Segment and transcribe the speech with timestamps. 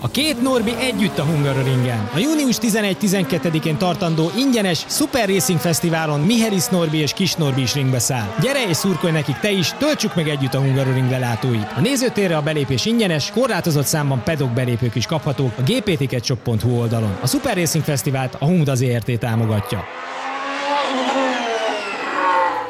[0.00, 2.10] A két Norbi együtt a Hungaroringen.
[2.14, 7.98] A június 11-12-én tartandó ingyenes Super Racing Fesztiválon Mihelis Norbi és Kis Norbi is ringbe
[7.98, 8.34] száll.
[8.40, 11.72] Gyere és szurkolj nekik te is, töltsük meg együtt a Hungaroring lelátóit.
[11.76, 17.18] A nézőtérre a belépés ingyenes, korlátozott számban pedok belépők is kaphatók a gpticketshop.hu oldalon.
[17.22, 19.84] A Super Racing Fesztivált a Hungda ZRT támogatja.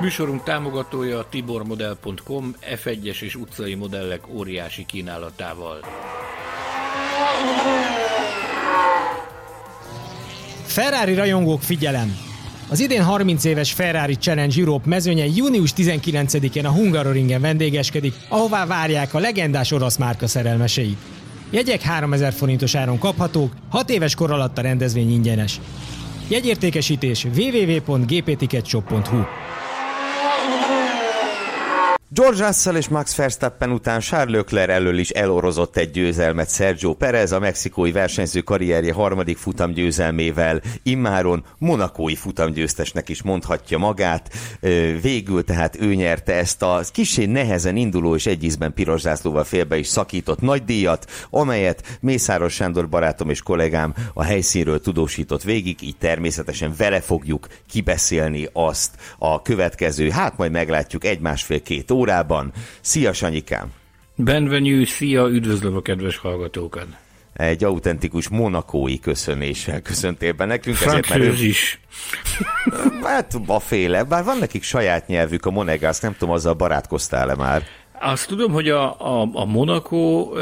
[0.01, 2.55] Műsorunk támogatója a tibormodel.com
[2.85, 5.79] F1-es és utcai modellek óriási kínálatával.
[10.67, 12.17] Ferrari rajongók figyelem!
[12.69, 19.15] Az idén 30 éves Ferrari Challenge Europe mezőnye június 19-én a Hungaroringen vendégeskedik, ahová várják
[19.15, 20.99] a legendás orosz márka szerelmeseit.
[21.51, 25.61] Jegyek 3000 forintos áron kaphatók, 6 éves kor alatt a rendezvény ingyenes.
[26.29, 29.23] Jegyértékesítés www.gpticketshop.hu
[32.17, 37.33] George Russell és Max Verstappen után Charles Leclerc elől is elorozott egy győzelmet Sergio Perez
[37.33, 44.31] a mexikói versenyző karrierje harmadik futamgyőzelmével, immáron monakói futamgyőztesnek is mondhatja magát.
[45.03, 49.77] Végül tehát ő nyerte ezt a kisé nehezen induló és egy ízben piros zászlóval félbe
[49.77, 55.97] is szakított nagy díjat, amelyet Mészáros Sándor barátom és kollégám a helyszínről tudósított végig, így
[55.97, 62.53] természetesen vele fogjuk kibeszélni azt a következő, hát majd meglátjuk egy-másfél-két órában.
[62.81, 63.73] Szia, Sanyikám!
[64.15, 66.87] Benvenue, szia, üdvözlöm a kedves hallgatókat!
[67.33, 70.77] Egy autentikus monakói köszönéssel köszöntél be nekünk.
[70.81, 71.33] Ezért, mert ő...
[71.33, 71.81] is.
[73.03, 77.63] Hát a féle, bár van nekik saját nyelvük, a monegász, nem tudom, azzal barátkoztál-e már?
[78.01, 80.33] Azt tudom, hogy a, a, a Monaco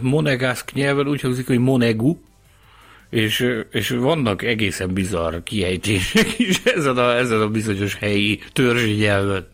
[0.00, 2.16] monegászk nyelven úgy hangzik, hogy Monegu,
[3.10, 9.46] és, és vannak egészen bizarr kiejtések is ezen a, ezen a bizonyos helyi törzsi nyelven.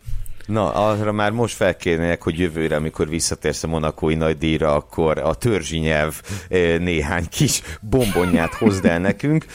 [0.49, 5.77] Na, arra már most felkérnének, hogy jövőre, amikor visszatérsz a monakói nagydíjra, akkor a törzsi
[5.77, 6.21] nyelv
[6.79, 9.45] néhány kis bombonját hozd el nekünk.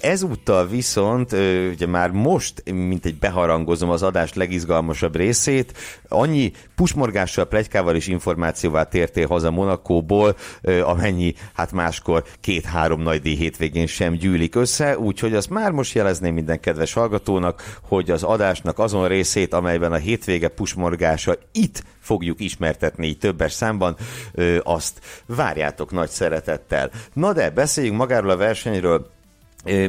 [0.00, 1.32] Ezúttal viszont,
[1.72, 5.72] ugye már most, mint egy beharangozom az adás legizgalmasabb részét,
[6.08, 10.36] annyi pusmorgással, plegykával és információval tértél haza Monakóból,
[10.82, 16.60] amennyi, hát máskor két-három nagydíj hétvégén sem gyűlik össze, úgyhogy azt már most jelezném minden
[16.60, 23.06] kedves hallgatónak, hogy az adásnak azon részét, amelyben a hétvégén hétvége pusmorgása itt fogjuk ismertetni
[23.06, 23.96] így többes számban,
[24.32, 26.90] ö, azt várjátok nagy szeretettel.
[27.12, 29.12] Na de beszéljünk magáról a versenyről,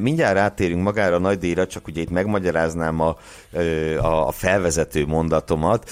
[0.01, 3.17] Mindjárt rátérünk magára a nagy díjra, csak ugye itt megmagyaráznám a,
[4.01, 5.89] a felvezető mondatomat.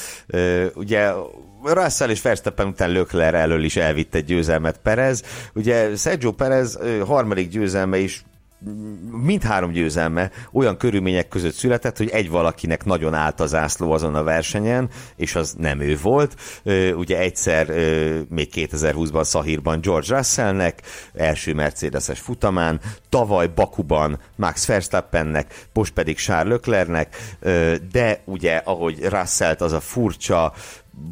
[0.74, 1.12] Ugye
[1.64, 5.24] Russell és Verstappen után Lökler elől is elvitte győzelmet Perez.
[5.54, 8.24] Ugye Sergio Perez harmadik győzelme is
[9.12, 14.24] mindhárom győzelme olyan körülmények között született, hogy egy valakinek nagyon állt az ászló azon a
[14.24, 16.36] versenyen, és az nem ő volt.
[16.96, 17.68] Ugye egyszer
[18.30, 20.82] még 2020-ban Szahírban George Russellnek,
[21.14, 22.80] első Mercedes-es futamán,
[23.10, 27.36] tavaly Bakuban Max Verstappennek, most pedig Charles Leclernek,
[27.92, 30.54] de ugye ahogy Russellt az a furcsa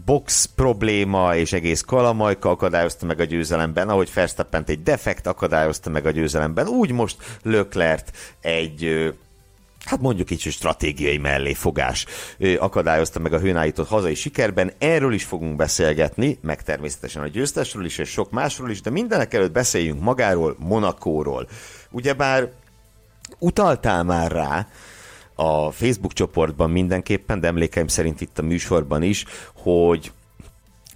[0.06, 6.06] box probléma és egész kalamajka akadályozta meg a győzelemben, ahogy Verstappent egy defekt akadályozta meg
[6.06, 9.14] a győzelemben, úgy most Löklert egy
[9.86, 12.06] hát mondjuk így, hogy stratégiai melléfogás
[12.58, 14.72] akadályozta meg a hőnállított hazai sikerben.
[14.78, 19.34] Erről is fogunk beszélgetni, meg természetesen a győztesről is, és sok másról is, de mindenek
[19.34, 21.48] előtt beszéljünk magáról, Monakóról.
[21.92, 22.52] Ugyebár
[23.40, 24.68] utaltál már rá,
[25.42, 30.12] a Facebook csoportban mindenképpen, de emlékeim szerint itt a műsorban is, hogy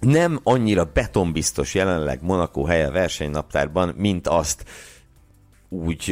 [0.00, 4.64] nem annyira betonbiztos jelenleg Monaco helye versenynaptárban, mint azt
[5.68, 6.04] úgy,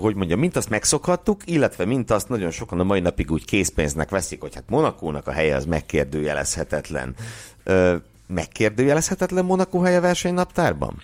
[0.00, 4.10] hogy mondjam, mint azt megszokhattuk, illetve mint azt nagyon sokan a mai napig úgy készpénznek
[4.10, 7.14] veszik, hogy hát Monakónak a helye az megkérdőjelezhetetlen.
[8.26, 11.02] Megkérdőjelezhetetlen Monaco helye versenynaptárban?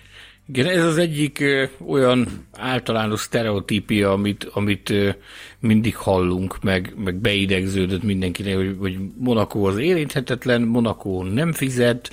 [0.53, 1.43] Igen, ez az egyik
[1.87, 4.93] olyan általános sztereotípia, amit, amit
[5.59, 12.09] mindig hallunk, meg, meg beidegződött mindenkinek, hogy, hogy Monaco az érinthetetlen, Monaco nem fizet,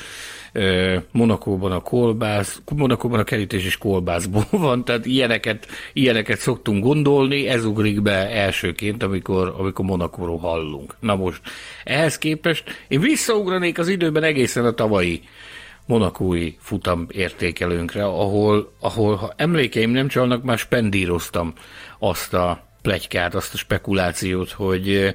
[1.10, 7.64] Monakóban a kolbász, Monakóban a kerítés is kolbászból van, tehát ilyeneket, ilyeneket szoktunk gondolni, ez
[7.64, 10.94] ugrik be elsőként, amikor, amikor Monakóról hallunk.
[11.00, 11.40] Na most,
[11.84, 15.22] ehhez képest én visszaugranék az időben egészen a tavalyi
[15.86, 21.52] monakói futam értékelőnkre, ahol, ahol ha emlékeim nem csalnak, már spendíroztam
[21.98, 25.14] azt a plegykát, azt a spekulációt, hogy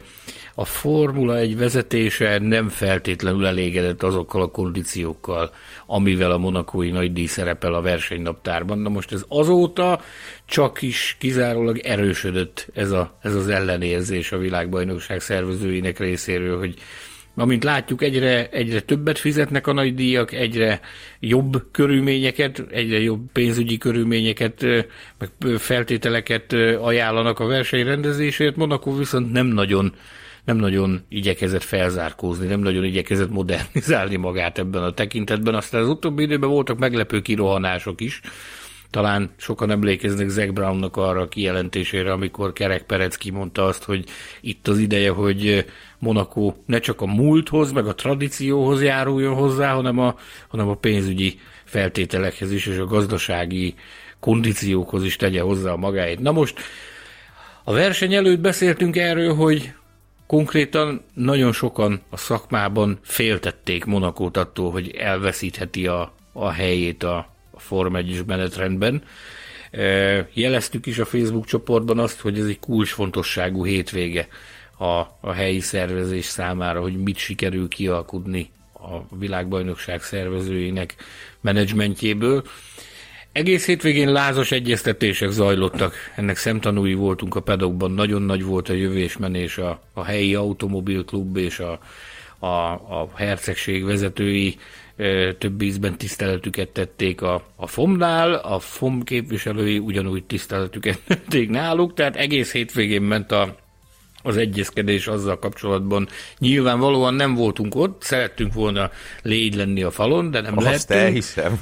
[0.55, 5.51] a Formula egy vezetése nem feltétlenül elégedett azokkal a kondíciókkal,
[5.85, 8.79] amivel a monakói nagy díj szerepel a versenynaptárban.
[8.79, 10.01] Na most ez azóta
[10.45, 16.75] csak is kizárólag erősödött ez, a, ez az ellenérzés a világbajnokság szervezőinek részéről, hogy
[17.39, 20.79] Amint látjuk, egyre, egyre többet fizetnek a nagy díjak, egyre
[21.19, 24.61] jobb körülményeket, egyre jobb pénzügyi körülményeket,
[25.17, 28.55] meg feltételeket ajánlanak a verseny rendezésért.
[28.55, 29.93] Monaco viszont nem nagyon
[30.43, 35.55] nem nagyon igyekezett felzárkózni, nem nagyon igyekezett modernizálni magát ebben a tekintetben.
[35.55, 38.21] Aztán az utóbbi időben voltak meglepő kirohanások is,
[38.89, 44.03] talán sokan emlékeznek Zack Brownnak arra a kijelentésére, amikor Kerek Perec kimondta azt, hogy
[44.41, 45.65] itt az ideje, hogy
[45.99, 50.15] Monaco ne csak a múlthoz, meg a tradícióhoz járuljon hozzá, hanem a,
[50.47, 53.75] hanem a pénzügyi feltételekhez is, és a gazdasági
[54.19, 56.19] kondíciókhoz is tegye hozzá a magáét.
[56.19, 56.59] Na most
[57.63, 59.73] a verseny előtt beszéltünk erről, hogy
[60.27, 67.59] konkrétan nagyon sokan a szakmában féltették Monakót attól, hogy elveszítheti a, a helyét a, a
[67.59, 69.03] Form 1 menetrendben.
[70.33, 74.27] Jeleztük is a Facebook csoportban azt, hogy ez egy kulcsfontosságú hétvége
[74.79, 80.95] a, a helyi szervezés számára, hogy mit sikerül kialkudni a világbajnokság szervezőinek
[81.41, 82.43] menedzsmentjéből.
[83.31, 89.57] Egész hétvégén lázas egyeztetések zajlottak, ennek szemtanúi voltunk a pedokban, nagyon nagy volt a jövésmenés,
[89.57, 91.79] a, a helyi automobilklub és a,
[92.39, 94.57] a, a hercegség vezetői.
[95.37, 102.15] Több ízben tiszteletüket tették a, a FOM-nál, a FOM képviselői ugyanúgy tiszteletüket tették náluk, tehát
[102.15, 103.55] egész hétvégén ment a,
[104.23, 106.07] az egyezkedés azzal kapcsolatban.
[106.37, 110.99] Nyilvánvalóan nem voltunk ott, szerettünk volna légy lenni a falon, de nem Azt lehetünk.
[110.99, 111.61] elhiszem.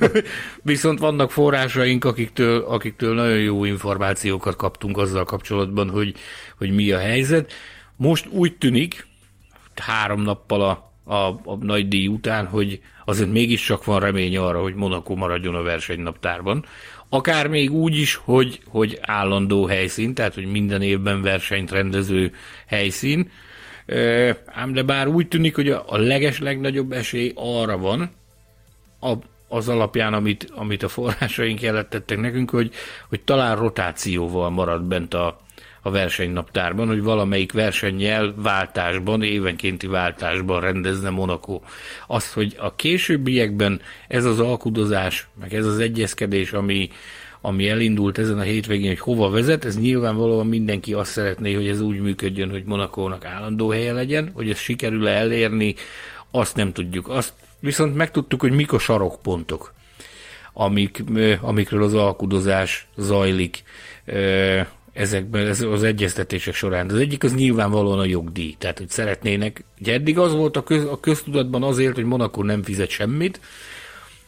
[0.62, 6.14] Viszont vannak forrásaink, akiktől, akiktől nagyon jó információkat kaptunk azzal kapcsolatban, hogy,
[6.58, 7.52] hogy mi a helyzet.
[7.96, 9.06] Most úgy tűnik,
[9.74, 14.74] három nappal a a, a nagy díj után, hogy azért mégiscsak van remény arra, hogy
[14.74, 16.64] Monaco maradjon a versenynaptárban.
[17.16, 22.32] Akár még úgy is, hogy, hogy állandó helyszín, tehát hogy minden évben versenyt rendező
[22.66, 23.30] helyszín.
[24.46, 28.10] Ám de bár úgy tűnik, hogy a, leges legnagyobb esély arra van,
[29.48, 32.72] az alapján, amit, amit a forrásaink jelentettek nekünk, hogy,
[33.08, 35.40] hogy talán rotációval marad bent a,
[35.86, 41.60] a versenynaptárban, hogy valamelyik versennyel váltásban, évenkénti váltásban rendezne Monaco.
[42.06, 46.90] Azt, hogy a későbbiekben ez az alkudozás, meg ez az egyezkedés, ami,
[47.40, 51.80] ami elindult ezen a hétvégén, hogy hova vezet, ez nyilvánvalóan mindenki azt szeretné, hogy ez
[51.80, 55.74] úgy működjön, hogy Monakónak állandó helye legyen, hogy ez sikerül-e elérni,
[56.30, 57.08] azt nem tudjuk.
[57.08, 59.74] Azt viszont megtudtuk, hogy mik a sarokpontok,
[60.52, 61.04] amik,
[61.40, 63.62] amikről az alkudozás zajlik
[64.96, 66.90] ezekben ez az egyeztetések során.
[66.90, 68.54] Az egyik az nyilvánvalóan a jogdíj.
[68.58, 72.62] Tehát, hogy szeretnének, ugye eddig az volt a, köz, a köztudatban azért, hogy Monaco nem
[72.62, 73.40] fizet semmit,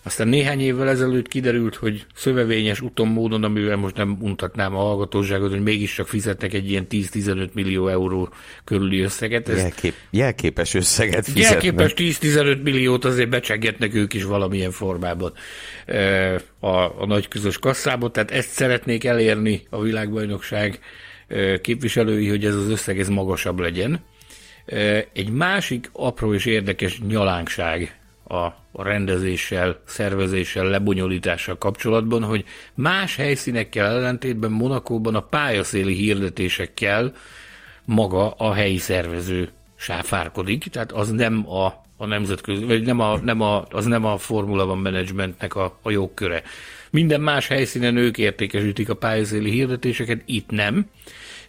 [0.09, 5.51] aztán néhány évvel ezelőtt kiderült, hogy szövevényes úton módon, amivel most nem mutatnám a hallgatóságot,
[5.51, 8.29] hogy mégiscsak fizetnek egy ilyen 10-15 millió euró
[8.65, 9.49] körüli összeget.
[9.49, 11.63] Ez Jelkép, jelképes összeget fizetnek.
[11.63, 15.33] Jelképes 10-15 milliót azért becsengetnek ők is valamilyen formában
[16.61, 20.79] a, a nagy közös kasszába, tehát ezt szeretnék elérni a világbajnokság
[21.61, 24.00] képviselői, hogy ez az összeg ez magasabb legyen.
[25.12, 27.98] Egy másik apró és érdekes nyalánkság
[28.28, 32.44] a, rendezéssel, szervezéssel, lebonyolítással kapcsolatban, hogy
[32.75, 37.12] más helyszínekkel ellentétben Monakóban a pályaszéli hirdetésekkel
[37.85, 41.66] maga a helyi szervező sáfárkodik, tehát az nem a,
[41.97, 45.90] a nemzetközi, vagy nem a, nem a, az nem a Formula One Managementnek a, a
[45.90, 46.42] jogköre.
[46.90, 50.87] Minden más helyszínen ők értékesítik a pályaszéli hirdetéseket, itt nem.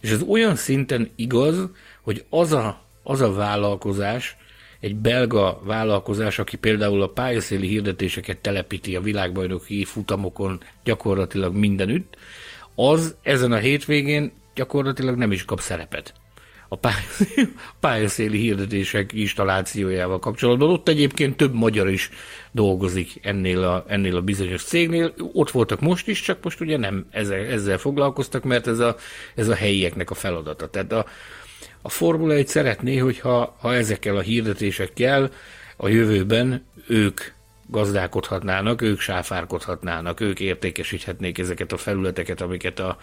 [0.00, 1.68] És ez olyan szinten igaz,
[2.02, 4.36] hogy az a, az a vállalkozás,
[4.80, 12.16] egy belga vállalkozás, aki például a pályaszéli hirdetéseket telepíti a világbajnoki futamokon gyakorlatilag mindenütt,
[12.74, 16.14] az ezen a hétvégén gyakorlatilag nem is kap szerepet
[16.72, 16.92] a
[17.80, 20.70] pályaszéli hirdetések installációjával kapcsolatban.
[20.70, 22.10] Ott egyébként több magyar is
[22.52, 25.14] dolgozik ennél a, ennél a bizonyos cégnél.
[25.32, 28.96] Ott voltak most is, csak most ugye nem ezzel, ezzel foglalkoztak, mert ez a,
[29.34, 30.68] ez a helyieknek a feladata.
[30.68, 31.06] Tehát a,
[31.82, 35.30] a Formula 1 szeretné, hogyha ha ezekkel a hirdetésekkel
[35.76, 37.20] a jövőben ők
[37.70, 42.98] gazdálkodhatnának, ők sáfárkodhatnának, ők értékesíthetnék ezeket a felületeket, amiket a,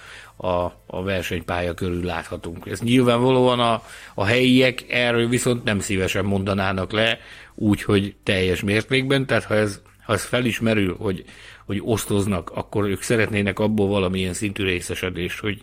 [0.48, 2.68] a, a versenypálya körül láthatunk.
[2.68, 3.84] Ez nyilvánvalóan a,
[4.16, 7.20] a helyiek erről viszont nem szívesen mondanának le,
[7.56, 11.24] úgy, hogy teljes mértékben, tehát ha ez, ha ez felismerül, hogy,
[11.66, 15.60] hogy osztoznak, akkor ők szeretnének abból valamilyen szintű részesedést, hogy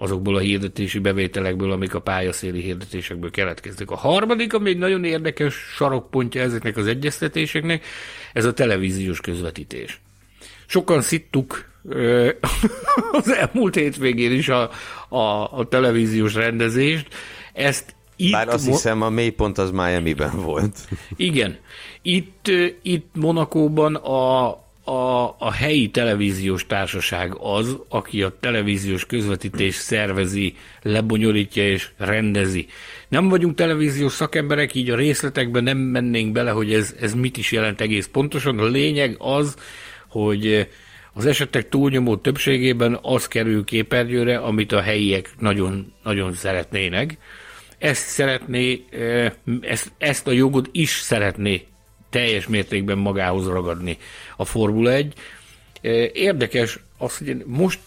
[0.00, 3.90] azokból a hirdetési bevételekből, amik a pályaszéli hirdetésekből keletkeznek.
[3.90, 7.84] A harmadik, ami egy nagyon érdekes sarokpontja ezeknek az egyeztetéseknek,
[8.32, 10.00] ez a televíziós közvetítés.
[10.66, 11.68] Sokan szittuk
[13.12, 14.70] az elmúlt hétvégén is a,
[15.08, 17.06] a, a televíziós rendezést.
[17.52, 20.78] Ezt itt Bár azt mo- hiszem, a mélypont az Miami-ben volt.
[21.16, 21.58] Igen.
[22.02, 22.50] Itt,
[22.82, 24.48] itt Monakóban a,
[24.84, 32.66] a, a helyi televíziós társaság az, aki a televíziós közvetítés szervezi, lebonyolítja és rendezi.
[33.08, 37.52] Nem vagyunk televíziós szakemberek, így a részletekben nem mennénk bele, hogy ez, ez mit is
[37.52, 38.58] jelent egész pontosan.
[38.58, 39.56] A lényeg az,
[40.08, 40.68] hogy
[41.12, 47.18] az esetek túlnyomó többségében az kerül képernyőre, amit a helyiek nagyon, nagyon szeretnének.
[47.78, 48.84] Ezt szeretné,
[49.60, 51.66] ezt, ezt a jogot is szeretné
[52.10, 53.98] teljes mértékben magához ragadni
[54.36, 55.14] a Formula 1.
[56.12, 57.78] Érdekes az, hogy most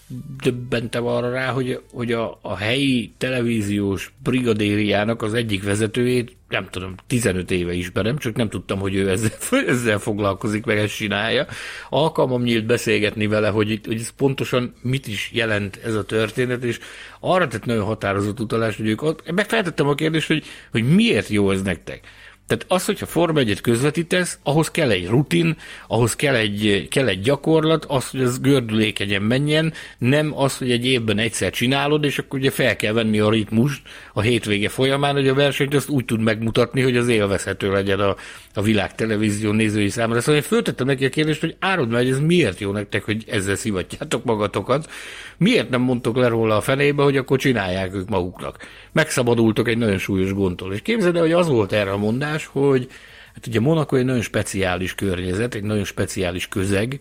[0.44, 6.96] döbbentem arra rá, hogy, hogy a, a helyi televíziós brigadériának az egyik vezetőjét, nem tudom,
[7.08, 9.32] 15 éve ismerem, csak nem tudtam, hogy ő ezzel,
[9.68, 11.46] ezzel foglalkozik, meg ezt csinálja.
[11.89, 16.80] Alkalmam nyílt beszélgetni vele, hogy, hogy ez pontosan mit is jelent ez a történet, és
[17.20, 21.62] arra tett nagyon határozott utalást, hogy ők, megfeltettem a kérdést, hogy, hogy miért jó ez
[21.62, 22.08] nektek.
[22.48, 25.58] Tehát az, hogyha Forma 1 közvetítesz, ahhoz kell egy rutin,
[25.88, 30.86] ahhoz kell egy, kell egy gyakorlat, az, hogy ez gördülékenyen menjen, nem az, hogy egy
[30.86, 33.82] évben egyszer csinálod, és akkor ugye fel kell venni a ritmust
[34.14, 38.16] a hétvége folyamán, hogy a versenyt azt úgy tud megmutatni, hogy az élvezhető legyen a,
[38.54, 40.20] a világ televízió nézői számára.
[40.20, 43.56] Szóval én föltettem neki a kérdést, hogy árod meg, ez miért jó nektek, hogy ezzel
[43.56, 44.90] szivatjátok magatokat,
[45.38, 48.58] miért nem mondtok le róla a fenébe, hogy akkor csinálják ők maguknak.
[48.92, 50.74] Megszabadultok egy nagyon súlyos gondtól.
[50.74, 52.88] És képzeld el, hogy az volt erre a mondás, hogy
[53.34, 57.00] hát ugye Monaco egy nagyon speciális környezet, egy nagyon speciális közeg,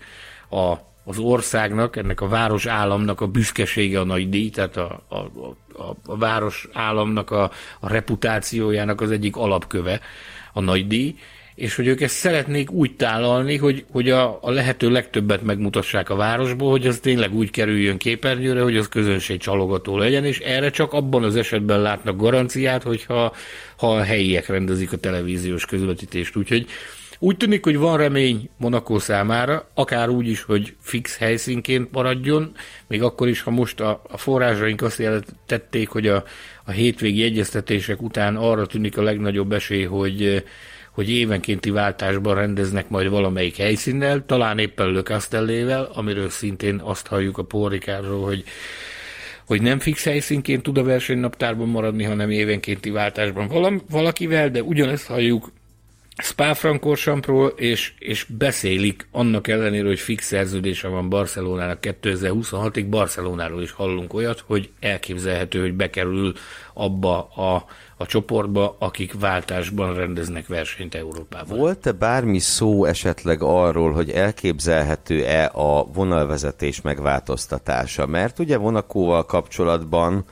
[0.51, 0.75] a,
[1.05, 5.17] az országnak, ennek a város államnak a büszkesége a nagy díj, tehát a, a,
[5.83, 10.01] a, a város államnak a, a reputációjának az egyik alapköve
[10.53, 11.17] a nagy díj,
[11.55, 16.17] és hogy ők ezt szeretnék úgy tálalni, hogy, hogy a, a lehető legtöbbet megmutassák a
[16.17, 20.93] városból, hogy az tényleg úgy kerüljön képernyőre, hogy az közönség csalogató legyen, és erre csak
[20.93, 23.35] abban az esetben látnak garanciát, hogyha
[23.77, 26.37] ha a helyiek rendezik a televíziós közvetítést.
[26.37, 26.67] Úgyhogy
[27.19, 32.53] úgy tűnik, hogy van remény Monaco számára, akár úgy is, hogy fix helyszínként maradjon,
[32.87, 36.25] még akkor is, ha most a, a forrásaink azt jelentették, hogy a,
[36.65, 40.45] a hétvégi egyeztetések után arra tűnik a legnagyobb esély, hogy
[40.93, 47.39] hogy évenkénti váltásban rendeznek majd valamelyik helyszínnel, talán éppen Le Castellével, amiről szintén azt halljuk
[47.39, 48.45] a Porrikárról, hogy
[49.47, 55.53] hogy nem fix helyszínként tud a versenynaptárban maradni, hanem évenkénti váltásban valakivel, de ugyanezt halljuk
[56.17, 64.15] Spa-Francorchampról, és, és beszélik annak ellenére, hogy fix szerződése van Barcelonának 2026-ig, Barcelonáról is hallunk
[64.15, 66.33] olyat, hogy elképzelhető, hogy bekerül
[66.75, 67.65] abba a,
[68.03, 71.59] a csoportba, akik váltásban rendeznek versenyt Európában.
[71.59, 78.07] Volt-e bármi szó esetleg arról, hogy elképzelhető-e a vonalvezetés megváltoztatása?
[78.07, 80.25] Mert ugye Vonakóval kapcsolatban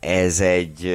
[0.00, 0.86] ez egy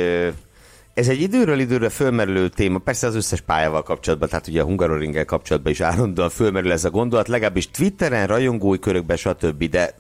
[0.94, 5.26] ez egy időről időre fölmerülő téma, persze az összes pályával kapcsolatban, tehát ugye a Hungaroringgel
[5.26, 9.64] kapcsolatban is állandóan fölmerül ez a gondolat, legalábbis Twitteren, rajongói körökben, stb.
[9.70, 9.94] De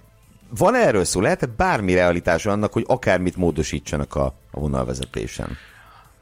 [0.57, 1.21] van erről szó?
[1.21, 5.57] Lehet-e bármi realitása annak, hogy akármit módosítsanak a, a vonalvezetésen?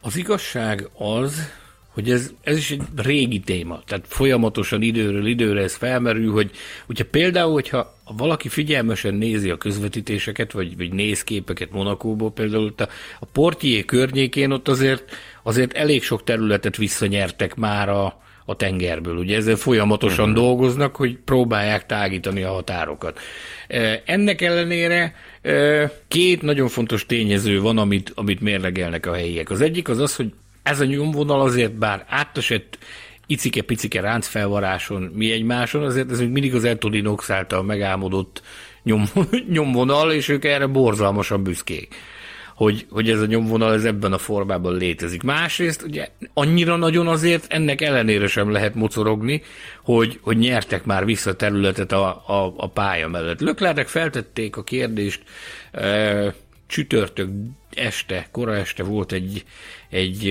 [0.01, 1.51] Az igazság az,
[1.89, 6.51] hogy ez, ez is egy régi téma, tehát folyamatosan időről időre ez felmerül, hogy
[6.87, 12.83] ugye például, hogyha valaki figyelmesen nézi a közvetítéseket, vagy, vagy néz képeket Monakóból, például a,
[13.19, 19.17] a Portier környékén ott azért, azért elég sok területet visszanyertek már a, a tengerből.
[19.17, 20.43] Ugye ezzel folyamatosan uh-huh.
[20.43, 23.19] dolgoznak, hogy próbálják tágítani a határokat.
[24.05, 25.15] Ennek ellenére
[26.07, 29.49] két nagyon fontos tényező van, amit, amit mérlegelnek a helyiek.
[29.49, 32.77] Az egyik az az, hogy ez a nyomvonal azért bár átesett
[33.25, 38.41] icike-picike ráncfelvaráson mi egymáson, azért ez még mindig az Etolinox által megálmodott
[38.83, 39.03] nyom,
[39.49, 41.95] nyomvonal, és ők erre borzalmasan büszkék
[42.59, 45.23] hogy, hogy ez a nyomvonal ez ebben a formában létezik.
[45.23, 49.41] Másrészt ugye annyira nagyon azért ennek ellenére sem lehet mocorogni,
[49.83, 53.39] hogy, hogy nyertek már vissza területet a, a, a pálya mellett.
[53.39, 55.21] Löklernek feltették a kérdést,
[55.71, 56.33] e,
[56.67, 57.29] csütörtök
[57.73, 59.43] este, kora este volt egy,
[59.89, 60.27] egy,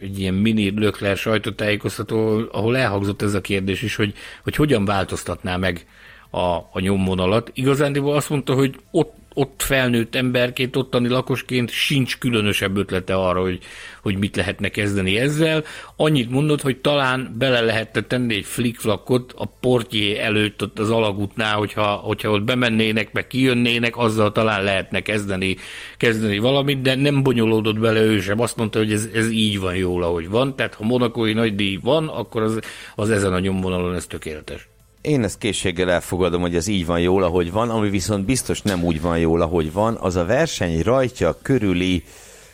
[0.00, 5.56] egy ilyen mini Lökler sajtótájékoztató, ahol elhangzott ez a kérdés is, hogy, hogy hogyan változtatná
[5.56, 5.86] meg
[6.30, 6.40] a,
[6.72, 7.50] a nyomvonalat.
[7.54, 13.58] Igazándiból azt mondta, hogy ott ott felnőtt emberként, ottani lakosként sincs különösebb ötlete arra, hogy,
[14.02, 15.64] hogy mit lehetne kezdeni ezzel.
[15.96, 21.56] Annyit mondott, hogy talán bele lehetne tenni egy flikflakot a portjé előtt ott az alagútnál,
[21.56, 25.56] hogyha, hogyha ott bemennének, meg kijönnének, azzal talán lehetne kezdeni,
[25.96, 28.40] kezdeni valamit, de nem bonyolódott bele ő sem.
[28.40, 30.56] Azt mondta, hogy ez, ez így van jól, ahogy van.
[30.56, 32.58] Tehát ha monakói nagydíj van, akkor az,
[32.94, 34.68] az ezen a nyomvonalon ez tökéletes.
[35.06, 38.84] Én ezt készséggel elfogadom, hogy ez így van jól, ahogy van, ami viszont biztos nem
[38.84, 42.04] úgy van jól, ahogy van, az a verseny rajtja körüli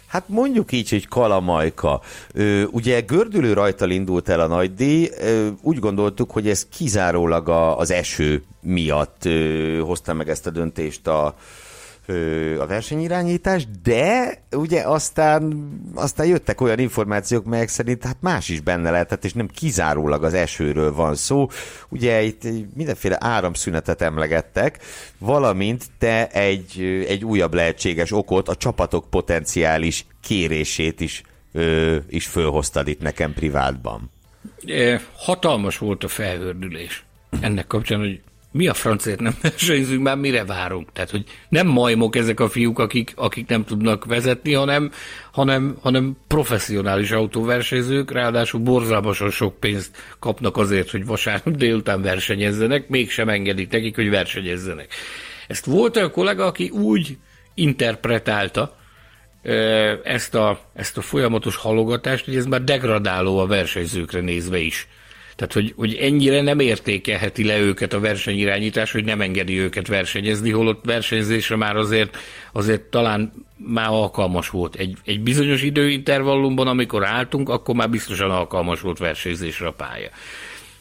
[0.06, 2.00] Hát mondjuk így, hogy kalamajka.
[2.32, 7.48] Ö, ugye gördülő rajtal indult el a nagy díj, ö, úgy gondoltuk, hogy ez kizárólag
[7.48, 11.36] a, az eső miatt ö, hozta meg ezt a döntést a,
[12.58, 18.90] a versenyirányítás, de ugye aztán, aztán jöttek olyan információk, melyek szerint hát más is benne
[18.90, 21.48] lehetett, és nem kizárólag az esőről van szó.
[21.88, 22.42] Ugye itt
[22.74, 24.78] mindenféle áramszünetet emlegettek,
[25.18, 32.88] valamint te egy, egy újabb lehetséges okot, a csapatok potenciális kérését is, ö, is fölhoztad
[32.88, 34.10] itt nekem privátban.
[35.16, 37.04] Hatalmas volt a felhördülés
[37.40, 38.20] ennek kapcsán, hogy
[38.52, 40.92] mi a francért nem versenyzünk, már mire várunk?
[40.92, 44.90] Tehát, hogy nem majmok ezek a fiúk, akik, akik nem tudnak vezetni, hanem,
[45.32, 53.28] hanem, hanem professzionális autóversenyzők, ráadásul borzalmasan sok pénzt kapnak azért, hogy vasárnap délután versenyezzenek, mégsem
[53.28, 54.94] engedik nekik, hogy versenyezzenek.
[55.48, 57.16] Ezt volt a kollega, aki úgy
[57.54, 58.76] interpretálta,
[60.02, 64.88] ezt a, ezt a folyamatos halogatást, hogy ez már degradáló a versenyzőkre nézve is.
[65.42, 70.50] Tehát, hogy, hogy ennyire nem értékelheti le őket a versenyirányítás, hogy nem engedi őket versenyezni,
[70.50, 72.16] holott versenyzésre már azért,
[72.52, 74.74] azért talán már alkalmas volt.
[74.74, 80.08] Egy, egy bizonyos időintervallumban, amikor álltunk, akkor már biztosan alkalmas volt versenyzésre a pálya.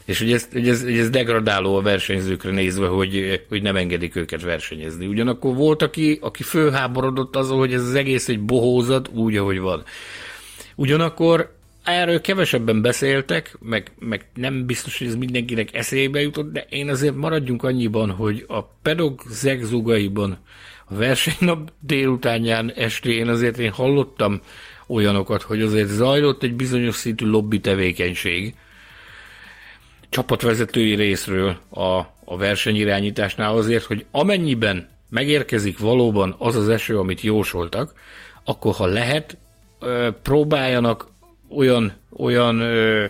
[0.04, 4.16] És hogy ez, hogy ez, hogy ez degradáló a versenyzőkre nézve, hogy, hogy nem engedik
[4.16, 5.06] őket versenyezni.
[5.06, 9.82] Ugyanakkor volt, aki, aki főháborodott azon, hogy ez az egész egy bohózat, úgy, ahogy van.
[10.74, 16.88] Ugyanakkor Erről kevesebben beszéltek, meg, meg nem biztos, hogy ez mindenkinek eszébe jutott, de én
[16.88, 20.38] azért maradjunk annyiban, hogy a pedog zegzugaiban
[20.84, 24.40] a versenynap délutánján estén azért én hallottam
[24.86, 28.54] olyanokat, hogy azért zajlott egy bizonyos szintű lobby tevékenység
[30.08, 37.92] csapatvezetői részről a, a versenyirányításnál azért, hogy amennyiben megérkezik valóban az az eső, amit jósoltak,
[38.44, 39.36] akkor ha lehet,
[40.22, 41.11] próbáljanak
[41.56, 43.04] olyan, olyan ö,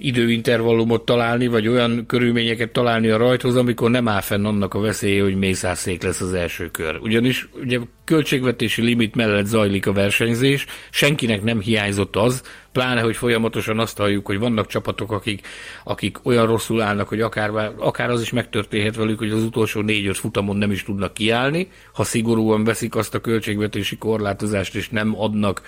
[0.00, 5.22] időintervallumot találni, vagy olyan körülményeket találni a rajthoz, amikor nem áll fenn annak a veszélye,
[5.22, 6.98] hogy mészárszék lesz az első kör.
[7.00, 13.78] Ugyanis ugye költségvetési limit mellett zajlik a versenyzés, senkinek nem hiányzott az, pláne, hogy folyamatosan
[13.78, 15.46] azt halljuk, hogy vannak csapatok, akik,
[15.84, 20.18] akik olyan rosszul állnak, hogy akár, akár az is megtörténhet velük, hogy az utolsó négy-öt
[20.18, 25.62] futamon nem is tudnak kiállni, ha szigorúan veszik azt a költségvetési korlátozást, és nem adnak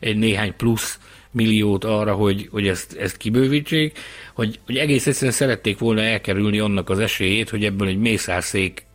[0.00, 0.98] egy néhány plusz
[1.38, 3.98] milliót arra, hogy, hogy ezt, ezt kibővítsék,
[4.38, 8.86] hogy, hogy egész egyszerűen szerették volna elkerülni annak az esélyét, hogy ebből egy mészárszék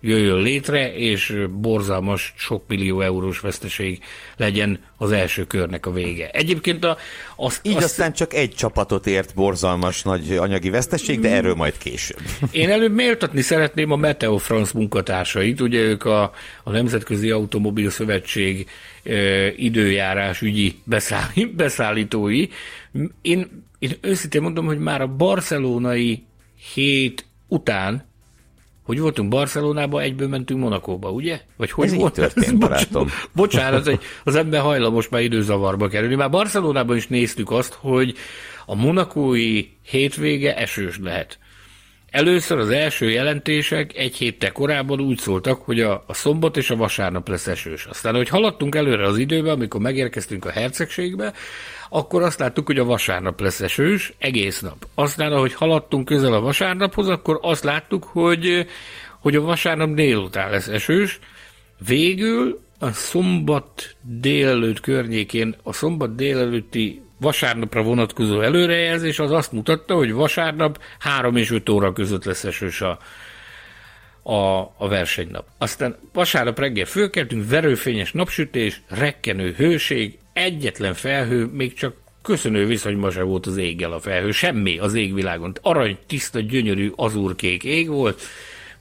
[0.00, 4.02] jöjjön létre, és borzalmas sok millió eurós veszteség
[4.36, 6.30] legyen az első körnek a vége.
[6.30, 6.96] Egyébként a,
[7.36, 11.78] azt, Így azt, aztán csak egy csapatot ért borzalmas nagy anyagi veszteség, de erről majd
[11.78, 12.20] később.
[12.50, 16.22] Én előbb méltatni szeretném a Meteo France munkatársait, ugye ők a,
[16.62, 18.68] a Nemzetközi Automobil Szövetség
[19.56, 20.74] időjárás ügyi
[21.54, 22.46] beszállítói.
[23.22, 26.24] Én, én őszintén mondom, hogy már a barcelonai
[26.74, 28.10] hét után
[28.82, 31.40] hogy voltunk Barcelonában, egyből mentünk Monakóba, ugye?
[31.56, 32.14] Vagy hogy Ez volt?
[32.22, 33.08] történt, barátom.
[33.32, 36.14] Bocsánat, hogy az ember hajlamos már időzavarba kerülni.
[36.14, 38.14] Már Barcelonában is néztük azt, hogy
[38.66, 41.38] a monakói hétvége esős lehet.
[42.10, 46.76] Először az első jelentések egy héttel korábban úgy szóltak, hogy a, a szombat és a
[46.76, 47.84] vasárnap lesz esős.
[47.84, 51.32] Aztán, hogy haladtunk előre az időbe, amikor megérkeztünk a hercegségbe,
[51.94, 54.86] akkor azt láttuk, hogy a vasárnap lesz esős, egész nap.
[54.94, 58.66] Aztán, ahogy haladtunk közel a vasárnaphoz, akkor azt láttuk, hogy,
[59.18, 61.18] hogy a vasárnap délután lesz esős.
[61.86, 70.12] Végül a szombat délelőtt környékén, a szombat délelőtti vasárnapra vonatkozó előrejelzés az azt mutatta, hogy
[70.12, 72.98] vasárnap 3 és 5 óra között lesz esős a,
[74.22, 75.46] a, a versenynap.
[75.58, 83.22] Aztán vasárnap reggel fölkeltünk, verőfényes napsütés, rekkenő hőség, egyetlen felhő, még csak köszönő viszonyban se
[83.22, 85.52] volt az éggel a felhő, semmi az égvilágon.
[85.62, 88.22] Arany, tiszta, gyönyörű, azurkék ég volt,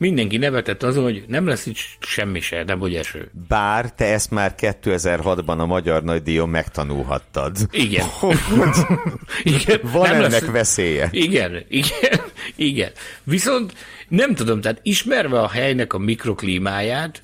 [0.02, 3.32] mindenki nevetett azon, hogy nem lesz itt semmi se, nem hogy eső.
[3.48, 7.58] Bár te ezt már 2006-ban a Magyar Nagydíjon megtanulhattad.
[7.72, 8.06] Igen.
[9.44, 9.80] igen.
[9.82, 10.50] Van nem ennek lesz...
[10.50, 11.10] veszélye.
[11.12, 12.20] Igen, igen,
[12.56, 12.92] igen.
[13.24, 13.74] Viszont
[14.08, 17.24] nem tudom, tehát ismerve a helynek a mikroklímáját,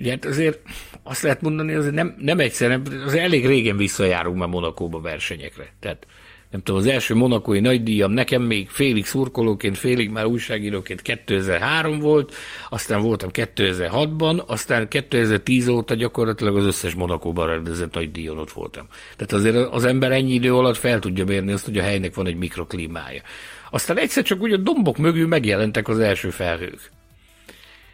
[0.00, 0.58] Ugye hát azért
[1.02, 5.72] azt lehet mondani, hogy nem, nem egyszer, az elég régen visszajárunk már Monakóba versenyekre.
[5.80, 6.06] Tehát
[6.50, 12.34] nem tudom, az első monakói nagydíjam nekem még félig szurkolóként, félig már újságíróként 2003 volt,
[12.68, 18.86] aztán voltam 2006-ban, aztán 2010 óta gyakorlatilag az összes Monakóban rendezett nagydíjon ott voltam.
[19.16, 22.26] Tehát azért az ember ennyi idő alatt fel tudja mérni azt, hogy a helynek van
[22.26, 23.22] egy mikroklímája.
[23.70, 26.90] Aztán egyszer csak úgy a dombok mögül megjelentek az első felhők.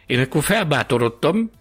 [0.05, 1.51] Én akkor felbátorodtam,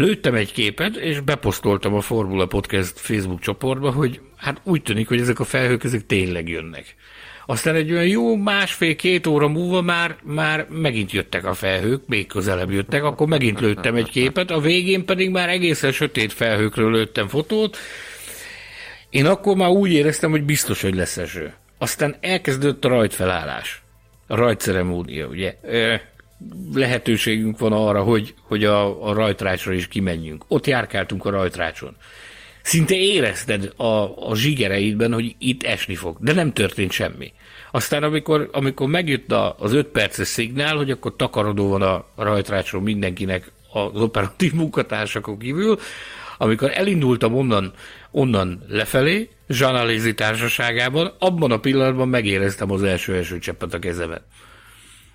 [0.00, 5.20] lőttem egy képet, és beposztoltam a Formula Podcast Facebook csoportba, hogy hát úgy tűnik, hogy
[5.20, 6.94] ezek a felhők ezek tényleg jönnek.
[7.46, 12.70] Aztán egy olyan jó másfél-két óra múlva már, már megint jöttek a felhők, még közelebb
[12.70, 17.76] jöttek, akkor megint lőttem egy képet, a végén pedig már egészen sötét felhőkről lőttem fotót.
[19.10, 21.54] Én akkor már úgy éreztem, hogy biztos, hogy lesz eső.
[21.78, 23.82] Aztán elkezdődött a rajtfelállás.
[24.26, 25.56] A rajtceremónia, ugye
[26.74, 30.44] lehetőségünk van arra, hogy, hogy a, a rajtrácsra is kimenjünk.
[30.48, 31.96] Ott járkáltunk a rajtrácson.
[32.62, 37.32] Szinte érezted a, a zsigereidben, hogy itt esni fog, de nem történt semmi.
[37.70, 42.82] Aztán amikor, amikor megjött a, az öt perces szignál, hogy akkor takarodó van a rajtrácsról
[42.82, 45.78] mindenkinek az operatív munkatársakon kívül,
[46.38, 47.72] amikor elindultam onnan,
[48.10, 54.22] onnan lefelé, Zsanálézi társaságában, abban a pillanatban megéreztem az első esőcseppet a kezemet.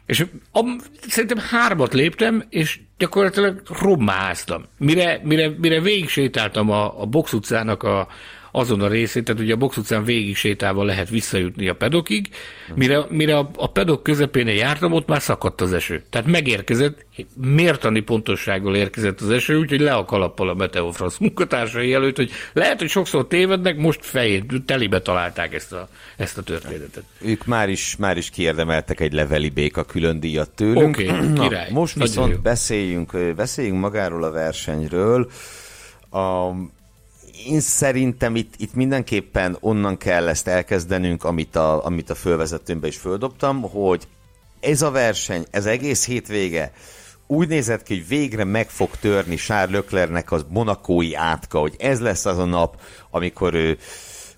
[0.05, 4.65] És am, szerintem hármat léptem, és gyakorlatilag rommáztam.
[4.77, 8.07] Mire, mire, mire végig sétáltam a, a Box utcának a,
[8.55, 12.29] azon a részét, tehát ugye a Box utcán végig sétával lehet visszajutni a pedokig,
[12.75, 16.03] mire, mire a, a pedok közepén jártam, ott már szakadt az eső.
[16.09, 22.15] Tehát megérkezett, mértani pontossággal érkezett az eső, úgyhogy le a kalappal a Meteofrance munkatársai előtt,
[22.15, 25.87] hogy lehet, hogy sokszor tévednek, most fejét, telibe találták ezt a,
[26.17, 27.03] ezt a történetet.
[27.21, 30.95] Ők már is, már is kiérdemeltek egy leveli béka külön díjat tőlünk.
[30.95, 31.67] Oké, okay, király.
[31.69, 35.29] Na, most viszont beszéljünk, beszéljünk magáról a versenyről.
[36.09, 36.51] A,
[37.45, 42.97] én szerintem itt, itt mindenképpen onnan kell ezt elkezdenünk, amit a, amit a fölvezetőmbe is
[42.97, 44.07] földobtam, hogy
[44.59, 46.71] ez a verseny, ez egész hétvége
[47.27, 51.99] úgy nézett ki, hogy végre meg fog törni Charles Leclercnek az monakói átka, hogy ez
[51.99, 53.77] lesz az a nap, amikor ő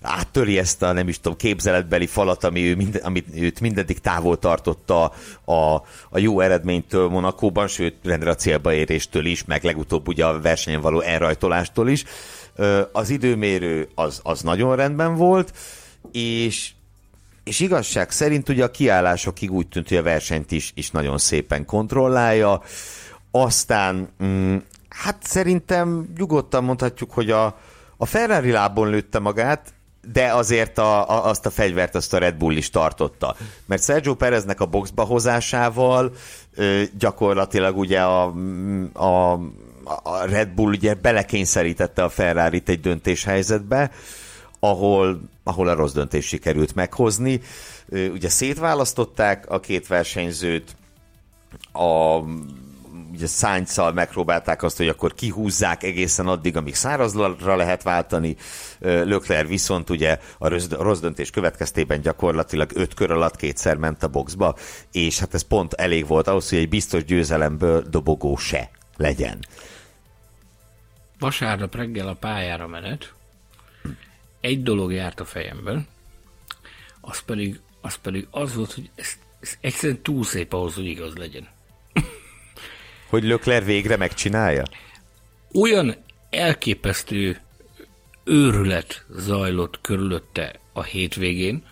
[0.02, 4.38] áttöri ezt a, nem is tudom, képzeletbeli falat, ami ő mind, amit őt mindeddig távol
[4.38, 5.12] tartotta
[5.44, 5.74] a,
[6.10, 10.80] a jó eredménytől Monakóban, sőt, rendre a célba éréstől is, meg legutóbb ugye a versenyen
[10.80, 12.04] való elrajtolástól is
[12.92, 15.52] az időmérő az, az nagyon rendben volt,
[16.12, 16.72] és
[17.48, 21.64] és igazság szerint ugye a kiállásokig úgy tűnt, hogy a versenyt is, is nagyon szépen
[21.64, 22.62] kontrollálja.
[23.30, 24.56] Aztán, mm,
[24.88, 27.58] hát szerintem nyugodtan mondhatjuk, hogy a,
[27.96, 29.72] a Ferrari lábon lőtte magát,
[30.12, 33.36] de azért a, a, azt a fegyvert azt a Red Bull is tartotta.
[33.66, 36.12] Mert Sergio Pereznek a boxba hozásával
[36.54, 38.22] ö, gyakorlatilag ugye a,
[38.92, 39.40] a
[40.02, 43.90] a Red Bull ugye belekényszerítette a ferrari egy döntéshelyzetbe,
[44.60, 47.40] ahol, ahol a rossz döntés sikerült meghozni.
[47.88, 50.76] Ugye szétválasztották a két versenyzőt,
[51.72, 52.20] a
[53.12, 58.36] ugye Sainz-szal megpróbálták azt, hogy akkor kihúzzák egészen addig, amíg szárazra lehet váltani.
[58.80, 64.54] Lökler viszont ugye a rossz döntés következtében gyakorlatilag öt kör alatt kétszer ment a boxba,
[64.92, 69.38] és hát ez pont elég volt ahhoz, hogy egy biztos győzelemből dobogó se legyen
[71.18, 73.12] vasárnap reggel a pályára menet,
[74.40, 75.86] egy dolog járt a fejemben,
[77.00, 81.14] az pedig az, pedig az volt, hogy ez, ez egyszerűen túl szép ahhoz, hogy igaz
[81.14, 81.48] legyen.
[83.08, 84.62] Hogy Lökler végre megcsinálja?
[85.52, 85.96] Olyan
[86.30, 87.40] elképesztő
[88.24, 91.64] őrület zajlott körülötte a hétvégén,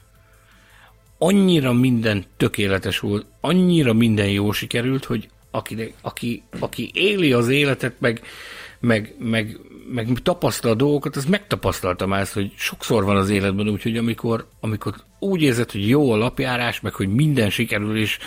[1.18, 8.00] annyira minden tökéletes volt, annyira minden jó sikerült, hogy aki, aki, aki éli az életet,
[8.00, 8.22] meg,
[8.80, 9.58] meg, meg,
[9.92, 14.46] meg tapasztal a dolgokat, az megtapasztaltam ezt, hogy sokszor van az életben úgy, hogy amikor,
[14.60, 18.18] amikor úgy érzed, hogy jó a lapjárás, meg hogy minden sikerül, és,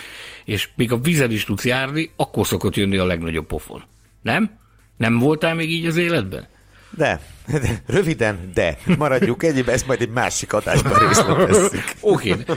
[0.44, 3.82] és még a vizen is tudsz járni, akkor szokott jönni a legnagyobb pofon.
[4.22, 4.58] Nem?
[4.96, 6.46] Nem voltál még így az életben?
[6.90, 8.78] De, de röviden, de.
[8.98, 11.84] Maradjuk egyéb, ezt majd egy másik adásban részletezzük.
[12.00, 12.30] Oké.
[12.30, 12.56] Okay.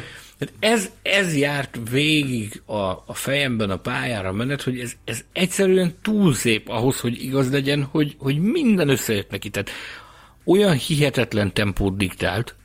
[0.59, 6.33] Ez, ez járt végig a, a fejemben a pályára menet, hogy ez, ez egyszerűen túl
[6.33, 9.49] szép ahhoz, hogy igaz legyen, hogy, hogy minden összejött neki.
[9.49, 9.69] Tehát
[10.45, 12.55] olyan hihetetlen tempót diktált,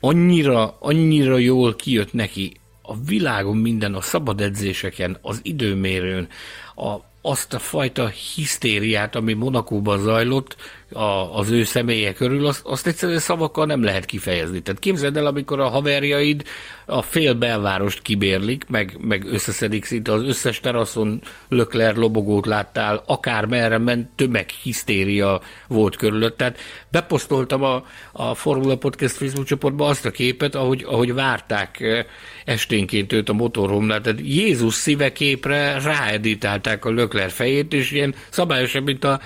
[0.00, 6.28] annyira, annyira jól kijött neki a világon minden, a szabad edzéseken, az időmérőn,
[6.74, 10.56] a, azt a fajta hisztériát, ami Monakóban zajlott,
[10.94, 14.60] a, az ő személye körül, azt, azt egyszerűen szavakkal nem lehet kifejezni.
[14.60, 16.42] Tehát képzeld el, amikor a haverjaid
[16.86, 23.44] a fél belvárost kibérlik, meg, meg összeszedik szinte az összes teraszon lökler lobogót láttál, akár
[23.44, 26.36] merre ment, tömeghisztéria volt körülött.
[26.36, 26.58] Tehát
[26.90, 32.04] beposztoltam a, a Formula Podcast Facebook csoportba azt a képet, ahogy, ahogy várták eh,
[32.44, 34.00] esténként őt a motorhomnál.
[34.00, 39.20] Tehát Jézus szíveképre ráeditálták a lökler fejét, és ilyen szabályosan, mint a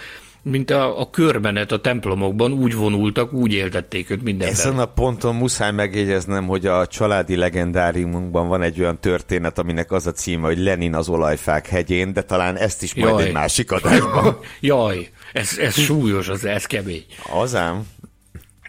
[0.50, 4.56] mint a, a körbenet a templomokban, úgy vonultak, úgy éltették őt mindenben.
[4.56, 10.06] Ezen a ponton muszáj megjegyeznem, hogy a családi legendáriumunkban van egy olyan történet, aminek az
[10.06, 13.26] a címe, hogy Lenin az olajfák hegyén, de talán ezt is majd Jaj.
[13.26, 14.38] egy másik adásban.
[14.60, 17.04] Jaj, ez, ez súlyos, az, ez kemény.
[17.32, 17.86] Azám.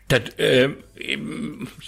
[0.08, 0.36] Tehát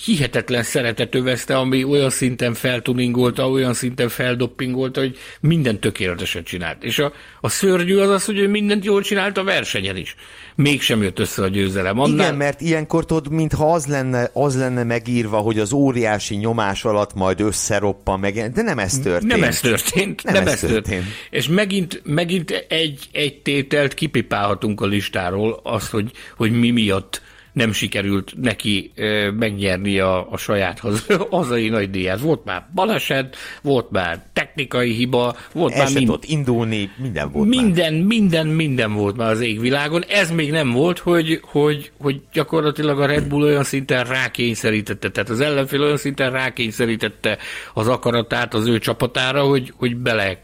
[0.06, 6.84] hihetetlen szeretet övezte, ami olyan szinten feltuningolta, olyan szinten feldoppingolta, hogy minden tökéletesen csinált.
[6.84, 10.16] És a, a szörnyű az az, hogy ő mindent jól csinált a versenyen is.
[10.56, 12.00] Mégsem jött össze a győzelem.
[12.00, 12.26] Annál...
[12.26, 17.14] Igen, mert ilyenkor tudod, mintha az lenne, az lenne megírva, hogy az óriási nyomás alatt
[17.14, 19.32] majd összeroppan meg, de nem ez történt.
[19.32, 20.24] Nem ez történt.
[20.24, 20.84] Nem, nem ez történt.
[20.84, 21.06] történt.
[21.30, 27.22] És megint, megint egy, egy tételt kipipálhatunk a listáról, azt, hogy, hogy mi miatt
[27.60, 28.92] nem sikerült neki
[29.38, 32.20] megnyerni a, a saját haz, hazai nagydíját.
[32.20, 36.18] Volt már baleset, volt már technikai hiba, volt El már mind...
[36.22, 38.04] indulni, minden volt Minden, már.
[38.04, 40.04] minden, minden volt már az égvilágon.
[40.08, 45.30] Ez még nem volt, hogy, hogy, hogy gyakorlatilag a Red Bull olyan szinten rákényszerítette, tehát
[45.30, 47.38] az ellenfél olyan szinten rákényszerítette
[47.74, 50.40] az akaratát az ő csapatára, hogy, hogy bele,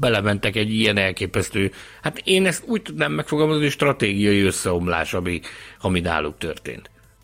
[0.00, 1.70] belementek egy ilyen elképesztő.
[2.02, 5.40] Hát én ezt úgy tudnám megfogalmazni, hogy stratégiai összeomlás, ami,
[5.80, 6.51] ami náluk történt.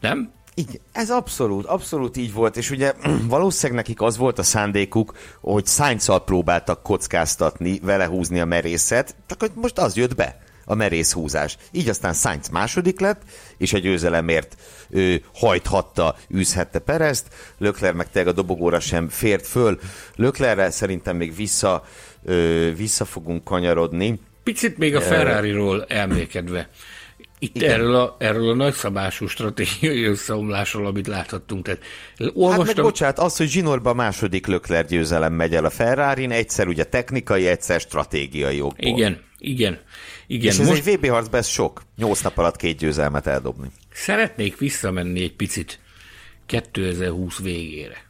[0.01, 0.33] Nem?
[0.55, 2.93] Igen, ez abszolút, abszolút így volt, és ugye
[3.29, 9.41] valószínűleg nekik az volt a szándékuk, hogy sainz próbáltak kockáztatni, vele húzni a merészet, csak
[9.41, 11.57] hogy most az jött be, a merész húzás.
[11.71, 13.23] Így aztán Sainz második lett,
[13.59, 14.57] és egy győzelemért
[14.91, 17.27] ő hajthatta, űzhette Perezt,
[17.59, 19.79] Lökler meg tényleg a dobogóra sem fért föl.
[20.17, 21.85] Löklerre szerintem még vissza,
[22.25, 24.21] ö, vissza fogunk kanyarodni.
[24.43, 26.69] Picit még a Ferrari-ról emlékedve.
[27.39, 27.71] Itt Igen.
[27.71, 31.65] erről a, erről a nagyszabású stratégiai összeomlásról, amit láthattunk.
[31.65, 31.81] Tehát
[32.19, 32.67] olvastam...
[32.67, 36.85] Hát meg bocsánat, az, hogy zsinórban második Lökler győzelem megy el a ferrari egyszer ugye
[36.85, 38.89] technikai, egyszer stratégiai okból.
[38.89, 39.81] Igen, igen.
[40.27, 40.53] igen.
[40.53, 40.87] És ez Most...
[40.87, 41.83] egy VB harcban ez sok.
[41.97, 43.69] Nyolc nap alatt két győzelmet eldobni.
[43.93, 45.81] Szeretnék visszamenni egy picit
[46.47, 48.08] 2020 végére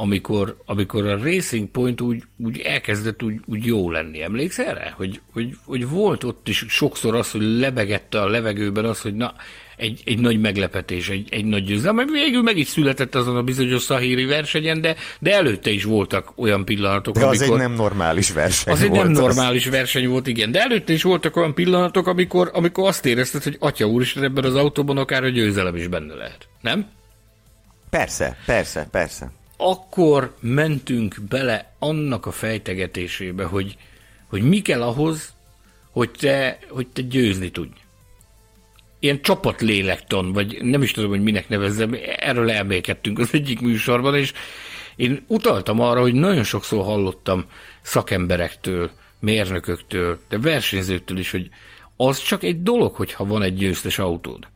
[0.00, 4.22] amikor, amikor a Racing Point úgy, úgy elkezdett úgy, úgy jó lenni.
[4.22, 4.94] Emlékszel erre?
[4.96, 9.34] Hogy, hogy, hogy volt ott is sokszor az, hogy lebegette a levegőben az, hogy na,
[9.76, 13.42] egy, egy nagy meglepetés, egy, egy nagy győzelem, mert végül meg is született azon a
[13.42, 17.60] bizonyos szahíri versenyen, de, de előtte is voltak olyan pillanatok, de az amikor...
[17.60, 21.36] egy nem normális verseny Az egy nem normális verseny volt, igen, de előtte is voltak
[21.36, 25.28] olyan pillanatok, amikor, amikor azt érezted, hogy atya úr is ebben az autóban akár a
[25.28, 26.48] győzelem is benne lehet.
[26.60, 26.86] Nem?
[27.90, 33.76] Persze, persze, persze akkor mentünk bele annak a fejtegetésébe, hogy,
[34.26, 35.34] hogy mi kell ahhoz,
[35.90, 37.72] hogy te, hogy te győzni tudj.
[38.98, 44.32] Ilyen csapatlélekton, vagy nem is tudom, hogy minek nevezzem, erről elmélkedtünk az egyik műsorban, és
[44.96, 47.44] én utaltam arra, hogy nagyon sokszor hallottam
[47.82, 51.48] szakemberektől, mérnököktől, de versenyzőktől is, hogy
[51.96, 54.48] az csak egy dolog, hogyha van egy győztes autód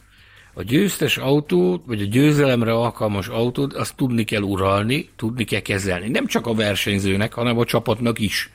[0.55, 6.09] a győztes autót, vagy a győzelemre alkalmas autót, azt tudni kell uralni, tudni kell kezelni.
[6.09, 8.51] Nem csak a versenyzőnek, hanem a csapatnak is.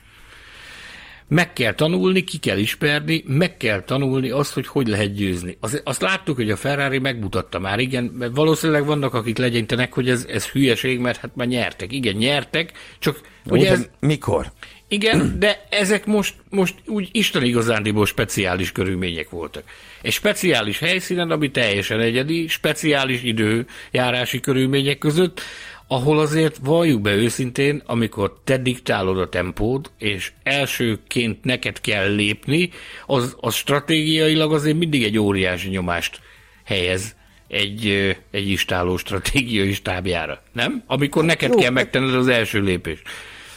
[1.28, 5.56] Meg kell tanulni, ki kell ismerni, meg kell tanulni azt, hogy hogy lehet győzni.
[5.60, 10.08] Az, azt láttuk, hogy a Ferrari megmutatta már, igen, mert valószínűleg vannak, akik legyintenek, hogy
[10.08, 11.92] ez, ez hülyeség, mert hát már nyertek.
[11.92, 13.88] Igen, nyertek, csak ugye ez...
[14.00, 14.52] Mikor?
[14.92, 19.62] Igen, de ezek most, most úgy Isten igazándiból speciális körülmények voltak.
[20.02, 25.40] Egy speciális helyszínen, ami teljesen egyedi, speciális időjárási körülmények között,
[25.86, 32.70] ahol azért valljuk be őszintén, amikor te diktálod a tempód, és elsőként neked kell lépni,
[33.06, 36.20] az, az stratégiailag azért mindig egy óriási nyomást
[36.64, 37.16] helyez
[37.48, 40.82] egy, egy istáló stratégiai stábjára, nem?
[40.86, 43.02] Amikor neked Jó, kell megtenned az első lépést.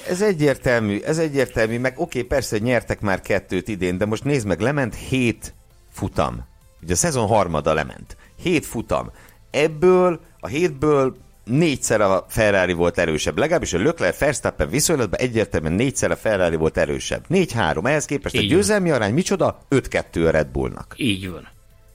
[0.09, 4.59] Ez egyértelmű, ez egyértelmű, meg oké, persze nyertek már kettőt idén, de most nézd meg,
[4.59, 5.53] lement hét
[5.91, 6.45] futam.
[6.83, 8.17] Ugye a szezon harmada lement.
[8.41, 9.11] Hét futam.
[9.51, 13.37] Ebből, a hétből négyszer a Ferrari volt erősebb.
[13.37, 17.23] Legalábbis a Leclerc Verstappen viszonylatban egyértelműen négyszer a Ferrari volt erősebb.
[17.27, 17.85] Négy-három.
[17.85, 18.97] Ehhez képest Így a győzelmi van.
[18.97, 19.59] arány micsoda?
[19.69, 20.93] 5-2 a Red Bullnak.
[20.97, 21.47] Így van.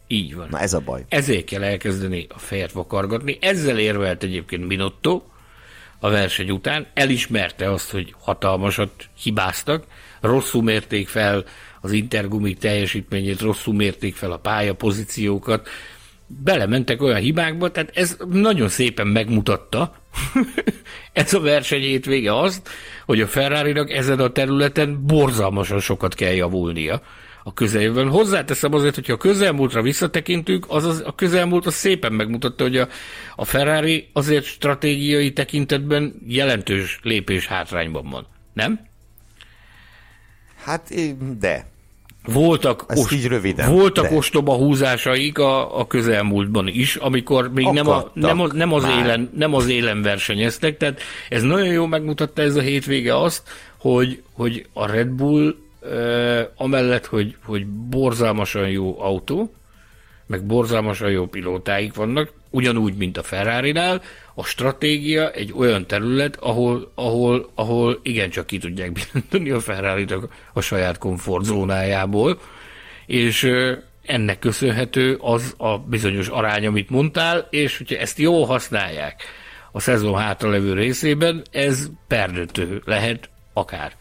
[0.06, 0.48] Így van.
[0.50, 1.04] Na ez a baj.
[1.08, 3.38] Ezért kell elkezdeni a fejét vakargatni.
[3.40, 5.22] Ezzel érvelt egyébként Minotto,
[6.00, 8.90] a verseny után, elismerte azt, hogy hatalmasat
[9.22, 9.84] hibáztak,
[10.20, 11.44] rosszul mérték fel
[11.80, 15.68] az intergumi teljesítményét, rosszul mérték fel a pályapozíciókat,
[16.26, 19.94] belementek olyan hibákba, tehát ez nagyon szépen megmutatta,
[21.12, 22.68] ez a verseny hétvége azt,
[23.06, 27.02] hogy a ferrari ezen a területen borzalmasan sokat kell javulnia
[27.48, 28.12] a közeljövőben.
[28.12, 32.88] Hozzáteszem azért, hogyha a közelmúltra visszatekintünk, az, az a közelmúlt az szépen megmutatta, hogy a,
[33.36, 38.26] a Ferrari azért stratégiai tekintetben jelentős lépés hátrányban van.
[38.52, 38.80] Nem?
[40.64, 40.92] Hát,
[41.38, 41.66] de.
[42.24, 44.16] Voltak, ost- így röviden, voltak de.
[44.16, 49.30] ostoba húzásaik a, a közelmúltban is, amikor még nem, a, nem, a, nem, az élen,
[49.34, 53.42] nem az élen versenyeztek, tehát ez nagyon jól megmutatta ez a hétvége azt,
[53.78, 55.54] hogy, hogy a Red Bull
[56.56, 59.52] amellett, hogy, hogy borzalmasan jó autó,
[60.26, 64.02] meg borzalmasan jó pilótáik vannak, ugyanúgy, mint a Ferrari-nál,
[64.34, 70.28] a stratégia egy olyan terület, ahol, ahol, ahol igencsak ki tudják billenteni a ferrari a,
[70.52, 72.40] a saját komfortzónájából,
[73.06, 73.50] és
[74.02, 79.22] ennek köszönhető az a bizonyos arány, amit mondtál, és hogyha ezt jól használják
[79.72, 83.92] a szezon hátralevő részében, ez perdöntő lehet akár.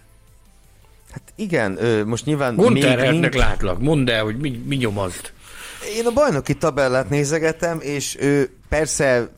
[1.11, 2.55] Hát igen, most nyilván...
[2.55, 3.43] Gunterheltnek mind...
[3.43, 5.31] látlak, mondd el, hogy mi, mi nyomazd.
[5.97, 9.29] Én a bajnoki tabellát nézegetem, és ő persze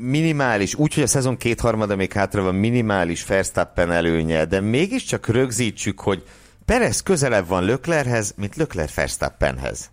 [0.00, 6.22] minimális, úgyhogy a szezon kétharmada még hátra van, minimális Verstappen előnye, de mégiscsak rögzítsük, hogy
[6.64, 9.90] Perez közelebb van Löklerhez, mint Lökler Verstappenhez.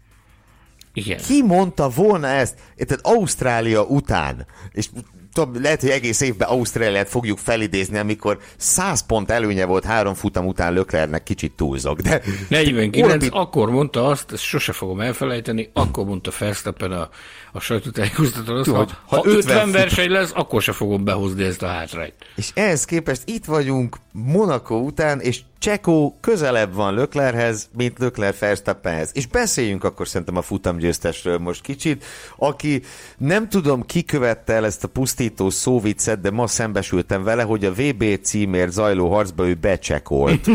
[0.94, 1.18] Igen.
[1.18, 2.56] Ki mondta volna ezt?
[2.76, 4.90] Tehát Ausztrália után, és
[5.34, 10.46] tudom, lehet, hogy egész évben Ausztráliát fogjuk felidézni, amikor 100 pont előnye volt három futam
[10.46, 12.22] után Löklernek, kicsit túlzok, de...
[12.48, 13.34] 49, Orbit...
[13.34, 17.10] akkor mondta azt, ezt sose fogom elfelejteni, akkor mondta Verstappen a,
[17.52, 21.64] a sajtótájékoztatón azt, hogy ha, ha 50, 50 verseny lesz, akkor se fogom behozni ezt
[21.64, 22.14] a hátrányt.
[22.36, 29.10] És ehhez képest itt vagyunk Monaco után, és Csekó közelebb van Löklerhez, mint Lökler Verstappenhez.
[29.14, 32.06] És beszéljünk akkor szerintem a futamgyőztesről most kicsit,
[32.38, 32.82] aki
[33.18, 37.74] nem tudom ki követte el ezt a pusztító szóviccet, de ma szembesültem vele, hogy a
[37.74, 40.48] VB címért zajló harcba ő becsekolt.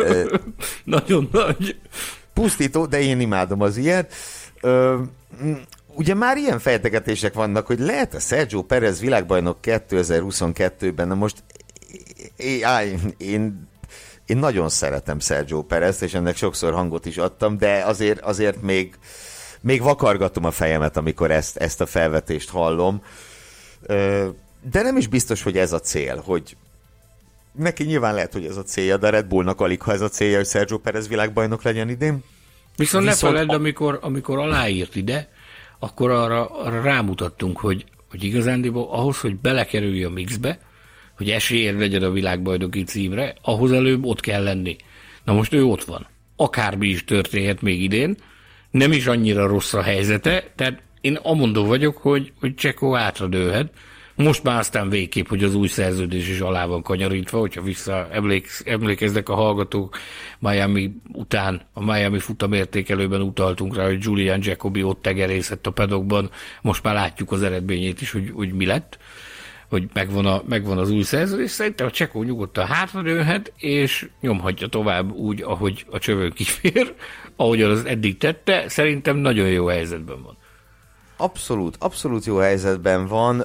[0.84, 1.76] Nagyon nagy.
[2.32, 4.12] Pusztító, de én imádom az ilyet.
[4.60, 4.98] Ö,
[5.94, 11.42] ugye már ilyen fejtegetések vannak, hogy lehet a Sergio Perez világbajnok 2022-ben, na most
[12.36, 13.70] én, én
[14.32, 18.98] én nagyon szeretem Sergio Perez, és ennek sokszor hangot is adtam, de azért, azért még,
[19.60, 23.02] még vakargatom a fejemet, amikor ezt, ezt a felvetést hallom.
[24.70, 26.56] De nem is biztos, hogy ez a cél, hogy
[27.52, 30.36] neki nyilván lehet, hogy ez a célja, de Red Bullnak alig, ha ez a célja,
[30.36, 32.24] hogy Sergio Perez világbajnok legyen idén.
[32.76, 33.54] Viszont, Viszont ne feledd, a...
[33.54, 35.28] amikor, amikor aláírt ide,
[35.78, 40.58] akkor arra, arra rámutattunk, hogy, hogy igazándiból ahhoz, hogy belekerülj a mixbe,
[41.22, 44.76] hogy esélyed legyen a világbajnoki címre, ahhoz előbb ott kell lenni.
[45.24, 46.06] Na most ő ott van.
[46.36, 48.16] Akármi is történhet még idén,
[48.70, 53.72] nem is annyira rossz a helyzete, tehát én amondó vagyok, hogy, hogy Csekó átradőhet.
[54.14, 58.62] Most már aztán végképp, hogy az új szerződés is alá van kanyarítva, hogyha vissza emlékez,
[58.66, 59.96] emlékeznek a hallgatók,
[60.38, 66.30] Miami után, a Miami futamértékelőben utaltunk rá, hogy Julian Jacobi ott tegerészett a pedokban,
[66.62, 68.98] most már látjuk az eredményét is, hogy, hogy mi lett
[69.72, 75.12] hogy megvan, a, megvan az új szerződés, szerintem a Csekó nyugodtan hátradőhet, és nyomhatja tovább
[75.12, 76.94] úgy, ahogy a csövő kifér,
[77.36, 80.36] ahogy az eddig tette, szerintem nagyon jó helyzetben van.
[81.16, 83.44] Abszolút, abszolút jó helyzetben van.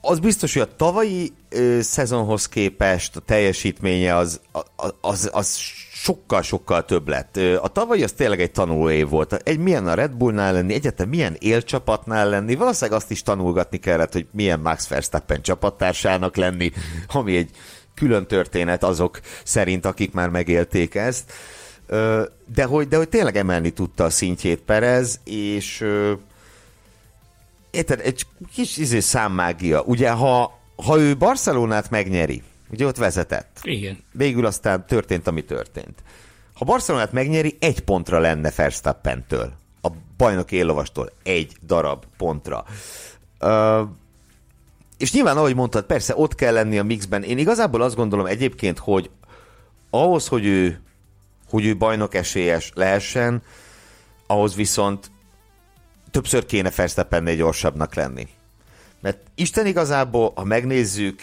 [0.00, 1.32] Az biztos, hogy a tavalyi
[1.80, 4.40] szezonhoz képest a teljesítménye az,
[4.76, 5.60] az, az, az
[6.02, 7.36] sokkal-sokkal több lett.
[7.60, 9.32] A tavaly az tényleg egy tanuló év volt.
[9.32, 14.12] Egy milyen a Red Bullnál lenni, egyetem milyen élcsapatnál lenni, valószínűleg azt is tanulgatni kellett,
[14.12, 16.72] hogy milyen Max Verstappen csapattársának lenni,
[17.06, 17.50] ami egy
[17.94, 21.32] külön történet azok szerint, akik már megélték ezt.
[22.54, 25.84] De hogy, de hogy tényleg emelni tudta a szintjét Perez, és
[27.70, 29.82] érted, egy kis izé számmágia.
[29.82, 33.58] Ugye, ha, ha ő Barcelonát megnyeri, Ugye ott vezetett.
[33.62, 33.98] Igen.
[34.12, 36.02] Végül aztán történt, ami történt.
[36.54, 39.52] Ha Barcelonát megnyeri, egy pontra lenne Verstappentől.
[39.82, 42.64] A bajnok éllovastól egy darab pontra.
[43.40, 43.88] Uh,
[44.98, 47.22] és nyilván, ahogy mondtad, persze ott kell lenni a mixben.
[47.22, 49.10] Én igazából azt gondolom egyébként, hogy
[49.90, 50.80] ahhoz, hogy ő,
[51.48, 53.42] hogy ő bajnok esélyes lehessen,
[54.26, 55.10] ahhoz viszont
[56.10, 58.28] többször kéne Verstappennél gyorsabbnak lenni.
[59.00, 61.22] Mert Isten igazából, ha megnézzük,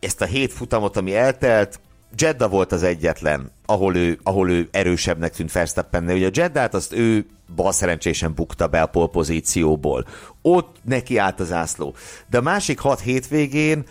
[0.00, 1.80] ezt a hét futamot, ami eltelt,
[2.16, 6.16] Jedda volt az egyetlen, ahol ő, ahol ő erősebbnek tűnt Verstappennél.
[6.16, 10.04] Ugye a Jeddát azt ő bal szerencsésen bukta be a polpozícióból.
[10.42, 11.94] Ott neki állt az ászló.
[12.30, 13.84] De a másik hat hétvégén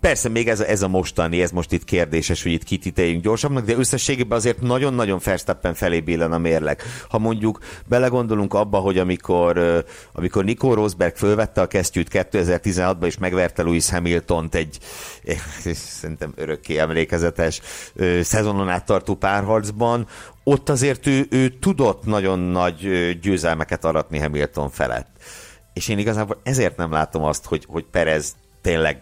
[0.00, 3.64] Persze még ez a, ez a mostani, ez most itt kérdéses, hogy itt kitíteljünk gyorsabbnak,
[3.64, 6.82] de összességében azért nagyon-nagyon Verstappen felé billen a mérleg.
[7.08, 13.62] Ha mondjuk belegondolunk abba, hogy amikor, amikor Nico Rosberg fölvette a kesztyűt 2016-ban és megverte
[13.62, 14.78] Lewis Hamilton-t egy
[16.00, 17.60] szerintem örökké emlékezetes
[18.22, 20.06] szezonon át tartó párharcban,
[20.44, 25.08] ott azért ő, ő tudott nagyon nagy győzelmeket aratni Hamilton felett.
[25.72, 29.00] És én igazából ezért nem látom azt, hogy, hogy Perez tényleg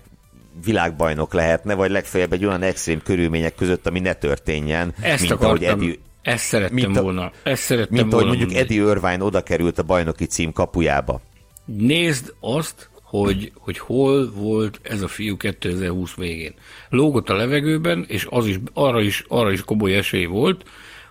[0.65, 5.49] világbajnok lehetne, vagy legfeljebb egy olyan extrém körülmények között, ami ne történjen, Ezt mint akartam.
[5.49, 7.33] ahogy Eddie, ezt szerettem mint a, volna.
[7.43, 11.21] Ezt szerettem mint volna ahogy mondjuk Eddie Irvine oda került a bajnoki cím kapujába.
[11.65, 16.55] Nézd azt, hogy, hogy hol volt ez a fiú 2020 végén.
[16.89, 20.65] Lógott a levegőben, és az is, arra, is, arra is komoly esély volt,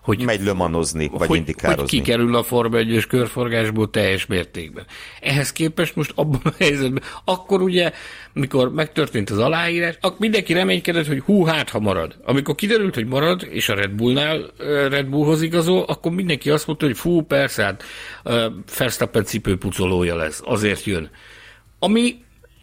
[0.07, 1.81] hogy megy lömanozni, vagy hogy, indikározni.
[1.81, 4.85] Hogy kikerül a Forma 1 körforgásból teljes mértékben.
[5.21, 7.91] Ehhez képest most abban a helyzetben, akkor ugye,
[8.33, 12.15] mikor megtörtént az aláírás, akkor mindenki reménykedett, hogy hú, hát ha marad.
[12.23, 14.51] Amikor kiderült, hogy marad, és a Red Bullnál
[14.89, 17.83] Red Bullhoz igazol, akkor mindenki azt mondta, hogy fú, persze, hát
[18.77, 21.09] Verstappen cipőpucolója lesz, azért jön.
[21.79, 22.15] Ami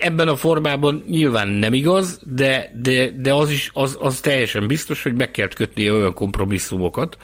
[0.05, 5.03] ebben a formában nyilván nem igaz, de, de, de az is az, az teljesen biztos,
[5.03, 7.17] hogy meg kell kötnie olyan kompromisszumokat,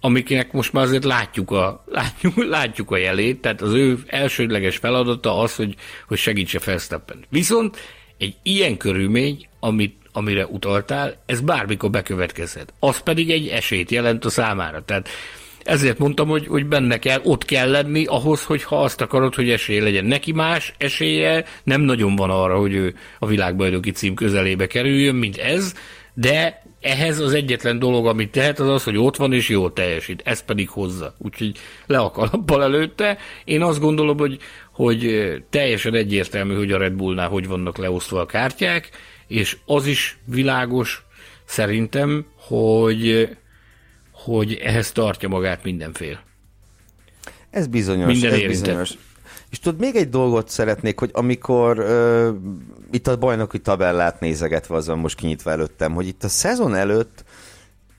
[0.00, 5.38] amiknek most már azért látjuk a, látjuk, látjuk a jelét, tehát az ő elsődleges feladata
[5.38, 5.74] az, hogy,
[6.06, 7.24] hogy segítse Verstappen.
[7.28, 7.76] Viszont
[8.18, 12.72] egy ilyen körülmény, amit, amire utaltál, ez bármikor bekövetkezhet.
[12.78, 14.84] Az pedig egy esélyt jelent a számára.
[14.84, 15.08] Tehát
[15.68, 19.50] ezért mondtam, hogy, hogy benne kell, ott kell lenni ahhoz, hogy ha azt akarod, hogy
[19.50, 20.04] esély legyen.
[20.04, 25.36] Neki más esélye nem nagyon van arra, hogy ő a világbajnoki cím közelébe kerüljön, mint
[25.36, 25.74] ez,
[26.14, 30.22] de ehhez az egyetlen dolog, amit tehet, az az, hogy ott van és jó teljesít.
[30.24, 31.14] Ez pedig hozza.
[31.18, 33.18] Úgyhogy le a kalappal előtte.
[33.44, 34.38] Én azt gondolom, hogy,
[34.72, 38.90] hogy teljesen egyértelmű, hogy a Red Bullnál hogy vannak leosztva a kártyák,
[39.26, 41.04] és az is világos
[41.44, 43.28] szerintem, hogy
[44.36, 46.20] hogy ehhez tartja magát mindenfél.
[47.50, 48.06] Ez bizonyos.
[48.06, 48.90] Minden ez bizonyos.
[49.50, 52.28] És tudod, még egy dolgot szeretnék, hogy amikor uh,
[52.90, 57.24] itt a bajnoki tabellát nézegetve, azon most kinyitva előttem, hogy itt a szezon előtt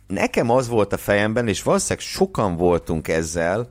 [0.07, 3.69] nekem az volt a fejemben, és valószínűleg sokan voltunk ezzel,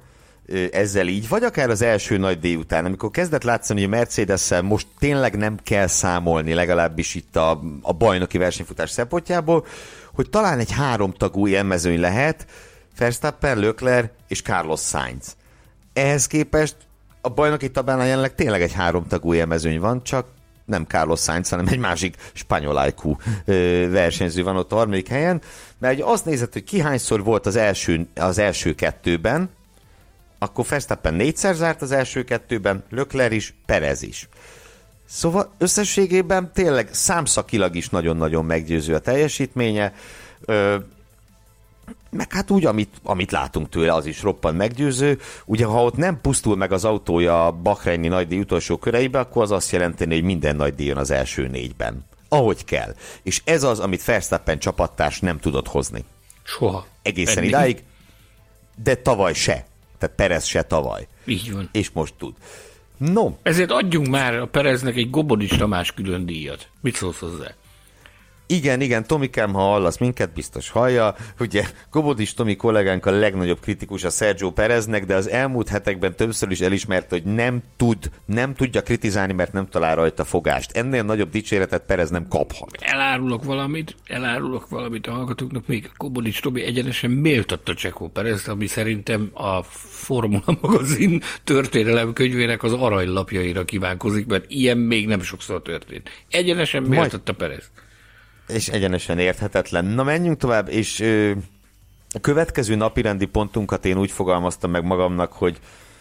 [0.70, 4.52] ezzel így, vagy akár az első nagy díj után, amikor kezdett látszani, hogy a mercedes
[4.62, 9.66] most tényleg nem kell számolni, legalábbis itt a, a bajnoki versenyfutás szempontjából,
[10.18, 12.46] hogy talán egy háromtagú ilyen mezőny lehet,
[12.98, 15.36] Verstappen, Lökler és Carlos Sainz.
[15.92, 16.76] Ehhez képest
[17.20, 20.26] a bajnoki tabellán jelenleg tényleg egy háromtagú ilyen mezőny van, csak
[20.64, 23.16] nem Carlos Sainz, hanem egy másik spanyol IQ
[23.90, 25.40] versenyző van ott a harmadik helyen,
[25.78, 29.50] mert azt nézett, hogy ki hányszor volt az első, az első kettőben,
[30.38, 34.28] akkor Verstappen négyszer zárt az első kettőben, Lökler is, Perez is.
[35.08, 39.94] Szóval összességében tényleg számszakilag is nagyon-nagyon meggyőző a teljesítménye,
[40.40, 40.76] ö,
[42.10, 45.18] meg hát úgy, amit, amit látunk tőle, az is roppan meggyőző.
[45.44, 49.50] Ugye, ha ott nem pusztul meg az autója a Bahreini nagydíj utolsó köreibe, akkor az
[49.50, 52.04] azt jelenteni, hogy minden nagydíj jön az első négyben.
[52.28, 52.94] Ahogy kell.
[53.22, 56.04] És ez az, amit Verstappen csapattárs nem tudott hozni.
[56.42, 56.86] Soha.
[57.02, 57.48] Egészen Eddig.
[57.48, 57.84] idáig,
[58.82, 59.66] de tavaly se.
[59.98, 61.06] Tehát Perez se tavaly.
[61.24, 61.68] Így van.
[61.72, 62.34] És most tud.
[62.98, 63.30] No.
[63.42, 66.68] Ezért adjunk már a Pereznek egy Gobodics Tamás külön díjat.
[66.80, 67.54] Mit szólsz hozzá?
[68.50, 71.14] Igen, igen, Tomikám, ha hallasz minket, biztos hallja.
[71.40, 76.50] Ugye Gobodis Tomi kollégánk a legnagyobb kritikus a Sergio Pereznek, de az elmúlt hetekben többször
[76.50, 80.76] is elismerte, hogy nem tud, nem tudja kritizálni, mert nem talál rajta fogást.
[80.76, 82.70] Ennél nagyobb dicséretet Perez nem kaphat.
[82.80, 89.30] Elárulok valamit, elárulok valamit a hallgatóknak, még Gobodis Tomi egyenesen méltatta Csekó Perez, ami szerintem
[89.32, 96.10] a Formula magazin történelem könyvének az aranylapjaira kívánkozik, mert ilyen még nem sokszor történt.
[96.28, 97.70] Egyenesen méltatta Perez
[98.48, 99.84] és egyenesen érthetetlen.
[99.84, 101.30] Na menjünk tovább, és ö,
[102.14, 105.58] a következő napirendi pontunkat én úgy fogalmaztam meg magamnak, hogy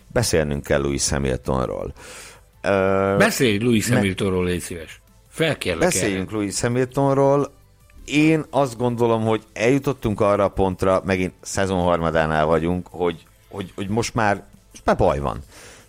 [0.07, 1.93] beszélnünk kell Louis Hamiltonról.
[2.61, 5.01] Ö, Beszélj Louis Hamiltonról, légy szíves.
[5.29, 6.37] Felkérlek Beszéljünk erre.
[6.37, 7.51] Louis Hamiltonról.
[8.05, 13.87] Én azt gondolom, hogy eljutottunk arra a pontra, megint szezon harmadánál vagyunk, hogy, hogy, hogy
[13.87, 15.39] most már, most már baj van.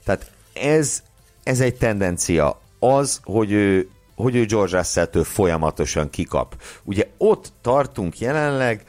[0.05, 1.03] Tehát ez,
[1.43, 2.61] ez egy tendencia.
[2.79, 3.89] Az, hogy ő
[4.23, 6.63] hogy ő George Russell-től folyamatosan kikap.
[6.85, 8.85] Ugye ott tartunk jelenleg,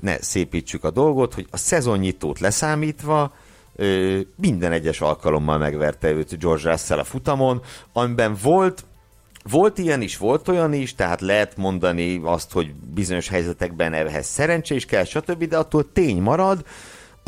[0.00, 3.32] ne szépítsük a dolgot, hogy a szezonnyitót leszámítva,
[4.36, 8.84] minden egyes alkalommal megverte őt George Russell a futamon, amiben volt
[9.50, 14.74] volt ilyen is, volt olyan is, tehát lehet mondani azt, hogy bizonyos helyzetekben ehhez szerencse
[14.74, 16.64] is kell, stb., de attól tény marad,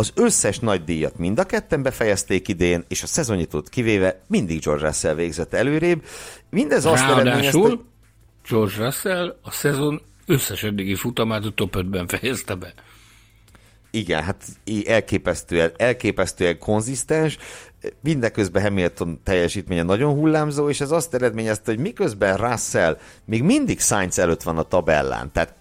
[0.00, 4.86] az összes nagy díjat mind a ketten befejezték idén, és a szezonnyitót kivéve mindig George
[4.86, 6.04] Russell végzett előrébb.
[6.50, 7.78] Mindez azt eredményezte...
[8.48, 12.74] George Russell a szezon összes eddigi futamát a top 5-ben fejezte be.
[13.90, 14.44] Igen, hát
[14.86, 17.38] elképesztően, elképesztően konzisztens,
[18.02, 24.18] mindeközben Hamilton teljesítménye nagyon hullámzó, és ez azt eredményezte, hogy miközben Russell még mindig Sainz
[24.18, 25.54] előtt van a tabellán, tehát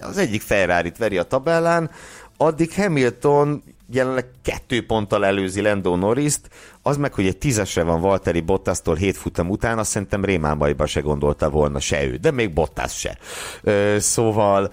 [0.00, 1.90] az egyik ferrari veri a tabellán,
[2.36, 3.62] addig Hamilton
[3.92, 6.48] jelenleg kettő ponttal előzi Lando Norris-t,
[6.82, 11.00] az meg, hogy egy tízesre van Valtteri Bottasztól hét futam után, azt szerintem Rémánbaiba se
[11.00, 13.18] gondolta volna se ő, de még Bottas se.
[13.62, 14.70] Ö, szóval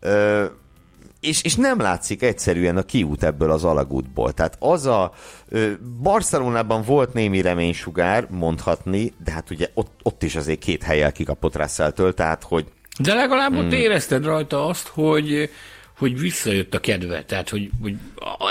[0.00, 0.44] ö,
[1.20, 4.32] és, és nem látszik egyszerűen a kiút ebből az alagútból.
[4.32, 5.12] Tehát az a
[5.48, 5.70] ö,
[6.02, 11.56] Barcelonában volt némi reménysugár, mondhatni, de hát ugye ott, ott is azért két helyel kikapott
[11.56, 12.66] Russell-től, tehát hogy...
[12.98, 15.50] De legalább ott érezted rajta azt, hogy
[15.98, 17.24] hogy visszajött a kedve.
[17.24, 17.94] Tehát, hogy, hogy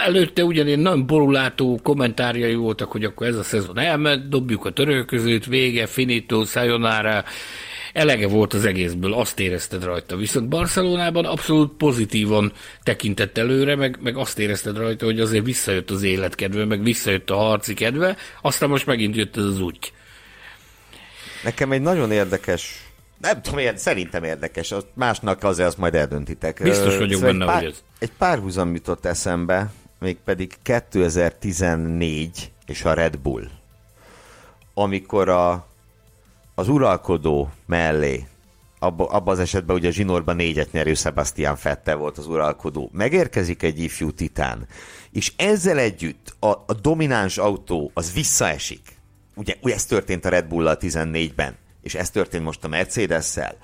[0.05, 5.45] előtte ugyanilyen nagyon borulátó kommentárjai voltak, hogy akkor ez a szezon elment, dobjuk a törölközőt,
[5.45, 7.23] vége, finito, sayonara,
[7.93, 10.15] elege volt az egészből, azt érezted rajta.
[10.15, 12.51] Viszont Barcelonában abszolút pozitívan
[12.83, 17.35] tekintett előre, meg, meg azt érezted rajta, hogy azért visszajött az életkedve, meg visszajött a
[17.35, 19.93] harci kedve, aztán most megint jött ez az úgy.
[21.43, 22.82] Nekem egy nagyon érdekes
[23.23, 26.59] nem tudom, ilyen, szerintem érdekes, másnak azért azt majd eldöntitek.
[26.63, 27.83] Biztos vagyok szóval benne, pár, hogy ez.
[27.99, 33.47] Egy párhuzam jutott eszembe, mégpedig 2014 és a Red Bull.
[34.73, 35.67] Amikor a,
[36.55, 38.27] az uralkodó mellé,
[38.79, 43.63] abba, abba az esetben ugye a zsinórban négyet nyerő Sebastian Fettel volt az uralkodó, megérkezik
[43.63, 44.67] egy ifjú titán,
[45.11, 48.81] és ezzel együtt a, a domináns autó az visszaesik.
[49.35, 53.57] Ugye, ugye ez történt a Red Bull-al 14-ben és ez történt most a Mercedes-szel.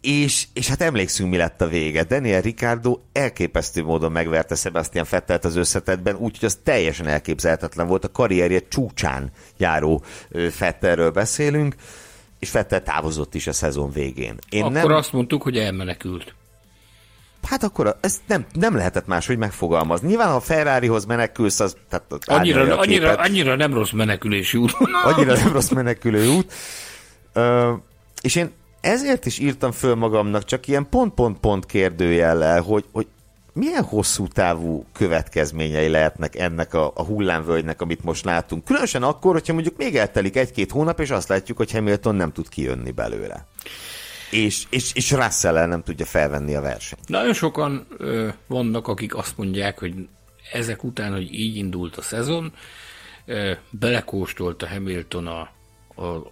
[0.00, 2.04] És, és hát emlékszünk, mi lett a vége.
[2.04, 8.04] Daniel Ricardo elképesztő módon megverte Sebastian Fettelt az összetetben, úgyhogy az teljesen elképzelhetetlen volt.
[8.04, 10.02] A karrierje csúcsán járó
[10.50, 11.74] Fettelről beszélünk,
[12.38, 14.38] és Fettel távozott is a szezon végén.
[14.48, 14.92] Én akkor nem...
[14.92, 16.34] azt mondtuk, hogy elmenekült.
[17.48, 20.08] Hát akkor ezt nem, nem lehetett máshogy megfogalmazni.
[20.08, 21.76] Nyilván, ha Ferrarihoz menekülsz, az...
[21.88, 24.72] Tehát annyira, annyira, annyira nem rossz menekülési út.
[25.04, 26.52] annyira nem rossz menekülő út.
[28.20, 33.06] És én ezért is írtam föl magamnak csak ilyen pont-pont-pont kérdőjellel, hogy, hogy
[33.52, 38.64] milyen hosszú távú következményei lehetnek ennek a, a hullámvölgynek, amit most látunk.
[38.64, 42.48] Különösen akkor, hogyha mondjuk még eltelik egy-két hónap, és azt látjuk, hogy Hamilton nem tud
[42.48, 43.46] kijönni belőle.
[44.30, 47.08] És, és, és russell nem tudja felvenni a versenyt.
[47.08, 49.94] Nagyon sokan ö, vannak, akik azt mondják, hogy
[50.52, 52.52] ezek után, hogy így indult a szezon,
[53.26, 55.50] ö, belekóstolt a Hamilton a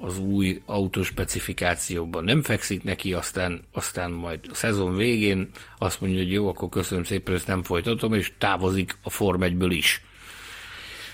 [0.00, 6.32] az új autóspecifikációban nem fekszik neki, aztán, aztán majd a szezon végén azt mondja, hogy
[6.32, 10.02] jó, akkor köszönöm szépen, ezt nem folytatom, és távozik a Form 1 is.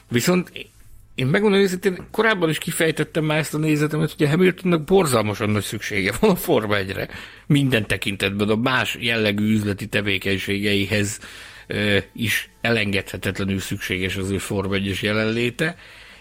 [0.08, 0.68] Viszont
[1.14, 5.62] én megmondom őszintén, korábban is kifejtettem már ezt a nézetemet, hogy a Hamiltonnak borzalmasan nagy
[5.62, 7.08] szüksége van a Form 1-re.
[7.46, 11.20] Minden tekintetben a más jellegű üzleti tevékenységeihez
[12.12, 15.76] is elengedhetetlenül szükséges az ő Form 1 jelenléte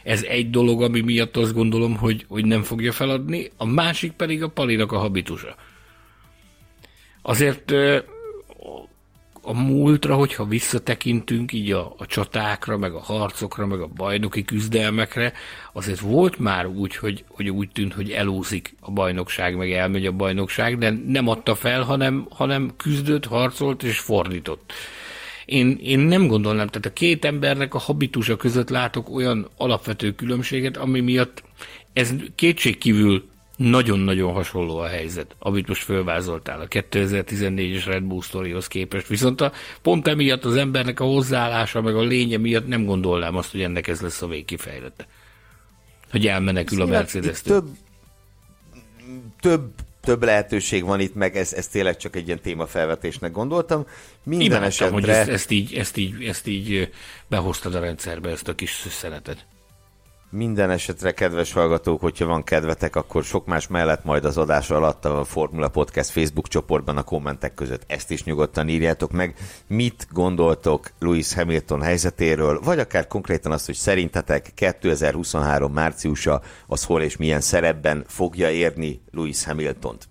[0.06, 4.44] ez egy dolog, ami miatt azt gondolom, hogy, hogy nem fogja feladni, a másik pedig
[4.44, 5.56] a Palinak a habitusa.
[7.22, 7.74] Azért
[9.42, 15.34] a múltra, hogyha visszatekintünk így a, a csatákra, meg a harcokra, meg a bajnoki küzdelmekre,
[15.74, 20.12] azért volt már úgy, hogy, hogy úgy tűnt, hogy elúszik a bajnokság, meg elmegy a
[20.12, 24.74] bajnokság, de nem adta fel, hanem, hanem küzdött, harcolt és fordított.
[25.46, 30.78] Én, én nem gondolnám, tehát a két embernek a habitusa között látok olyan alapvető különbséget,
[30.78, 31.44] ami miatt
[31.94, 39.08] ez kétségkívül nagyon-nagyon hasonló a helyzet, amit most fölvázoltál a 2014-es Red Bull sztorihoz képest.
[39.08, 43.52] Viszont a, pont emiatt az embernek a hozzáállása, meg a lénye miatt nem gondolnám azt,
[43.52, 45.08] hogy ennek ez lesz a végkifejlete.
[46.12, 47.68] Hogy elmenekül a mercedes Több,
[49.40, 49.72] több
[50.06, 53.86] több lehetőség van itt, meg ez, ez tényleg csak egy ilyen témafelvetésnek gondoltam.
[54.24, 54.94] Minden Imádtam, esetre...
[54.94, 56.90] hogy ezt, ezt, így, ezt, így, ezt így
[57.28, 59.46] behoztad a rendszerbe, ezt a kis szüsszenetet.
[60.36, 65.06] Minden esetre, kedves hallgatók, hogyha van kedvetek, akkor sok más mellett majd az adás alatt
[65.06, 69.36] a Formula Podcast Facebook csoportban a kommentek között ezt is nyugodtan írjátok meg.
[69.68, 77.02] Mit gondoltok Lewis Hamilton helyzetéről, vagy akár konkrétan azt, hogy szerintetek 2023 márciusa az hol
[77.02, 80.08] és milyen szerepben fogja érni Lewis Hamiltont.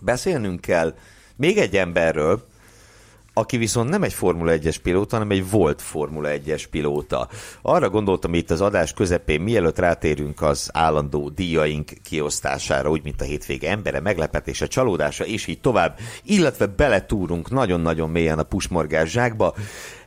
[0.00, 0.94] Beszélnünk kell
[1.36, 2.46] még egy emberről,
[3.38, 7.28] aki viszont nem egy Formula 1-es pilóta, hanem egy volt Formula 1-es pilóta.
[7.62, 13.24] Arra gondoltam itt az adás közepén, mielőtt rátérünk az állandó díjaink kiosztására, úgy, mint a
[13.24, 19.54] hétvége embere, meglepetése, csalódása, és így tovább, illetve beletúrunk nagyon-nagyon mélyen a pusmorgás zsákba.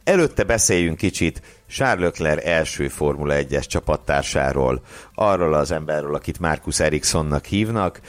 [0.04, 4.82] Előtte beszéljünk kicsit Charles Leclerc első Formula 1-es csapattársáról,
[5.16, 8.00] arról az emberről, akit Marcus Ericssonnak hívnak,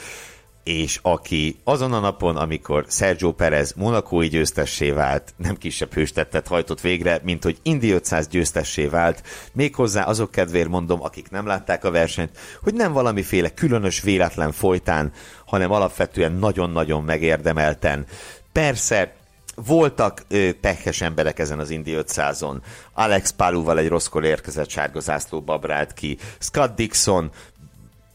[0.64, 6.80] és aki azon a napon, amikor Sergio Perez Monakói győztessé vált, nem kisebb hőstettet hajtott
[6.80, 11.90] végre, mint hogy Indi 500 győztessé vált, méghozzá azok kedvéért mondom, akik nem látták a
[11.90, 15.12] versenyt, hogy nem valamiféle különös véletlen folytán,
[15.46, 18.06] hanem alapvetően nagyon-nagyon megérdemelten.
[18.52, 19.14] Persze,
[19.54, 22.56] voltak ö, pehes emberek ezen az Indi 500-on.
[22.92, 26.18] Alex Paluval egy rosszkor érkezett sárga zászlóba brált ki.
[26.38, 27.30] Scott Dixon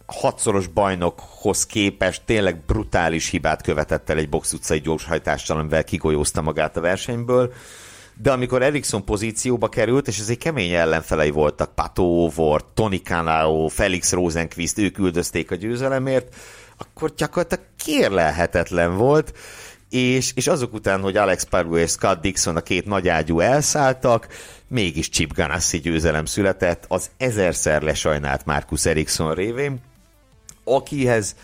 [0.08, 6.78] hatszoros bajnokhoz képest tényleg brutális hibát követett el egy box utcai gyorshajtással, amivel kigolyózta magát
[6.78, 7.54] a versenyből.
[8.22, 14.12] De amikor Eriksson pozícióba került, és ezért kemény ellenfelei voltak, Pato Ovor, Tony Canao, Felix
[14.12, 16.36] Rosenquist, ők üldözték a győzelemért,
[16.78, 19.34] akkor gyakorlatilag kérlelhetetlen volt,
[19.90, 24.28] és, és azok után, hogy Alex Paru és Scott Dixon a két nagyágyú elszálltak,
[24.68, 29.80] mégis Chip Ganassi győzelem született az ezerszer lesajnált Marcus Eriksson révén,
[30.68, 31.36] akihez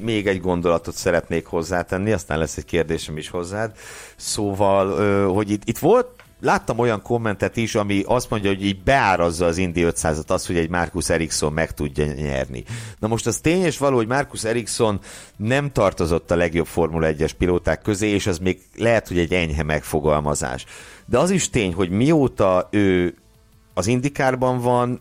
[0.00, 3.72] még egy gondolatot szeretnék hozzátenni, aztán lesz egy kérdésem is hozzád.
[4.16, 6.06] Szóval, hogy itt, itt volt
[6.40, 10.56] láttam olyan kommentet is, ami azt mondja, hogy így beárazza az Indi 500-at az, hogy
[10.56, 12.64] egy Marcus Ericsson meg tudja nyerni.
[12.98, 15.00] Na most az tény és való, hogy Marcus Ericsson
[15.36, 19.62] nem tartozott a legjobb Formula 1-es pilóták közé, és az még lehet, hogy egy enyhe
[19.62, 20.64] megfogalmazás.
[21.06, 23.14] De az is tény, hogy mióta ő
[23.74, 25.00] az indikárban van,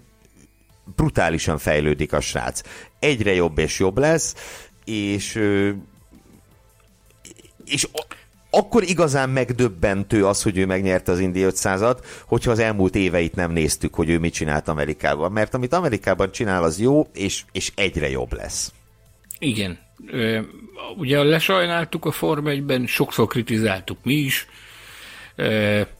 [0.96, 2.62] brutálisan fejlődik a srác.
[3.00, 4.36] Egyre jobb és jobb lesz,
[4.86, 5.42] és
[7.66, 7.88] és
[8.50, 13.52] akkor igazán megdöbbentő az, hogy ő megnyerte az Indi 500-at, hogyha az elmúlt éveit nem
[13.52, 15.32] néztük, hogy ő mit csinált Amerikában.
[15.32, 18.74] Mert amit Amerikában csinál, az jó, és, és egyre jobb lesz.
[19.40, 19.80] Igen.
[20.98, 24.48] Ugye lesajnáltuk a Form 1-ben, sokszor kritizáltuk mi is,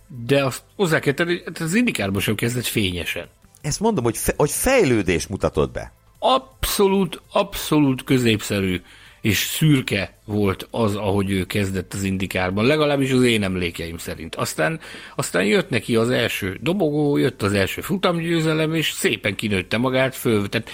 [0.08, 3.28] de azt hozzá kell tenni, az indikárban sem kezdett fényesen.
[3.62, 5.92] Ezt mondom, hogy, fe, hogy fejlődés mutatott be.
[6.20, 8.82] Abszolút, abszolút középszerű
[9.22, 14.36] és szürke volt az, ahogy ő kezdett az indikárban, legalábbis az én emlékeim szerint.
[14.36, 14.80] Aztán,
[15.16, 20.50] aztán jött neki az első dobogó, jött az első futamgyőzelem, és szépen kinőtte magát föl.
[20.50, 20.70] Tehát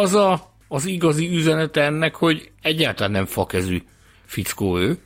[0.00, 3.82] az a, az igazi üzenet ennek, hogy egyáltalán nem fakezű
[4.26, 4.98] fickó ő,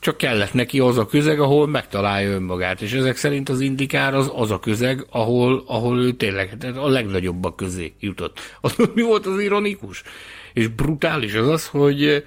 [0.00, 4.30] csak kellett neki az a közeg, ahol megtalálja önmagát, és ezek szerint az indikár az
[4.34, 8.40] az a közeg, ahol, ahol ő tényleg a legnagyobbak közé jutott.
[8.60, 10.02] Az, mi volt az ironikus?
[10.52, 12.24] És brutális az az, hogy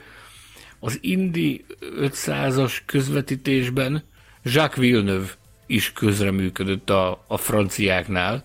[0.79, 1.65] az Indi
[1.99, 4.03] 500-as közvetítésben
[4.43, 5.29] Jacques Villeneuve
[5.67, 8.43] is közreműködött a, a franciáknál.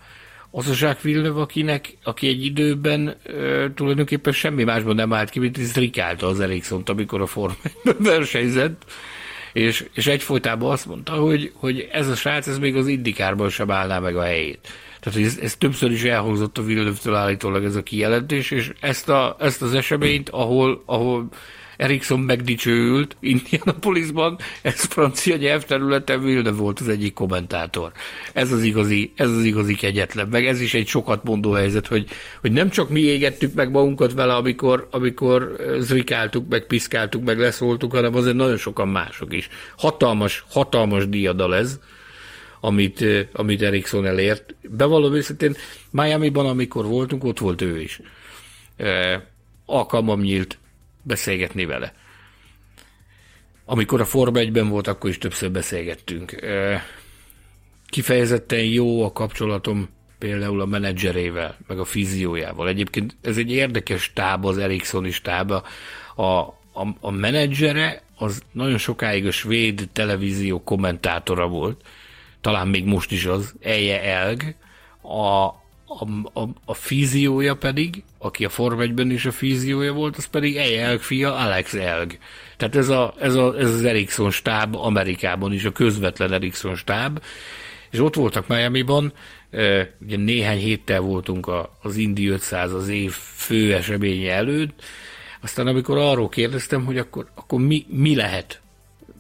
[0.50, 5.38] Az a Jacques Villeneuve, akinek, aki egy időben e, tulajdonképpen semmi másban nem állt ki,
[5.38, 7.56] mint rikálta az ericsson amikor a Forma
[7.98, 8.84] versenyzett,
[9.57, 13.70] és, és egyfolytában azt mondta, hogy, hogy ez a srác, ez még az indikárban sem
[13.70, 14.68] állná meg a helyét.
[15.00, 19.36] Tehát, ez, ez többször is elhangzott a Villeneuve-től állítólag ez a kijelentés, és ezt, a,
[19.38, 21.28] ezt az eseményt, ahol, ahol
[21.76, 27.92] Erikson megdicsőült Indianapolisban, ez francia nyelvterületen Villeneuve volt az egyik kommentátor.
[28.32, 32.08] Ez az igazi, ez az igazi kegyetlen, meg ez is egy sokat mondó helyzet, hogy,
[32.40, 37.92] hogy nem csak mi égettük meg magunkat vele, amikor, amikor zrikáltuk, meg piszkáltuk, meg leszóltuk,
[37.92, 39.48] hanem azért nagyon sokan mások is.
[39.76, 41.78] Hatalmas, hatalmas diadal ez,
[42.60, 44.54] amit, amit Erikson elért.
[44.62, 45.56] Bevallom őszintén,
[45.90, 48.00] Miami-ban, amikor voltunk, ott volt ő is.
[49.66, 50.58] Alkalmam nyílt
[51.07, 51.92] beszélgetni vele.
[53.64, 56.36] Amikor a Forma 1-ben volt, akkor is többször beszélgettünk.
[57.86, 59.88] Kifejezetten jó a kapcsolatom
[60.18, 62.68] például a menedzserével, meg a fiziójával.
[62.68, 65.62] Egyébként ez egy érdekes táb, az Erikssoni tába.
[66.14, 71.86] A, a, a menedzsere az nagyon sokáig a svéd televízió kommentátora volt,
[72.40, 74.57] talán még most is az, Eje Elg,
[75.02, 75.46] a,
[75.87, 76.05] a,
[76.41, 81.01] a, a fíziója pedig, aki a Form 1 is a fíziója volt, az pedig Elg
[81.01, 82.18] fia Alex Elg.
[82.57, 87.22] Tehát ez, a, ez, a, ez az Ericsson stáb Amerikában is, a közvetlen Ericsson stáb,
[87.91, 89.12] és ott voltak Miami-ban,
[90.01, 91.51] ugye néhány héttel voltunk
[91.82, 94.82] az Indi 500 az év fő eseménye előtt,
[95.43, 98.61] aztán amikor arról kérdeztem, hogy akkor, akkor mi, mi lehet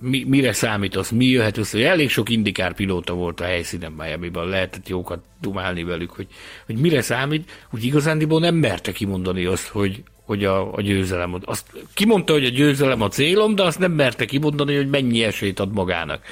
[0.06, 4.88] mi, mire számítasz, mi jöhet össze, elég sok indikár pilóta volt a helyszínen Miami-ban, lehetett
[4.88, 6.26] jókat dumálni velük, hogy,
[6.66, 11.38] hogy mire számít, úgy igazándiból nem merte kimondani azt, hogy, hogy a, a győzelem.
[11.44, 15.60] Azt kimondta, hogy a győzelem a célom, de azt nem merte kimondani, hogy mennyi esélyt
[15.60, 16.22] ad magának.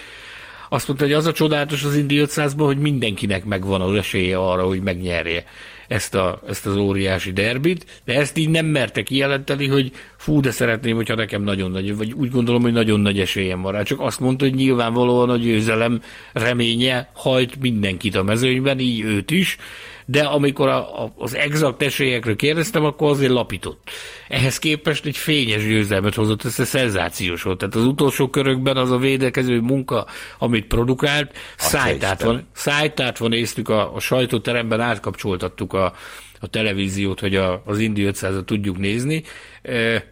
[0.69, 4.67] Azt mondta, hogy az a csodálatos az Indi 500-ban, hogy mindenkinek megvan az esélye arra,
[4.67, 5.45] hogy megnyerje
[5.89, 10.51] ezt, a, ezt az óriási derbit, de ezt így nem merte kijelenteni, hogy fú, de
[10.51, 13.83] szeretném, hogyha nekem nagyon nagy, vagy úgy gondolom, hogy nagyon nagy esélyem van rá.
[13.83, 19.57] Csak azt mondta, hogy nyilvánvalóan a győzelem reménye hajt mindenkit a mezőnyben, így őt is,
[20.05, 23.91] de amikor a, a, az exakt esélyekről kérdeztem, akkor azért lapított.
[24.29, 27.59] Ehhez képest egy fényes győzelmet hozott, ez szenzációs volt.
[27.59, 30.07] Tehát az utolsó körökben az a védekező munka,
[30.39, 35.95] amit produkált, szájtát van, szájtát van, néztük a, a sajtóteremben, átkapcsoltattuk a,
[36.41, 39.23] a televíziót, hogy a, az Indi 500-at tudjuk nézni.
[39.63, 40.05] E,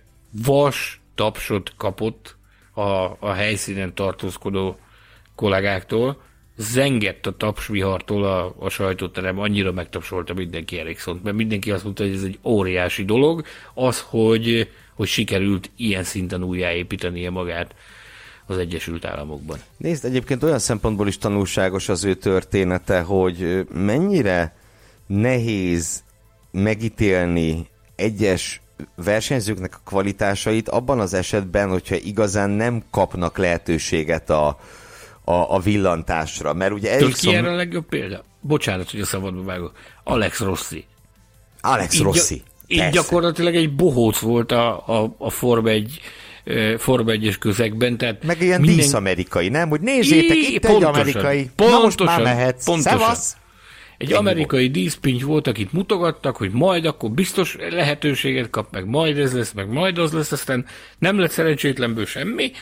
[0.44, 2.36] vas tapsot kapott
[2.74, 4.78] a, a helyszínen tartózkodó
[5.34, 6.22] kollégáktól,
[6.56, 12.14] zengett a tapsvihartól a, a sajtóterem, annyira megtapsolta mindenki ericsson mert mindenki azt mondta, hogy
[12.14, 13.44] ez egy óriási dolog,
[13.74, 17.74] az, hogy, hogy sikerült ilyen szinten újjáépítenie magát
[18.46, 19.58] az Egyesült Államokban.
[19.76, 24.56] Nézd, egyébként olyan szempontból is tanulságos az ő története, hogy mennyire
[25.06, 26.02] nehéz
[26.50, 28.60] megítélni egyes
[28.94, 34.58] versenyzőknek a kvalitásait abban az esetben, hogyha igazán nem kapnak lehetőséget a,
[35.24, 36.52] a, a villantásra.
[36.54, 38.24] Mert ugye Tudod, ki erre a legjobb példa?
[38.40, 39.72] Bocsánat, hogy a szabadba vágok.
[40.04, 40.84] Alex Rossi.
[41.60, 42.42] Alex így Rossi.
[42.66, 46.00] Így gyakorlatilag egy bohóc volt a, a, a Forma 1
[46.78, 47.96] Forma 1 közegben.
[47.96, 48.78] Tehát Meg ilyen minden...
[48.78, 49.68] dísz-amerikai, nem?
[49.68, 51.50] Hogy nézzétek, itt pontosan, egy amerikai.
[51.56, 52.64] Pontosan, Na most már mehetsz.
[52.64, 52.98] Pontosan.
[52.98, 53.36] Szevasz.
[53.98, 59.32] Egy amerikai díszpinty volt, akit mutogattak, hogy majd akkor biztos lehetőséget kap, meg majd ez
[59.32, 60.66] lesz, meg majd az lesz, aztán
[60.98, 62.52] nem lett szerencsétlenből semmi,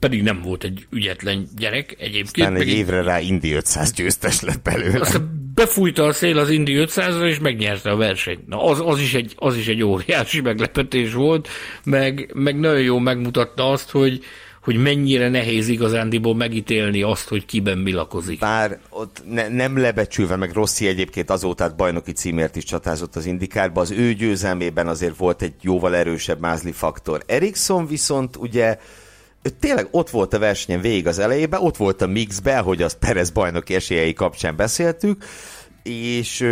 [0.00, 2.48] pedig nem volt egy ügyetlen gyerek egyébként.
[2.48, 5.00] Aztán egy évre rá Indi 500 győztes lett belőle.
[5.00, 8.46] Aztán befújta a szél az Indi 500-ra, és megnyerte a versenyt.
[8.46, 11.48] Na, az, az, is egy, az is egy óriási meglepetés volt,
[11.84, 14.20] meg, meg nagyon jól megmutatta azt, hogy,
[14.62, 18.38] hogy mennyire nehéz igazándiból megítélni azt, hogy kiben mi lakozik.
[18.38, 23.80] Bár ott ne, nem lebecsülve, meg Rossi egyébként azóta bajnoki címért is csatázott az indikárba,
[23.80, 27.22] az ő győzelmében azért volt egy jóval erősebb mázli faktor.
[27.26, 28.78] Erikson viszont ugye
[29.60, 33.30] tényleg ott volt a versenyen végig az elejében, ott volt a mixbe, hogy az Perez
[33.30, 35.24] bajnoki esélyei kapcsán beszéltük,
[35.82, 36.46] és,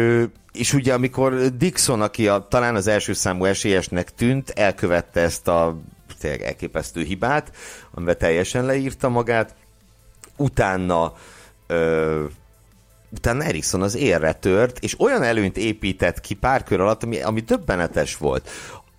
[0.53, 5.80] és ugye amikor Dixon, aki a, talán az első számú esélyesnek tűnt, elkövette ezt a
[6.20, 7.53] tényleg elképesztő hibát,
[7.91, 9.55] amivel teljesen leírta magát,
[10.36, 11.12] utána
[11.66, 12.24] ö,
[13.11, 17.41] utána Ericsson az érre tört, és olyan előnyt épített ki pár kör alatt, ami, ami
[17.41, 18.51] döbbenetes volt.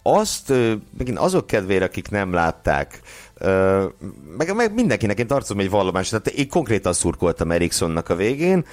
[0.03, 3.01] Azt, ö, megint azok kedvére, akik nem látták,
[4.37, 8.65] meg, meg mindenkinek én tartozom egy vallomás, tehát én konkrétan szurkoltam Ericssonnak a végén,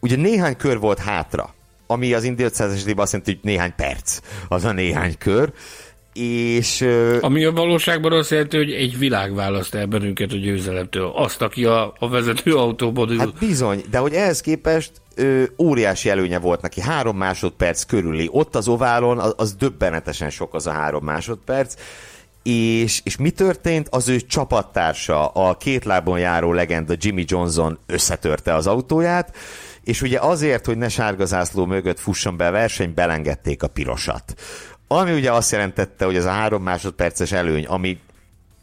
[0.00, 1.54] ugye néhány kör volt hátra,
[1.86, 5.52] ami az Indi 500 esetében azt jelenti, hogy néhány perc az a néhány kör,
[6.12, 6.86] és...
[7.20, 11.12] Ami a valóságban azt jelenti, hogy egy világ választ el bennünket a győzelemtől.
[11.14, 13.18] Azt, aki a, a vezető autóban ül.
[13.18, 18.28] Hát bizony, de hogy ehhez képest ö, óriási előnye volt neki, három másodperc körüli.
[18.32, 21.74] Ott az oválon az, az döbbenetesen sok az a három másodperc.
[22.42, 23.88] És, és mi történt?
[23.88, 29.36] Az ő csapattársa, a két lábon járó legenda Jimmy Johnson összetörte az autóját,
[29.84, 34.34] és ugye azért, hogy ne sárgazászló mögött fusson be a verseny, belengedték a pirosat.
[34.86, 37.98] Ami ugye azt jelentette, hogy ez a három másodperces előny, ami,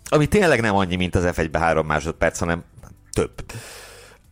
[0.05, 2.63] ami tényleg nem annyi, mint az F1-ben három másodperc, hanem
[3.11, 3.31] több.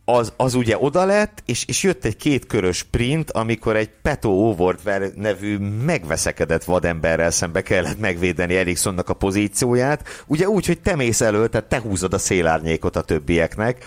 [0.08, 5.12] Az, az ugye oda lett, és, és jött egy kétkörös sprint, amikor egy Peto Overtver
[5.14, 11.48] nevű megveszekedett vademberrel szembe kellett megvédeni Ericssonnak a pozícióját, ugye úgy, hogy te mész elő,
[11.48, 13.84] tehát te húzod a szélárnyékot a többieknek,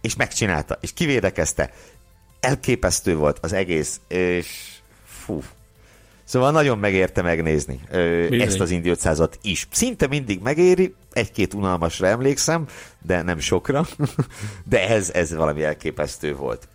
[0.00, 1.70] és megcsinálta, és kivédekezte.
[2.40, 4.46] Elképesztő volt az egész, és
[5.06, 5.42] fú,
[6.24, 9.68] Szóval nagyon megérte megnézni ö, ezt az Indi 500-at is.
[9.70, 12.66] Szinte mindig megéri, egy-két unalmasra emlékszem,
[13.06, 13.86] de nem sokra,
[14.68, 16.68] de ez, ez valami elképesztő volt.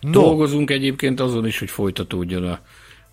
[0.00, 0.10] No.
[0.10, 2.60] Dolgozunk egyébként azon is, hogy folytatódjon a,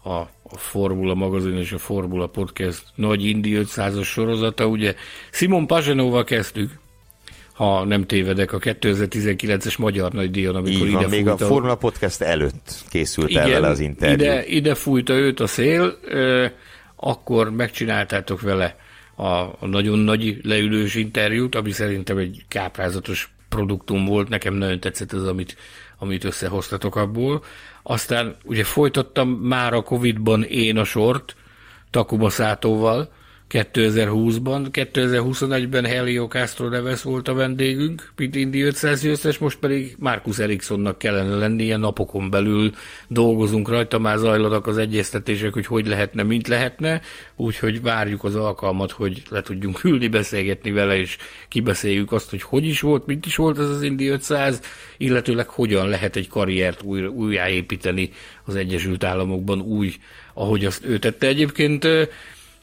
[0.09, 4.67] a, a Formula magazin és a Formula Podcast nagy Indi 500-as sorozata.
[4.67, 4.95] Ugye
[5.31, 6.79] Simon Pazsenóval kezdtük,
[7.57, 12.21] ha nem tévedek, a 2019-es Magyar Nagydíjon, amikor Így van, ide még a Formula Podcast
[12.21, 14.13] előtt készült igen, el vele az interjú.
[14.13, 15.97] Ide, ide fújta őt a szél,
[16.95, 18.75] akkor megcsináltátok vele
[19.15, 25.11] a, a nagyon nagy leülős interjút, ami szerintem egy káprázatos produktum volt, nekem nagyon tetszett
[25.11, 25.57] az, amit,
[25.97, 27.43] amit összehoztatok abból.
[27.83, 31.35] Aztán ugye folytattam már a Covid-ban én a sort,
[31.91, 33.11] Takuma Szátóval,
[33.49, 40.39] 2020-ban, 2021-ben Helio Castro Neves volt a vendégünk, mint Indi 500 győztes, most pedig Markus
[40.39, 42.71] Ericssonnak kellene lennie, napokon belül
[43.07, 47.01] dolgozunk rajta, már zajlanak az egyeztetések, hogy hogy lehetne, mint lehetne,
[47.35, 51.17] úgyhogy várjuk az alkalmat, hogy le tudjunk ülni, beszélgetni vele, és
[51.47, 54.61] kibeszéljük azt, hogy hogy is volt, mint is volt ez az Indi 500,
[54.97, 58.09] illetőleg hogyan lehet egy karriert új, újjáépíteni
[58.45, 59.99] az Egyesült Államokban úgy,
[60.33, 61.27] ahogy azt ő tette.
[61.27, 61.87] Egyébként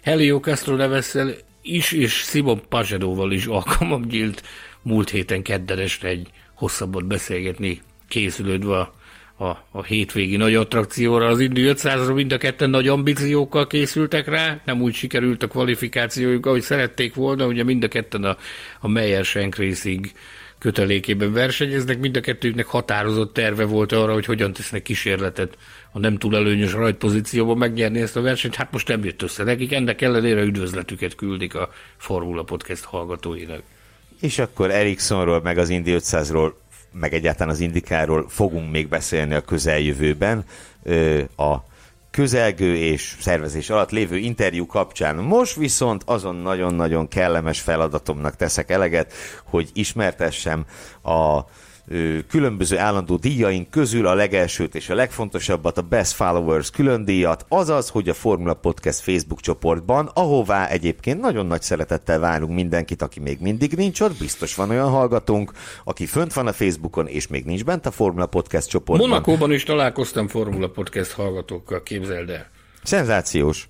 [0.04, 4.42] Helio Castro Nevessel is, és Simon Pazsedóval is alkalmam nyílt
[4.82, 8.94] múlt héten kedden este egy hosszabbat beszélgetni, készülődve a,
[9.44, 14.60] a, a hétvégi nagy attrakcióra, az Indy 500-ra mind a ketten nagy ambíciókkal készültek rá,
[14.64, 18.36] nem úgy sikerült a kvalifikációjuk, ahogy szerették volna, ugye mind a ketten a,
[18.80, 20.06] a Meyer Shank Racing
[20.64, 25.58] kötelékében versenyeznek, mind a kettőknek határozott terve volt arra, hogy hogyan tesznek kísérletet
[25.92, 28.54] a nem túl előnyös rajtpozícióban megnyerni ezt a versenyt.
[28.54, 33.62] Hát most nem jött össze nekik, ennek ellenére üdvözletüket küldik a Formula Podcast hallgatóinak.
[34.20, 36.52] És akkor Ericssonról, meg az Indy 500-ról,
[36.92, 40.44] meg egyáltalán az Indikáról fogunk még beszélni a közeljövőben.
[41.36, 41.54] A
[42.14, 45.16] közelgő és szervezés alatt lévő interjú kapcsán.
[45.16, 49.12] Most viszont azon nagyon-nagyon kellemes feladatomnak teszek eleget,
[49.44, 50.64] hogy ismertessem
[51.02, 51.40] a
[52.28, 57.88] különböző állandó díjaink közül a legelsőt és a legfontosabbat, a Best Followers külön díjat, azaz,
[57.88, 63.38] hogy a Formula Podcast Facebook csoportban, ahová egyébként nagyon nagy szeretettel várunk mindenkit, aki még
[63.40, 65.52] mindig nincs ott, biztos van olyan hallgatónk,
[65.84, 69.08] aki fönt van a Facebookon, és még nincs bent a Formula Podcast csoportban.
[69.08, 72.46] Monakóban is találkoztam Formula Podcast hallgatókkal, képzeld el.
[72.82, 73.68] Szenzációs.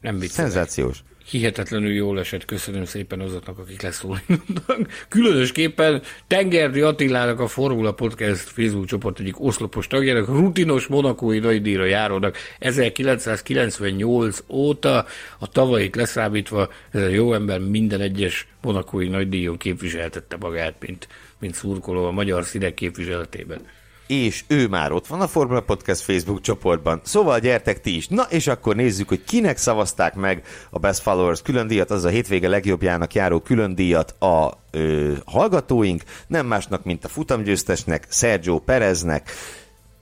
[0.00, 0.50] Nem viccelek.
[0.50, 5.06] Szenzációs hihetetlenül jól esett, köszönöm szépen azoknak, akik leszólítottak.
[5.08, 12.36] Különösképpen Tengerdi Attilának a Formula Podcast Facebook csoport egyik oszlopos tagjának, rutinos monakói nagydíjra járónak.
[12.58, 15.06] 1998 óta,
[15.38, 21.08] a tavait leszámítva, ez a jó ember minden egyes monakói nagydíjon képviseltette magát, mint,
[21.38, 23.60] mint szurkoló a magyar színek képviseletében
[24.06, 27.00] és ő már ott van a Formula Podcast Facebook csoportban.
[27.04, 28.08] Szóval gyertek ti is.
[28.08, 32.08] Na, és akkor nézzük, hogy kinek szavazták meg a Best Followers külön díjat, az a
[32.08, 39.30] hétvége legjobbjának járó külön díjat a ö, hallgatóink, nem másnak, mint a futamgyőztesnek, Sergio Pereznek,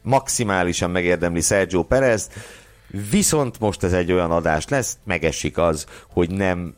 [0.03, 2.29] maximálisan megérdemli Sergio Perez,
[3.11, 6.75] viszont most ez egy olyan adás lesz, megesik az, hogy nem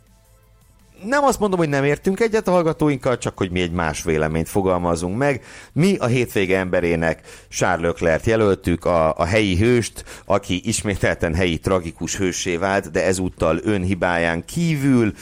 [1.07, 4.49] nem azt mondom, hogy nem értünk egyet a hallgatóinkkal, csak hogy mi egy más véleményt
[4.49, 5.45] fogalmazunk meg.
[5.73, 12.17] Mi a hétvége emberének Charles Leclerc jelöltük, a, a helyi hőst, aki ismételten helyi tragikus
[12.17, 15.13] hőssé vált, de ezúttal önhibáján kívül.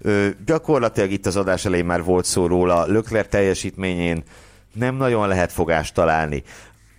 [0.00, 4.22] Ö, gyakorlatilag itt az adás elején már volt szó róla, Leclerc teljesítményén
[4.72, 6.42] nem nagyon lehet fogást találni.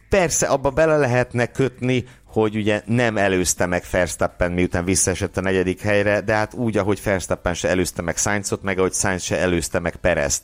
[0.09, 2.05] Persze abba bele lehetne kötni,
[2.41, 7.01] hogy ugye nem előzte meg Verstappen, miután visszaesett a negyedik helyre, de hát úgy, ahogy
[7.03, 10.41] Verstappen se előzte meg Sainzot, meg ahogy Sainz se előzte meg Perezt.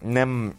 [0.00, 0.54] Nem,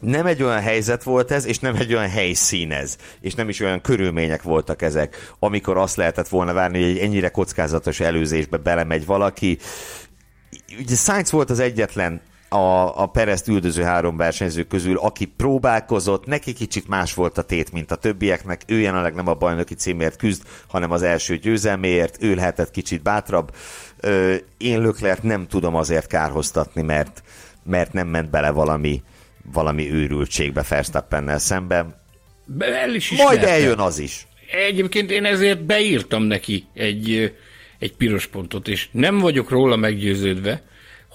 [0.00, 3.60] nem egy olyan helyzet volt ez, és nem egy olyan helyszín ez, és nem is
[3.60, 9.06] olyan körülmények voltak ezek, amikor azt lehetett volna várni, hogy egy ennyire kockázatos előzésbe belemegy
[9.06, 9.58] valaki.
[10.78, 12.20] Ugye Sainz volt az egyetlen
[12.54, 17.72] a, a Perezt üldöző három versenyző közül, aki próbálkozott, neki kicsit más volt a tét,
[17.72, 22.34] mint a többieknek, ő jelenleg nem a bajnoki címért küzd, hanem az első győzelméért, ő
[22.34, 23.54] lehetett kicsit bátrabb.
[24.58, 27.22] Én Löklert nem tudom azért kárhoztatni, mert,
[27.64, 29.02] mert nem ment bele valami,
[29.52, 31.94] valami őrültségbe Verstappennel szemben.
[32.58, 34.26] El is Majd eljön az is.
[34.68, 37.34] Egyébként én ezért beírtam neki egy,
[37.78, 40.62] egy piros pontot, és nem vagyok róla meggyőződve,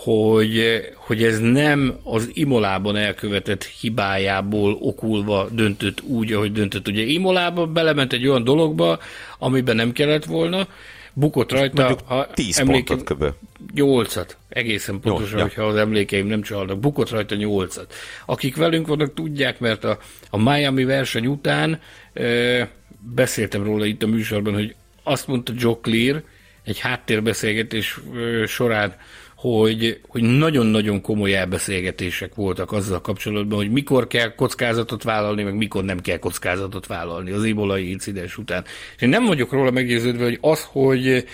[0.04, 6.88] hogy, hogy ez nem az Imolában elkövetett hibájából okulva döntött úgy, ahogy döntött.
[6.88, 9.00] Ugye Imolában belement egy olyan dologba,
[9.38, 10.68] amiben nem kellett volna,
[11.14, 13.30] bukott rajta, Mondjuk ha 10 emlékeim, pontot köbö.
[13.76, 15.68] 8-at, egészen pontosan, Jó, hogyha ja.
[15.68, 17.88] az emlékeim nem csalnak, bukott rajta 8-at.
[18.26, 21.80] Akik velünk vannak, tudják, mert a, a Miami verseny után
[22.14, 22.70] e,
[23.16, 26.24] beszéltem róla itt a műsorban, hogy azt mondta Joe Clear
[26.64, 28.00] egy háttérbeszélgetés
[28.47, 28.95] során,
[29.40, 35.84] hogy, hogy nagyon-nagyon komoly elbeszélgetések voltak azzal kapcsolatban, hogy mikor kell kockázatot vállalni, meg mikor
[35.84, 38.64] nem kell kockázatot vállalni az ibolai incidens után.
[38.96, 41.26] És én nem vagyok róla meggyőződve, hogy az, hogy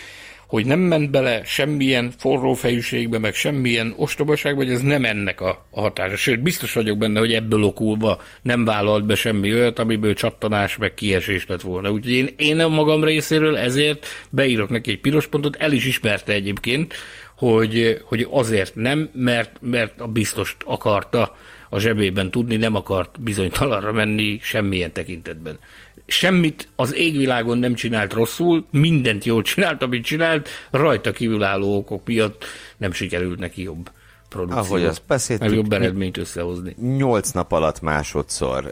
[0.47, 5.65] hogy nem ment bele semmilyen forró fejűségbe, meg semmilyen ostobaságba, hogy ez nem ennek a,
[5.69, 6.15] a hatása.
[6.15, 10.93] Sőt, biztos vagyok benne, hogy ebből okulva nem vállalt be semmi olyat, amiből csattanás, meg
[10.93, 11.91] kiesés lett volna.
[11.91, 16.33] Úgyhogy én, én a magam részéről ezért beírok neki egy piros pontot, el is ismerte
[16.33, 16.93] egyébként,
[17.37, 21.35] hogy, hogy azért nem, mert, mert a biztost akarta
[21.69, 25.59] a zsebében tudni, nem akart bizonytalanra menni semmilyen tekintetben.
[26.05, 32.45] Semmit az égvilágon nem csinált rosszul, mindent jól csinált, amit csinált, rajta kívülálló okok miatt
[32.77, 33.89] nem sikerült neki jobb
[34.29, 34.61] produkció.
[34.63, 35.53] Ahogy azt beszéltük.
[35.53, 36.75] Jobb eredményt összehozni.
[36.97, 38.63] Nyolc nap alatt másodszor.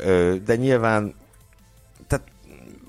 [0.46, 1.14] De nyilván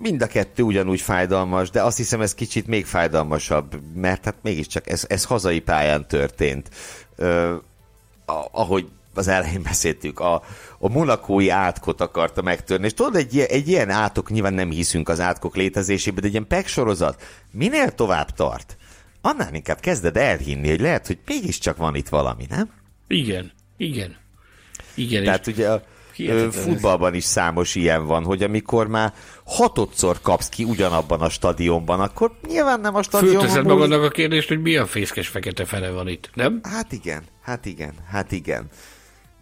[0.04, 4.90] mind a kettő ugyanúgy fájdalmas, de azt hiszem ez kicsit még fájdalmasabb, mert hát mégiscsak
[4.90, 6.70] ez, ez hazai pályán történt.
[7.16, 7.54] Ö,
[8.50, 10.42] ahogy az elején beszéltük, a,
[10.78, 15.20] a monakói átkot akarta megtörni, és tudod, egy, egy ilyen átok, nyilván nem hiszünk az
[15.20, 18.76] átkok létezésében, de egy ilyen PEG sorozat minél tovább tart,
[19.20, 22.70] annál inkább kezded elhinni, hogy lehet, hogy mégiscsak van itt valami, nem?
[23.08, 24.16] Igen, igen.
[24.94, 25.24] Igen.
[25.24, 25.82] Tehát ugye a,
[26.14, 29.12] Hihetetlen futballban is számos ilyen van, hogy amikor már
[29.44, 33.40] hatodszor kapsz ki ugyanabban a stadionban, akkor nyilván nem a stadionban...
[33.40, 36.60] Fölteszed magadnak a kérdést, hogy milyen fészkes fekete fele van itt, nem?
[36.62, 38.68] Hát igen, hát igen, hát igen.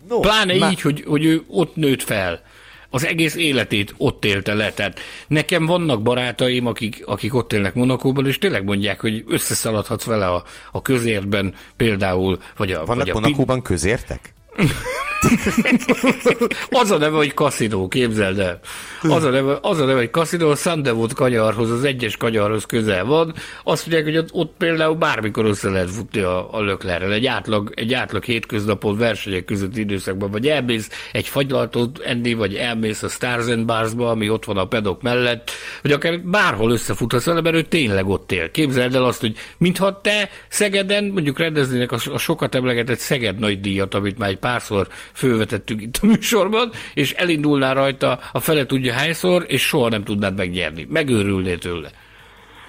[0.09, 0.71] No, Pláne má...
[0.71, 2.43] így, hogy, hogy ő ott nőtt fel.
[2.91, 4.73] Az egész életét ott élte le.
[4.73, 10.27] Tehát nekem vannak barátaim, akik, akik ott élnek Monakóban, és tényleg mondják, hogy összeszaladhatsz vele
[10.27, 12.39] a, a közértben például.
[12.57, 13.65] Vagy a, vannak vagy a Monakóban pin...
[13.65, 14.35] közértek?
[16.83, 18.61] az a neve, hogy kaszinó, képzeld el.
[19.03, 23.05] Az a neve, az a neve hogy kaszinó, a Sandevot kanyarhoz, az egyes kanyarhoz közel
[23.05, 23.35] van.
[23.65, 27.13] Azt mondják, hogy ott, ott például bármikor össze lehet futni a, a löklerrel.
[27.13, 33.03] Egy átlag, egy átlag hétköznapon versenyek közötti időszakban, vagy elmész egy fagylaltot enni, vagy elmész
[33.03, 35.51] a Stars and Barsba, ami ott van a pedok mellett,
[35.83, 38.51] vagy akár bárhol összefuthatsz vele, mert ő tényleg ott él.
[38.51, 43.61] Képzeld el azt, hogy mintha te Szegeden, mondjuk rendeznének a, a sokat emlegetett Szeged nagy
[43.61, 48.93] díjat, amit már egy párszor fölvetettük itt a műsorban, és elindulná rajta a fele tudja
[48.93, 50.87] hányszor, és soha nem tudnád megnyerni.
[50.91, 51.91] Megőrülnél tőle.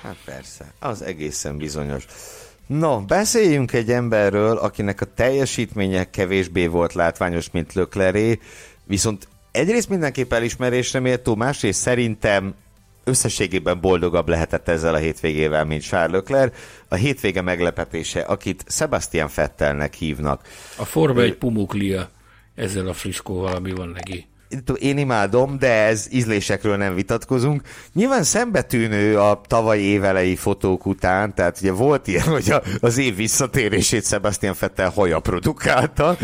[0.01, 2.05] Hát persze, az egészen bizonyos.
[2.67, 8.39] No, beszéljünk egy emberről, akinek a teljesítménye kevésbé volt látványos, mint Lökleré,
[8.85, 12.55] viszont egyrészt mindenképp elismerésre méltó, másrészt szerintem
[13.03, 16.55] összességében boldogabb lehetett ezzel a hétvégével, mint Charles Leclerc.
[16.87, 20.41] A hétvége meglepetése, akit Sebastian Fettelnek hívnak.
[20.77, 22.09] A Forma egy pumuklia
[22.55, 24.27] ezzel a friskóval, ami van neki.
[24.79, 27.61] Én imádom, de ez ízlésekről nem vitatkozunk.
[27.93, 34.05] Nyilván szembetűnő a tavalyi évelei fotók után, tehát ugye volt ilyen, hogy az év visszatérését
[34.05, 36.17] Sebastian Fettel haja produkálta,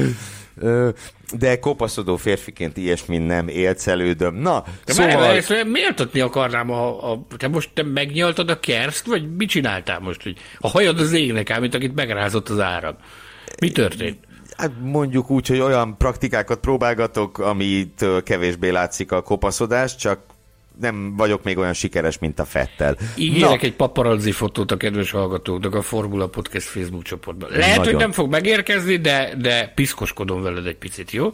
[1.37, 4.35] de kopaszodó férfiként ilyesmin nem élcelődöm.
[4.35, 5.19] Na, de szóval...
[5.19, 9.99] Már, már méltatni akarnám a, a, Te most te megnyaltad a kerszt, vagy mit csináltál
[9.99, 10.23] most?
[10.23, 12.95] Hogy a hajad az égnek áll, mint akit megrázott az áram.
[13.59, 14.27] Mi történt?
[14.59, 20.19] Hát mondjuk úgy, hogy olyan praktikákat próbálgatok, amit kevésbé látszik a kopaszodás, csak
[20.79, 22.97] nem vagyok még olyan sikeres, mint a Fettel.
[23.15, 27.49] Ígérek egy paparazzi fotót a kedves hallgatóknak a Formula Podcast Facebook csoportban.
[27.51, 27.93] Lehet, Nagyon.
[27.93, 31.33] hogy nem fog megérkezni, de, de piszkoskodom veled egy picit, jó?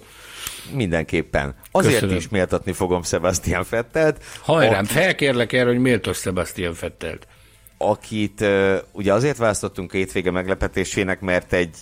[0.72, 1.56] Mindenképpen.
[1.72, 2.16] Azért Köszönöm.
[2.16, 4.24] is méltatni fogom Sebastian Fettelt.
[4.42, 4.94] Hajrám, aki...
[4.94, 7.28] felkérlek erre, hogy méltos Sebastian Fettelt.
[7.78, 11.76] Akit uh, ugye azért választottunk a hétvége meglepetésének, mert egy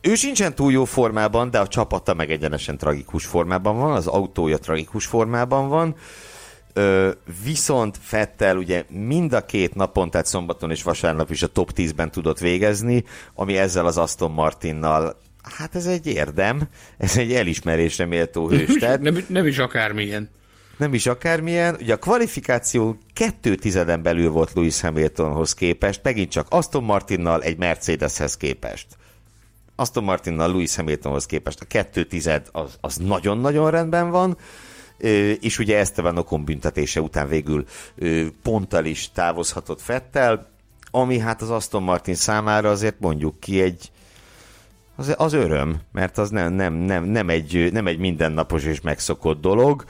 [0.00, 4.58] ő sincsen túl jó formában, de a csapata meg egyenesen tragikus formában van, az autója
[4.58, 5.94] tragikus formában van.
[6.72, 7.10] Ö,
[7.44, 12.10] viszont Fettel ugye mind a két napon, tehát szombaton és vasárnap is a top 10-ben
[12.10, 15.16] tudott végezni, ami ezzel az Aston Martinnal
[15.56, 16.68] hát ez egy érdem,
[16.98, 18.76] ez egy elismerésre méltó hős.
[18.80, 19.00] Tehát...
[19.00, 20.30] nem, nem is akármilyen.
[20.76, 21.76] Nem is akármilyen.
[21.80, 27.56] Ugye a kvalifikáció kettő tizeden belül volt Lewis Hamiltonhoz képest, megint csak Aston Martinnal egy
[27.56, 28.86] Mercedeshez képest.
[29.80, 34.36] Aston Martinnal Lewis Hamiltonhoz képest a kettő tized az, az nagyon-nagyon rendben van,
[35.40, 37.64] és ugye Esteban Ocon büntetése után végül
[38.42, 40.50] ponttal is távozhatott Fettel,
[40.90, 43.90] ami hát az Aston Martin számára azért mondjuk ki egy
[44.96, 49.40] az, az öröm, mert az nem, nem, nem, nem, egy, nem egy mindennapos és megszokott
[49.40, 49.84] dolog,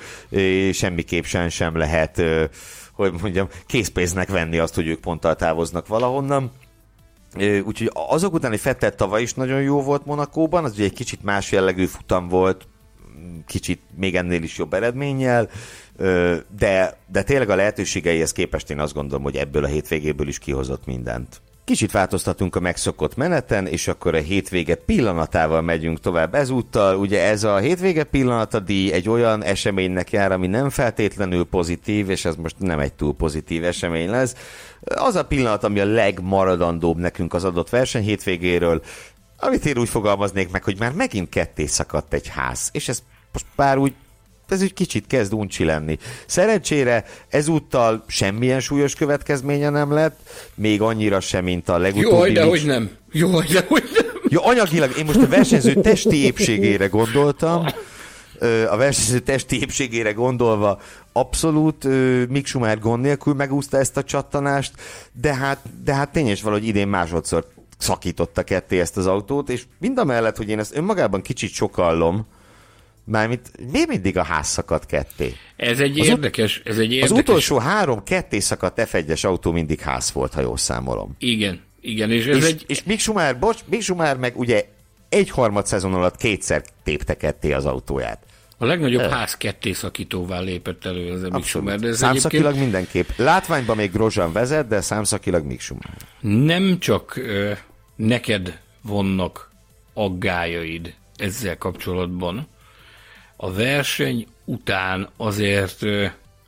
[0.72, 2.22] semmiképp sem, sem lehet,
[2.92, 6.52] hogy mondjam, készpénznek venni azt, hogy ők ponttal távoznak valahonnan.
[7.36, 11.22] Úgyhogy azok után, hogy Fettel tavaly is nagyon jó volt Monakóban, az ugye egy kicsit
[11.22, 12.66] más jellegű futam volt,
[13.46, 15.48] kicsit még ennél is jobb eredménnyel,
[16.58, 20.86] de, de tényleg a lehetőségeihez képest én azt gondolom, hogy ebből a hétvégéből is kihozott
[20.86, 21.40] mindent.
[21.68, 26.96] Kicsit változtatunk a megszokott meneten, és akkor a hétvége pillanatával megyünk tovább ezúttal.
[26.96, 32.24] Ugye ez a hétvége pillanata díj egy olyan eseménynek jár, ami nem feltétlenül pozitív, és
[32.24, 34.34] ez most nem egy túl pozitív esemény lesz.
[34.84, 38.82] Az a pillanat, ami a legmaradandóbb nekünk az adott verseny hétvégéről,
[39.38, 43.02] amit én úgy fogalmaznék meg, hogy már megint ketté szakadt egy ház, és ez
[43.32, 43.94] most bár úgy
[44.50, 45.98] ez egy kicsit kezd uncsi lenni.
[46.26, 50.18] Szerencsére ezúttal semmilyen súlyos következménye nem lett,
[50.54, 52.28] még annyira sem, mint a legutóbbi...
[52.28, 52.90] Jó, de hogy nem.
[53.12, 54.06] Jó, de hogy nem.
[54.28, 57.66] Jó, anyagilag én most a versenyző testi épségére gondoltam,
[58.70, 60.80] a versenyző testi épségére gondolva
[61.12, 61.84] abszolút
[62.28, 64.72] Mick Schumacher gond nélkül megúszta ezt a csattanást,
[65.12, 67.46] de hát, de hát tényes valahogy idén másodszor
[67.78, 72.26] szakította ketté ezt az autót, és mind a mellett, hogy én ezt önmagában kicsit sokallom,
[73.10, 75.34] Mármint miért mindig a ház szakadt ketté?
[75.56, 77.10] Ez egy az érdekes, ez egy érdekes.
[77.10, 81.14] Az utolsó három ketté szakadt f autó mindig ház volt, ha jól számolom.
[81.18, 82.10] Igen, igen.
[82.10, 82.64] És, ez és, egy...
[82.66, 84.68] és Mick Schumacher, bocs, Mick Schumacher meg ugye
[85.08, 88.22] egy harmad szezon alatt kétszer tépte ketté az autóját.
[88.58, 91.78] A legnagyobb uh, ház ketté szakítóvá lépett elő az Mick Schumacher.
[91.78, 92.72] De ez számszakilag egyébként...
[92.72, 93.08] mindenképp.
[93.16, 95.96] Látványban még Grosjean vezet, de számszakilag Mick Schumacher.
[96.20, 97.56] Nem csak uh,
[97.96, 99.50] neked vannak
[99.94, 102.48] aggájaid ezzel kapcsolatban,
[103.40, 105.84] a verseny után azért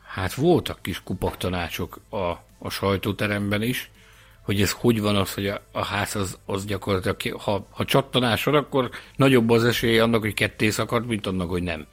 [0.07, 2.17] hát voltak kis kupaktanácsok a,
[2.59, 3.91] a sajtóteremben is,
[4.43, 8.45] hogy ez hogy van az, hogy a, a ház az, az gyakorlatilag, ha, ha csattanás
[8.45, 11.87] van, akkor nagyobb az esély annak, hogy ketté szakad, mint annak, hogy nem.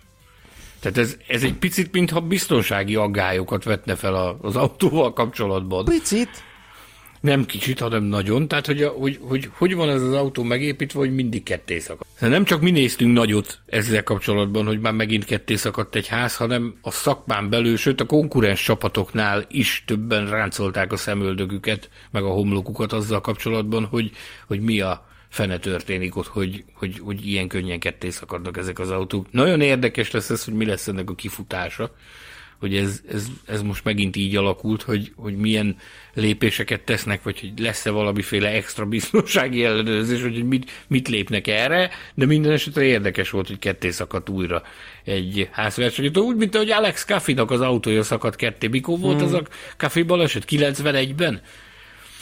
[0.79, 5.85] Tehát ez, ez egy picit, mintha biztonsági aggályokat vetne fel az autóval kapcsolatban.
[5.85, 6.43] Picit?
[7.21, 8.47] Nem kicsit, hanem nagyon.
[8.47, 12.07] Tehát, hogy, hogy, hogy, hogy van ez az autó megépítve, hogy mindig ketté szakad.
[12.19, 16.77] Nem csak mi néztünk nagyot ezzel kapcsolatban, hogy már megint ketté szakadt egy ház, hanem
[16.81, 22.93] a szakmán belül, sőt a konkurens csapatoknál is többen ráncolták a szemöldögüket, meg a homlokukat
[22.93, 24.11] azzal kapcsolatban, hogy,
[24.47, 28.89] hogy mi a fene történik ott, hogy, hogy, hogy ilyen könnyen ketté szakadnak ezek az
[28.89, 29.31] autók.
[29.31, 31.91] Nagyon érdekes lesz ez, hogy mi lesz ennek a kifutása
[32.59, 35.77] hogy ez, ez, ez most megint így alakult, hogy, hogy milyen
[36.13, 42.25] lépéseket tesznek, vagy hogy lesz-e valamiféle extra biztonsági ellenőrzés, hogy mit, mit lépnek erre, de
[42.25, 44.61] minden esetre érdekes volt, hogy ketté szakadt újra
[45.03, 48.67] egy házversenyítő, úgy, mint ahogy Alex Kaffinak az autója szakadt ketté.
[48.67, 49.25] Mikor volt hmm.
[49.25, 49.43] az a
[49.77, 50.45] Kaffi baleset?
[50.49, 51.41] 91-ben?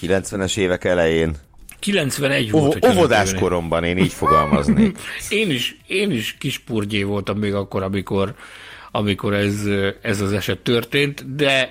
[0.02, 1.36] 90-es évek elején.
[1.80, 2.86] 91 volt.
[2.86, 4.98] O- óvodás koromban én így fogalmaznék.
[5.30, 8.36] én is, én is kispurgyé voltam még akkor, amikor
[8.96, 9.66] amikor ez,
[10.02, 11.70] ez az eset történt, de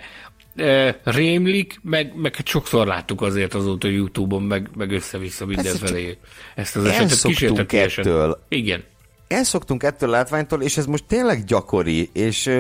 [1.05, 6.19] rémlik, meg, meg sokszor láttuk azért azóta Youtube-on, meg, meg össze-vissza mindenfelé
[6.55, 8.05] ezt az esetet kísértetiesen.
[8.07, 8.45] ettől.
[8.49, 8.85] Igen.
[9.29, 12.51] Elszoktunk ettől a látványtól, és ez most tényleg gyakori, és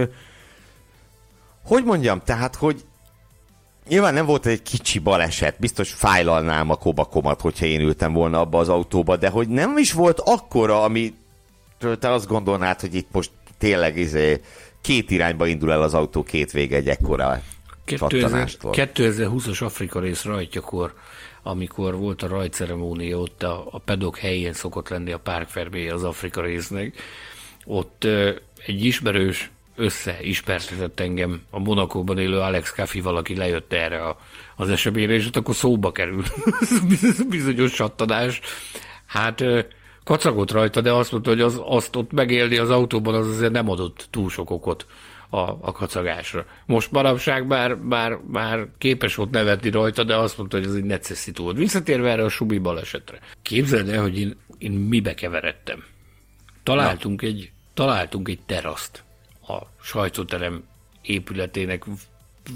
[1.64, 2.84] hogy mondjam, tehát, hogy
[3.88, 8.58] Nyilván nem volt egy kicsi baleset, biztos fájlalnám a kobakomat, hogyha én ültem volna abba
[8.58, 11.14] az autóba, de hogy nem is volt akkora, ami
[11.98, 14.40] te azt gondolnád, hogy itt most tényleg izé,
[14.80, 17.42] két irányba indul el az autó, két vége egy ekkora
[18.72, 20.94] 2020-as Afrika rész rajtjakor,
[21.42, 26.40] amikor volt a rajtceremónia, ott a, a pedok helyén szokott lenni a párkferméje az Afrika
[26.40, 26.96] résznek,
[27.64, 28.30] ott ö,
[28.66, 34.18] egy ismerős összeismertetett engem a Monakóban élő Alex Caffi valaki lejött erre a,
[34.56, 36.32] az eseményre, és ott akkor szóba került.
[37.28, 38.40] Bizonyos sattanás.
[39.06, 39.44] Hát
[40.04, 43.70] kacagott rajta, de azt mondta, hogy az, azt ott megélni az autóban az azért nem
[43.70, 44.86] adott túl sok okot
[45.30, 46.46] a, a kacagásra.
[46.66, 50.84] Most manapság bár, bár, bár képes volt nevetni rajta, de azt mondta, hogy ez egy
[50.84, 51.56] necessity volt.
[51.56, 53.18] Visszatérve erre a subi balesetre.
[53.42, 55.84] Képzeld el, hogy én, én mibe keveredtem.
[56.62, 59.02] Találtunk egy, találtunk egy teraszt
[59.48, 60.64] a sajtóterem
[61.02, 61.84] épületének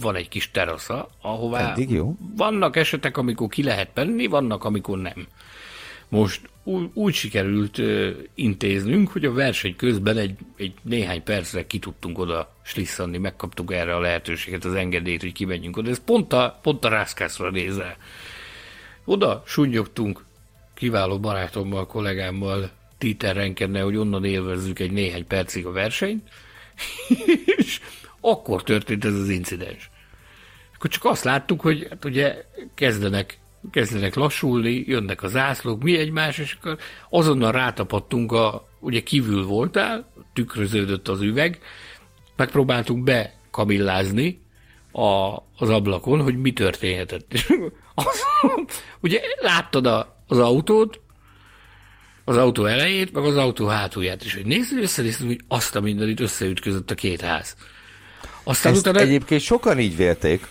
[0.01, 2.17] van egy kis terasza, ahová Eddig jó.
[2.37, 5.27] vannak esetek, amikor ki lehet menni, vannak, amikor nem.
[6.09, 11.79] Most úgy, úgy sikerült ö, intéznünk, hogy a verseny közben egy, egy néhány percre ki
[11.79, 15.91] tudtunk oda slisszanni, megkaptuk erre a lehetőséget, az engedélyt, hogy kimenjünk oda.
[15.91, 17.97] Ez pont a, pont a rászkászra nézel.
[19.05, 20.25] Oda sunyogtunk
[20.75, 26.29] kiváló barátommal, kollégámmal, Títer Renkenne, hogy onnan élvezzük egy néhány percig a versenyt,
[27.59, 27.81] és
[28.21, 29.91] akkor történt ez az incidens.
[30.75, 32.45] Akkor csak azt láttuk, hogy hát ugye
[32.75, 33.39] kezdenek
[33.71, 36.79] kezdenek lassulni, jönnek a zászlók, mi egymás, és akkor
[37.11, 41.59] azonnal rátapadtunk a, ugye kívül voltál, tükröződött az üveg,
[42.37, 44.43] megpróbáltunk bekamillázni
[44.93, 47.33] a, az ablakon, hogy mi történhetett.
[47.33, 47.47] És
[47.95, 48.23] az,
[49.01, 51.01] ugye láttad a, az autót,
[52.25, 56.21] az autó elejét, meg az autó hátulját, és hogy nézzük, összenéztük, hogy azt a mindenit
[56.21, 57.57] összeütközött a két ház.
[58.43, 59.01] Aztán Ezt utána...
[59.01, 60.47] egyébként sokan így vélték.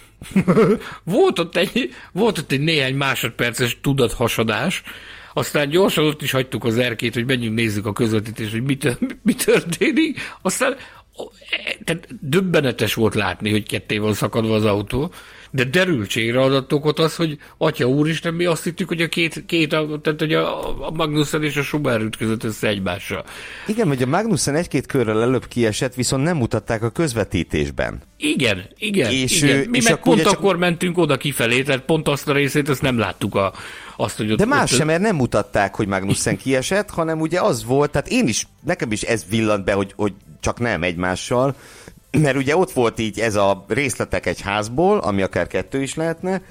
[1.04, 4.84] Volt, ott egy, volt ott egy néhány másodperces tudathasadás,
[5.34, 8.78] aztán gyorsan ott is hagytuk az erkét, hogy menjünk nézzük a közvetítést, hogy mi,
[9.24, 10.20] mi történik.
[10.42, 10.76] Aztán
[11.84, 15.12] tehát döbbenetes volt látni, hogy ketté van szakadva az autó,
[15.52, 19.70] de derültségre adott okot az, hogy Atya Úristen, mi azt hittük, hogy a két, két
[19.70, 23.26] tehát hogy a, a Magnussen és a Schumacher ütközött össze egymással.
[23.68, 28.02] Igen, hogy a Magnussen egy-két körrel előbb kiesett, viszont nem mutatták a közvetítésben.
[28.18, 29.12] Igen, igen.
[29.12, 29.70] És, igen.
[29.70, 30.60] Mi és meg akkor pont akkor csak...
[30.60, 33.54] mentünk oda kifelé, tehát pont azt a részét, azt nem láttuk a,
[33.98, 34.78] azt, hogy ott, De más ott...
[34.78, 38.92] sem, mert nem mutatták, hogy Magnussen kiesett, hanem ugye az volt, tehát én is, nekem
[38.92, 41.56] is ez villant be, hogy, hogy csak nem egymással,
[42.22, 46.42] mert ugye ott volt így ez a részletek egy házból, ami akár kettő is lehetne,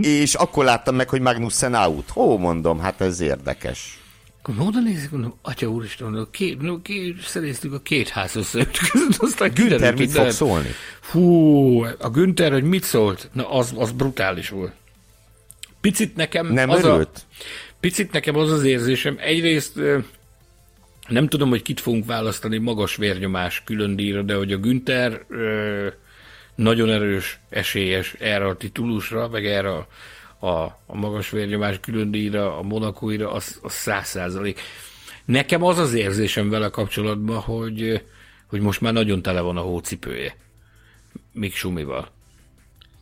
[0.00, 2.08] és akkor láttam meg, hogy Magnussen out.
[2.08, 3.98] Hó, mondom, hát ez érdekes.
[4.42, 9.16] Akkor oda nézik, mondom, atya úristen, mondom, két, no, két, szereztük a két ház összeütközött,
[9.26, 10.68] aztán Günther mit fog szólni?
[11.00, 13.30] Fú, a Günther, hogy mit szólt?
[13.32, 14.72] Na, az, az brutális volt.
[15.80, 17.10] Picit nekem Nem az örült?
[17.14, 17.42] A,
[17.80, 19.80] picit nekem az az érzésem, egyrészt
[21.10, 25.86] nem tudom, hogy kit fogunk választani magas vérnyomás külön díjra, de hogy a Günther ö,
[26.54, 29.86] nagyon erős esélyes erre a titulusra, meg erre a,
[30.46, 34.60] a, a magas vérnyomás külön díjra, a monakóira, az száz százalék.
[35.24, 38.02] Nekem az az érzésem vele kapcsolatban, hogy,
[38.46, 40.36] hogy most már nagyon tele van a hócipője.
[41.32, 42.08] Még Sumival.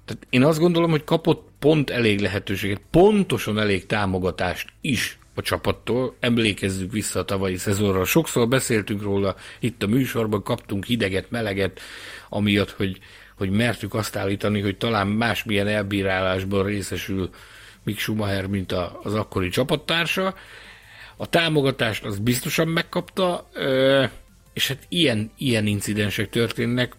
[0.04, 6.16] Tehát én azt gondolom, hogy kapott pont elég lehetőséget, pontosan elég támogatást is a csapattól.
[6.20, 8.04] Emlékezzük vissza a tavalyi szezonra.
[8.04, 11.80] Sokszor beszéltünk róla itt a műsorban, kaptunk hideget, meleget,
[12.28, 12.98] amiatt, hogy,
[13.36, 17.30] hogy mertük azt állítani, hogy talán másmilyen elbírálásban részesül
[17.82, 20.34] Mick Schumacher, mint a, az akkori csapattársa.
[21.16, 23.48] A támogatást az biztosan megkapta,
[24.52, 26.92] és hát ilyen, ilyen incidensek történnek,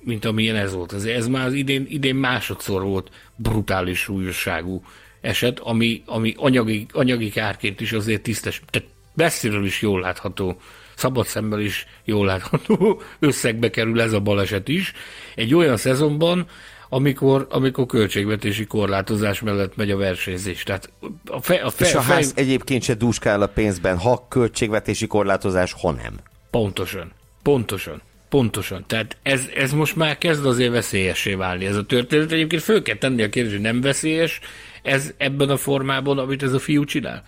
[0.00, 0.92] mint amilyen ez volt.
[0.92, 4.82] Ez, ez már az idén, idén másodszor volt brutális súlyosságú
[5.26, 10.60] eset, ami, ami anyagi, anyagi kárként is azért tisztes, tehát messziről is jól látható,
[10.94, 14.92] szabad szemmel is jól látható összegbe kerül ez a baleset is.
[15.34, 16.46] Egy olyan szezonban,
[16.88, 20.62] amikor, amikor költségvetési korlátozás mellett megy a versenyzés.
[20.62, 20.92] Tehát
[21.26, 22.14] a fe, a fe, És a fej...
[22.14, 26.14] ház egyébként se dúskál a pénzben, ha költségvetési korlátozás, ha nem.
[26.50, 27.12] Pontosan.
[27.42, 28.02] Pontosan.
[28.28, 28.84] Pontosan.
[28.86, 32.32] Tehát ez, ez most már kezd azért veszélyessé válni ez a történet.
[32.32, 34.40] Egyébként föl kell tenni a kérdés, hogy nem veszélyes
[34.86, 37.22] ez ebben a formában, amit ez a fiú csinál?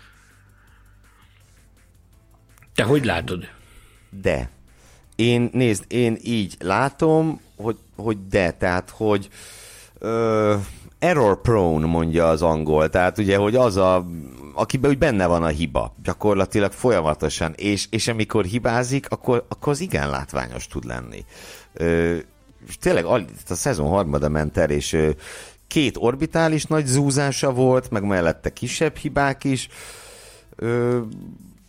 [2.74, 3.48] Te hogy látod?
[4.10, 4.51] De.
[5.16, 9.28] Én, nézd, én így látom, hogy, hogy de, tehát, hogy
[9.98, 10.55] ö,
[10.98, 14.06] error prone, mondja az angol, tehát ugye, hogy az a,
[14.55, 19.80] akiben úgy benne van a hiba, gyakorlatilag folyamatosan, és, és amikor hibázik, akkor, akkor az
[19.80, 21.24] igen látványos tud lenni.
[21.72, 22.16] Ö,
[22.68, 24.97] és tényleg a szezon harmada ment el, és
[25.69, 29.69] két orbitális nagy zúzása volt, meg mellette kisebb hibák is.
[30.57, 31.01] Ö,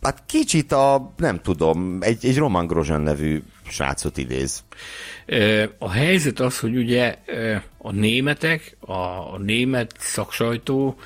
[0.00, 4.64] hát kicsit a, nem tudom, egy, egy Roman Grozan nevű srácot idéz.
[5.78, 7.18] A helyzet az, hogy ugye
[7.78, 8.92] a németek, a,
[9.32, 10.96] a német szaksajtó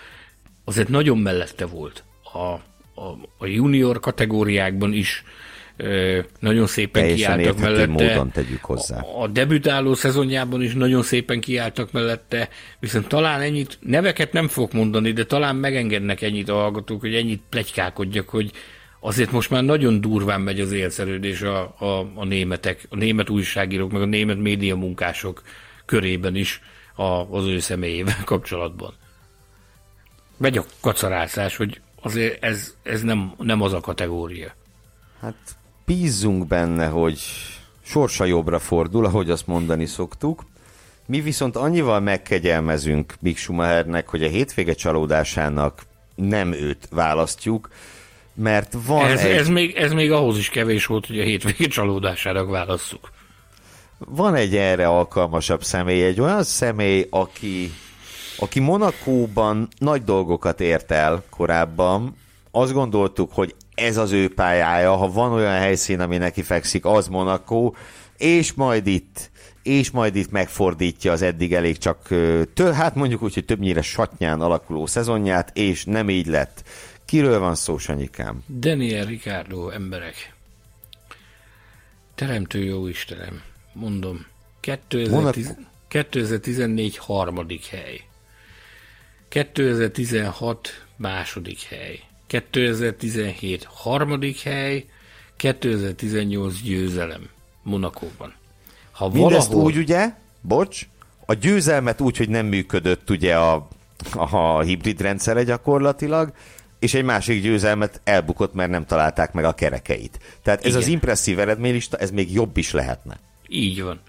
[0.65, 5.25] azért nagyon mellette volt a, a, a junior kategóriákban is
[6.40, 7.86] nagyon szépen Teljesen kiálltak mellette.
[7.86, 9.01] módon tegyük hozzá.
[9.01, 12.48] A, a debütáló szezonjában is nagyon szépen kiálltak mellette,
[12.80, 17.42] viszont talán ennyit, neveket nem fogok mondani, de talán megengednek ennyit a hallgatók, hogy ennyit
[17.48, 18.51] plegykálkodjak, hogy
[19.01, 23.92] azért most már nagyon durván megy az élszerődés a, a, a németek, a német újságírók,
[23.92, 25.42] meg a német média munkások
[25.84, 26.60] körében is
[26.94, 28.94] a, az ő személyével kapcsolatban.
[30.36, 34.55] Megy a kacarászás, hogy azért ez, ez nem, nem az a kategória.
[35.20, 35.34] Hát
[35.86, 37.19] bízzunk benne, hogy
[37.85, 40.44] sorsa jobbra fordul, ahogy azt mondani szoktuk.
[41.06, 45.82] Mi viszont annyival megkegyelmezünk Mick Schumachernek, hogy a hétvége csalódásának
[46.15, 47.69] nem őt választjuk,
[48.35, 49.36] mert van ez, egy...
[49.36, 53.11] ez, még, ez még ahhoz is kevés volt, hogy a hétvége csalódásának válasszuk.
[53.98, 57.73] Van egy erre alkalmasabb személy, egy olyan személy, aki,
[58.39, 62.16] aki Monakóban nagy dolgokat ért el korábban.
[62.51, 67.09] Azt gondoltuk, hogy ez az ő pályája, ha van olyan helyszín, ami neki fekszik, az
[67.09, 67.76] Monakó,
[68.16, 69.30] és majd itt
[69.64, 72.06] és majd itt megfordítja az eddig elég csak,
[72.55, 76.62] tő, hát mondjuk úgy, hogy többnyire satnyán alakuló szezonját, és nem így lett.
[77.05, 78.44] Kiről van szó, Sanyikám?
[78.59, 80.34] Daniel Ricardo emberek.
[82.14, 83.42] Teremtő jó Istenem,
[83.72, 84.26] mondom.
[84.60, 85.55] 2010,
[85.88, 88.01] 2014 harmadik hely.
[89.28, 92.01] 2016 második hely.
[92.43, 94.85] 2017 harmadik hely,
[95.36, 97.28] 2018 győzelem
[97.62, 98.35] Monakóban.
[98.90, 99.70] Ha Mindezt valahol...
[99.70, 100.86] úgy, ugye, bocs,
[101.27, 103.69] a győzelmet úgy, hogy nem működött ugye a,
[104.12, 106.32] a hibrid rendszere gyakorlatilag,
[106.78, 110.19] és egy másik győzelmet elbukott, mert nem találták meg a kerekeit.
[110.43, 110.78] Tehát ez Igen.
[110.78, 113.19] az impresszív eredménylista, ez még jobb is lehetne.
[113.48, 114.01] Így van.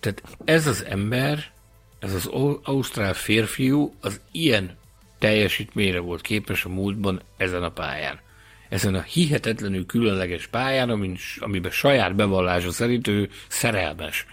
[0.00, 1.50] Tehát ez az ember,
[1.98, 2.30] ez az
[2.62, 4.80] ausztrál férfiú, az ilyen
[5.22, 8.20] teljesítményre volt képes a múltban ezen a pályán.
[8.68, 14.26] Ezen a hihetetlenül különleges pályán, amin, amiben saját bevallása szerint ő szerelmes.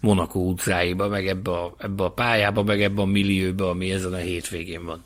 [0.00, 4.16] Monaco utcáiba, meg ebbe a, ebbe a pályába, meg ebbe a millióba, ami ezen a
[4.16, 5.02] hétvégén van.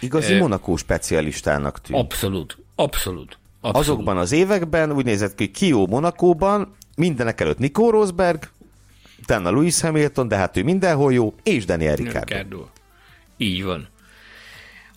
[0.00, 1.98] Igazi e, Monaco specialistának tűnt.
[1.98, 3.88] Abszolút, abszolút, abszolút.
[3.88, 8.50] Azokban az években úgy nézett ki, Kio Monakóban, mindenek előtt Nico Rosberg,
[9.22, 11.96] utána Louis Hamilton, de hát ő mindenhol jó, és Daniel.
[11.96, 12.64] Ricciardo.
[13.36, 13.88] Így van.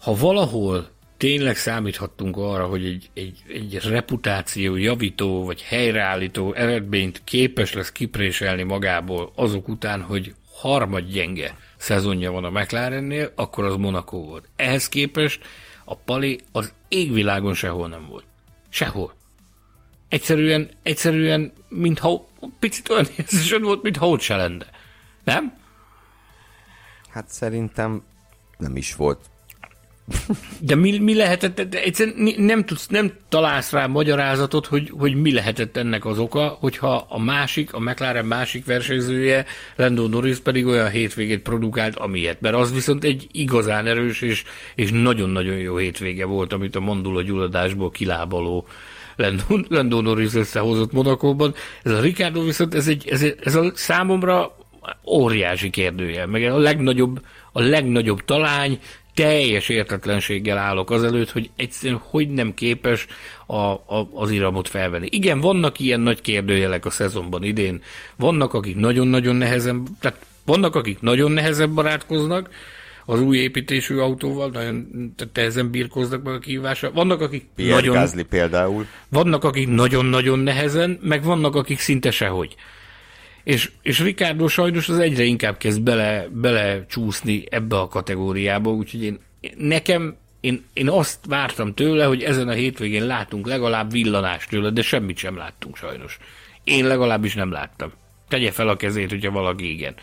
[0.01, 7.73] Ha valahol tényleg számíthattunk arra, hogy egy, egy, egy reputáció javító vagy helyreállító eredményt képes
[7.73, 14.17] lesz kipréselni magából azok után, hogy harmad gyenge szezonja van a McLarennél, akkor az Monaco
[14.17, 14.47] volt.
[14.55, 15.45] Ehhez képest
[15.85, 18.25] a Pali az égvilágon sehol nem volt.
[18.69, 19.13] Sehol.
[20.07, 22.27] Egyszerűen, egyszerűen, mintha
[22.59, 24.65] picit olyan érzésed volt, mintha ott se lenne.
[25.23, 25.57] Nem?
[27.09, 28.03] Hát szerintem
[28.57, 29.30] nem is volt
[30.59, 35.33] De mi, mi lehetett, de egyszerűen nem, tudsz, nem találsz rá magyarázatot, hogy, hogy mi
[35.33, 40.89] lehetett ennek az oka, hogyha a másik, a McLaren másik versenyzője, Lando Norris pedig olyan
[40.89, 42.41] hétvégét produkált, amilyet.
[42.41, 44.43] Mert az viszont egy igazán erős és,
[44.75, 48.67] és nagyon-nagyon jó hétvége volt, amit a mandula gyulladásból kilábaló
[49.67, 51.53] Lando Norris összehozott Monakóban.
[51.83, 54.55] Ez a Ricardo viszont ez, egy, ez, ez a számomra
[55.05, 57.21] óriási kérdője, meg a legnagyobb,
[57.51, 58.79] a legnagyobb talány,
[59.13, 63.07] teljes értetlenséggel állok azelőtt, hogy egyszerűen hogy nem képes
[63.45, 65.07] a, a, az iramot felvenni.
[65.09, 67.81] Igen, vannak ilyen nagy kérdőjelek a szezonban idén,
[68.15, 72.49] vannak, akik nagyon-nagyon nehezen, tehát vannak, akik nagyon nehezen barátkoznak,
[73.05, 76.91] az új építésű autóval, nagyon nehezen birkoznak meg a kihívásra.
[76.91, 77.95] Vannak, akik Pierre nagyon...
[77.95, 78.85] Gasly például.
[79.09, 82.55] Vannak, akik nagyon-nagyon nehezen, meg vannak, akik szinte sehogy.
[83.43, 89.03] És, és Ricardo sajnos az egyre inkább kezd bele, bele csúszni ebbe a kategóriába, úgyhogy
[89.03, 89.19] én,
[89.57, 94.81] nekem én, én azt vártam tőle, hogy ezen a hétvégén látunk legalább villanást tőle, de
[94.81, 96.17] semmit sem láttunk sajnos.
[96.63, 97.91] Én legalábbis nem láttam.
[98.27, 99.95] Tegye fel a kezét, hogyha valaki igen.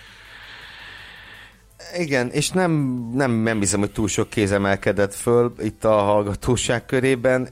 [1.99, 2.73] Igen, és nem,
[3.15, 7.49] nem, nem hiszem, hogy túl sok kéz emelkedett föl itt a hallgatóság körében,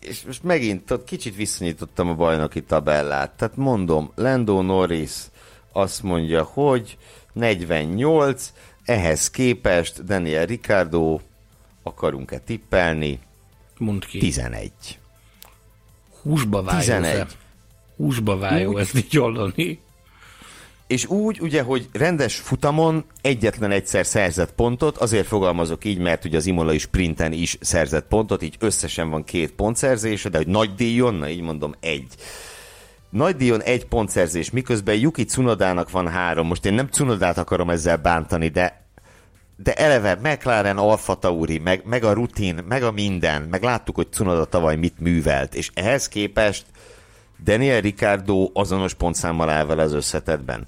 [0.00, 3.30] és most megint ott kicsit visszanyitottam a bajnoki tabellát.
[3.30, 5.12] Tehát mondom, Lando Norris
[5.72, 6.98] azt mondja, hogy
[7.32, 8.52] 48,
[8.84, 11.20] ehhez képest Daniel Ricardo
[11.82, 13.18] akarunk-e tippelni?
[13.78, 14.18] Mond ki.
[14.18, 14.72] 11.
[16.22, 16.80] Húsba váljó.
[16.80, 17.26] 11.
[17.96, 19.80] Húsba váljó ezt így hallani
[20.88, 26.36] és úgy ugye, hogy rendes futamon egyetlen egyszer szerzett pontot, azért fogalmazok így, mert ugye
[26.36, 31.14] az Imolai sprinten is szerzett pontot, így összesen van két pontszerzése, de hogy nagy díjon,
[31.14, 32.14] na így mondom, egy.
[33.10, 36.46] Nagy díjon egy pontszerzés, miközben Yuki Cunodának van három.
[36.46, 38.86] Most én nem Cunodát akarom ezzel bántani, de
[39.62, 44.06] de eleve McLaren Alfa Tauri, meg, meg a rutin, meg a minden, meg láttuk, hogy
[44.10, 46.64] Cunoda tavaly mit művelt, és ehhez képest
[47.44, 50.66] Daniel Ricardo azonos pontszámmal áll vele az összetetben.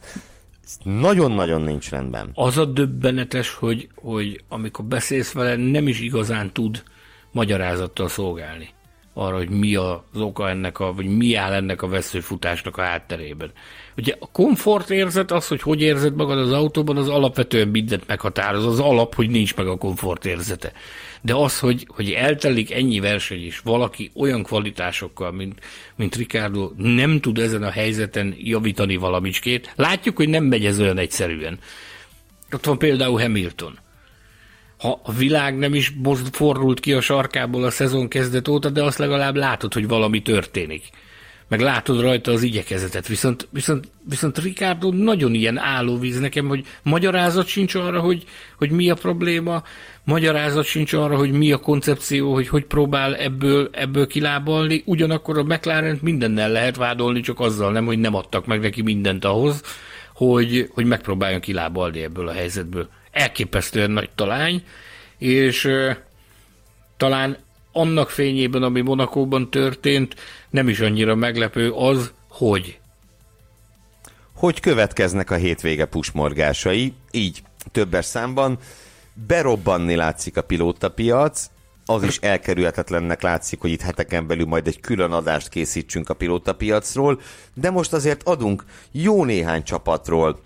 [0.82, 2.30] Nagyon-nagyon nincs rendben.
[2.34, 6.82] Az a döbbenetes, hogy, hogy amikor beszélsz vele, nem is igazán tud
[7.32, 8.68] magyarázattal szolgálni
[9.14, 13.52] arra, hogy mi az oka ennek a, vagy mi áll ennek a veszőfutásnak a hátterében.
[13.96, 18.66] Ugye a komfortérzet, az, hogy hogy érzed magad az autóban, az alapvetően mindent meghatároz.
[18.66, 20.72] Az alap, hogy nincs meg a komfortérzete.
[21.22, 25.60] De az, hogy, hogy eltelik ennyi verseny, és valaki olyan kvalitásokkal, mint,
[25.96, 30.98] mint Ricardo, nem tud ezen a helyzeten javítani valamicskét, látjuk, hogy nem megy ez olyan
[30.98, 31.58] egyszerűen.
[32.52, 33.78] Ott van például Hamilton
[34.80, 38.82] ha a világ nem is most fordult ki a sarkából a szezon kezdet óta, de
[38.82, 40.82] azt legalább látod, hogy valami történik.
[41.50, 43.06] Meg látod rajta az igyekezetet.
[43.06, 48.24] Viszont, viszont, viszont Ricardo nagyon ilyen állóvíz nekem, hogy magyarázat sincs arra, hogy,
[48.56, 49.62] hogy mi a probléma,
[50.04, 54.82] magyarázat sincs arra, hogy mi a koncepció, hogy hogy próbál ebből, ebből kilábalni.
[54.86, 59.24] Ugyanakkor a McLaren mindennel lehet vádolni, csak azzal nem, hogy nem adtak meg neki mindent
[59.24, 59.62] ahhoz,
[60.14, 64.62] hogy, hogy megpróbáljon kilábalni ebből a helyzetből elképesztően nagy talány,
[65.18, 65.68] és
[66.96, 67.36] talán
[67.72, 70.14] annak fényében, ami Monakóban történt,
[70.50, 72.78] nem is annyira meglepő az, hogy.
[74.34, 78.58] Hogy következnek a hétvége pusmorgásai, így többes számban.
[79.26, 81.50] Berobbanni látszik a pilótapiac,
[81.90, 87.20] az is elkerülhetetlennek látszik, hogy itt heteken belül majd egy külön adást készítsünk a pilótapiacról,
[87.54, 90.40] de most azért adunk jó néhány csapatról.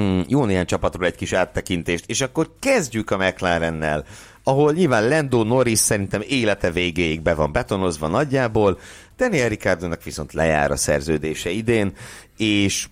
[0.00, 4.04] Mm, jó néhány csapatról egy kis áttekintést, és akkor kezdjük a McLarennel,
[4.44, 8.78] ahol nyilván Lando Norris szerintem élete végéig be van betonozva nagyjából,
[9.16, 11.92] Daniel Ricciardo-nak viszont lejár a szerződése idén,
[12.36, 12.86] és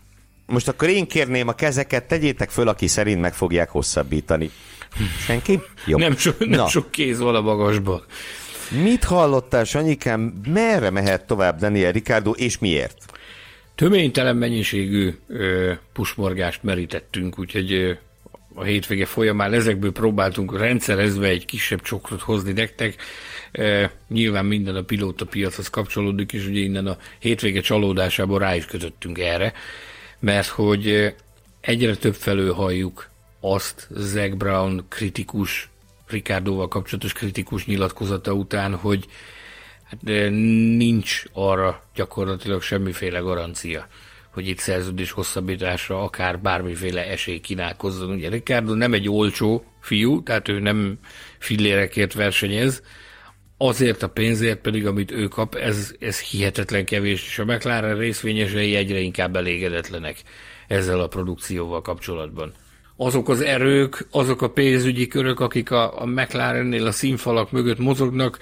[0.46, 4.50] most akkor én kérném a kezeket, tegyétek föl, aki szerint meg fogják hosszabbítani.
[5.18, 5.60] Senki?
[5.86, 5.98] Jó.
[5.98, 6.68] Nem, so, nem Na.
[6.68, 8.04] sok kéz van a magasban.
[8.82, 13.04] Mit hallottál, Sanyikám, merre mehet tovább Daniel Ricardo, és miért?
[13.74, 17.92] Töménytelen mennyiségű ö, pusmorgást merítettünk, úgyhogy ö,
[18.54, 22.96] a hétvége folyamán ezekből próbáltunk rendszerezve egy kisebb csokrot hozni nektek.
[23.52, 28.64] E, nyilván minden a pilóta piachoz kapcsolódik, és ugye innen a hétvége csalódásából rá is
[28.64, 29.52] kötöttünk erre,
[30.18, 31.14] mert hogy
[31.60, 33.08] egyre több felől halljuk
[33.40, 35.68] azt Zack Brown kritikus,
[36.06, 39.06] Ricardoval kapcsolatos kritikus nyilatkozata után, hogy
[39.84, 40.00] hát
[40.76, 43.86] nincs arra gyakorlatilag semmiféle garancia,
[44.30, 48.10] hogy itt szerződés hosszabbításra akár bármiféle esély kínálkozzon.
[48.10, 50.98] Ugye Ricardo nem egy olcsó fiú, tehát ő nem
[51.38, 52.82] fillérekért versenyez,
[53.62, 58.74] azért a pénzért pedig, amit ő kap, ez, ez hihetetlen kevés, és a McLaren részvényesei
[58.74, 60.16] egyre inkább elégedetlenek
[60.68, 62.52] ezzel a produkcióval kapcsolatban.
[62.96, 68.38] azok az erők, azok a pénzügyi körök, akik a, a McLarennél a színfalak mögött mozognak,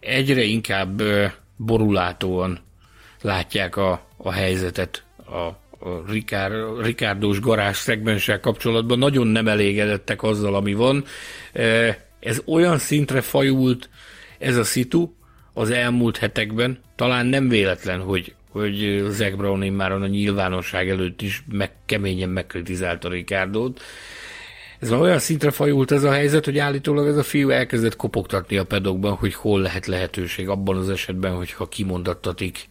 [0.00, 1.02] egyre inkább
[1.56, 2.60] borulátóan
[3.20, 5.38] látják a, a helyzetet a,
[5.86, 8.98] a Ricard, Ricardos garázs szegmenssel kapcsolatban.
[8.98, 11.04] Nagyon nem elégedettek azzal, ami van.
[12.20, 13.88] Ez olyan szintre fajult
[14.42, 15.12] ez a szitu
[15.52, 21.42] az elmúlt hetekben, talán nem véletlen, hogy hogy Zach Brown már a nyilvánosság előtt is
[21.50, 23.80] meg, keményen megkritizálta Ricardót.
[24.78, 28.56] Ez már olyan szintre fajult ez a helyzet, hogy állítólag ez a fiú elkezdett kopogtatni
[28.56, 32.68] a pedokban, hogy hol lehet lehetőség abban az esetben, hogyha kimondattatik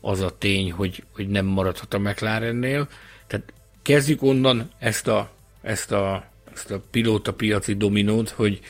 [0.00, 2.88] az a tény, hogy, hogy nem maradhat a McLarennél.
[3.26, 3.52] Tehát
[3.82, 5.30] kezdjük onnan ezt a,
[5.62, 8.60] ezt a, ezt a pilóta piaci dominót, hogy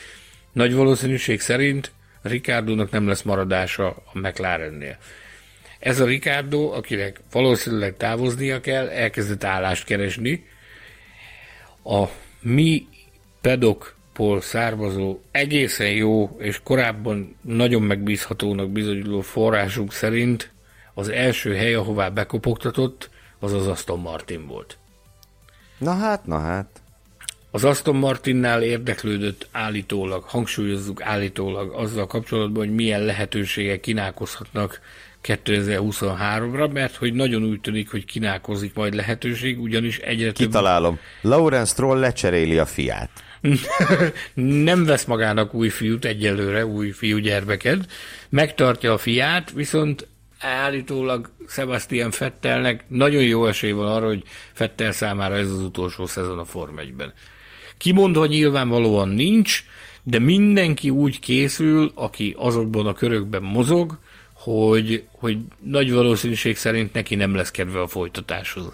[0.51, 1.91] nagy valószínűség szerint
[2.21, 4.97] Ricardo-nak nem lesz maradása a McLarennél.
[5.79, 10.45] Ez a Ricardo, akinek valószínűleg távoznia kell, elkezdett állást keresni.
[11.83, 12.05] A
[12.41, 12.87] mi
[13.41, 20.51] pedokból származó, egészen jó és korábban nagyon megbízhatónak bizonyuló forrásunk szerint
[20.93, 23.09] az első hely, ahová bekopogtatott,
[23.39, 24.77] az az Aston Martin volt.
[25.77, 26.81] Na hát, na hát.
[27.51, 34.81] Az Aston Martinnál érdeklődött állítólag, hangsúlyozzuk állítólag azzal kapcsolatban, hogy milyen lehetőségek kínálkozhatnak
[35.23, 40.47] 2023-ra, mert hogy nagyon úgy tűnik, hogy kínálkozik majd lehetőség, ugyanis egyre több...
[40.47, 40.99] Kitalálom.
[41.21, 43.09] Lawrence Troll lecseréli a fiát.
[44.69, 47.91] nem vesz magának új fiút egyelőre, új fiúgyermeket,
[48.29, 50.07] megtartja a fiát, viszont
[50.39, 54.23] állítólag Sebastian Fettelnek nagyon jó esély van arra, hogy
[54.53, 57.13] Fettel számára ez az utolsó szezon a Form 1-ben.
[57.79, 59.63] Kimondva nyilvánvalóan nincs,
[60.03, 63.97] de mindenki úgy készül, aki azokban a körökben mozog,
[64.33, 68.73] hogy, hogy nagy valószínűség szerint neki nem lesz kedve a folytatáshoz.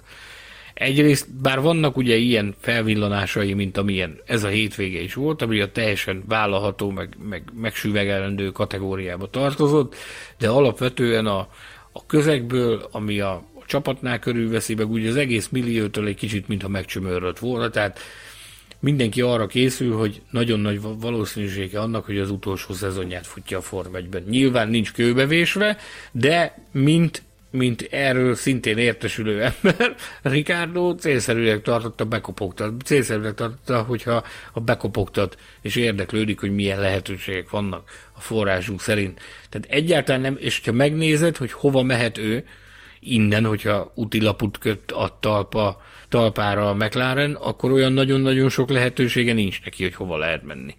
[0.73, 5.72] Egyrészt, bár vannak ugye ilyen felvillanásai, mint amilyen ez a hétvége is volt, ami a
[5.72, 9.95] teljesen vállalható, meg, meg megsüvegelendő kategóriába tartozott,
[10.38, 11.48] de alapvetően a,
[11.91, 16.68] a közegből, ami a, a csapatnál körülveszi, meg ugye az egész milliótól egy kicsit, mintha
[16.68, 17.99] megcsömörött volna, tehát
[18.85, 23.93] mindenki arra készül, hogy nagyon nagy valószínűsége annak, hogy az utolsó szezonját futja a Form
[23.93, 24.23] 1-ben.
[24.29, 25.77] Nyilván nincs kőbevésve,
[26.11, 32.81] de mint mint erről szintén értesülő ember, Ricardo célszerűleg tartotta, bekopogtat.
[32.83, 39.19] Célszerűleg tartotta, hogyha a bekopogtat, és érdeklődik, hogy milyen lehetőségek vannak a forrásunk szerint.
[39.49, 42.45] Tehát egyáltalán nem, és ha megnézed, hogy hova mehet ő,
[42.99, 45.81] innen, hogyha utilaput köt a talpa
[46.15, 50.75] talpára a McLaren, akkor olyan nagyon-nagyon sok lehetősége nincs neki, hogy hova lehet menni.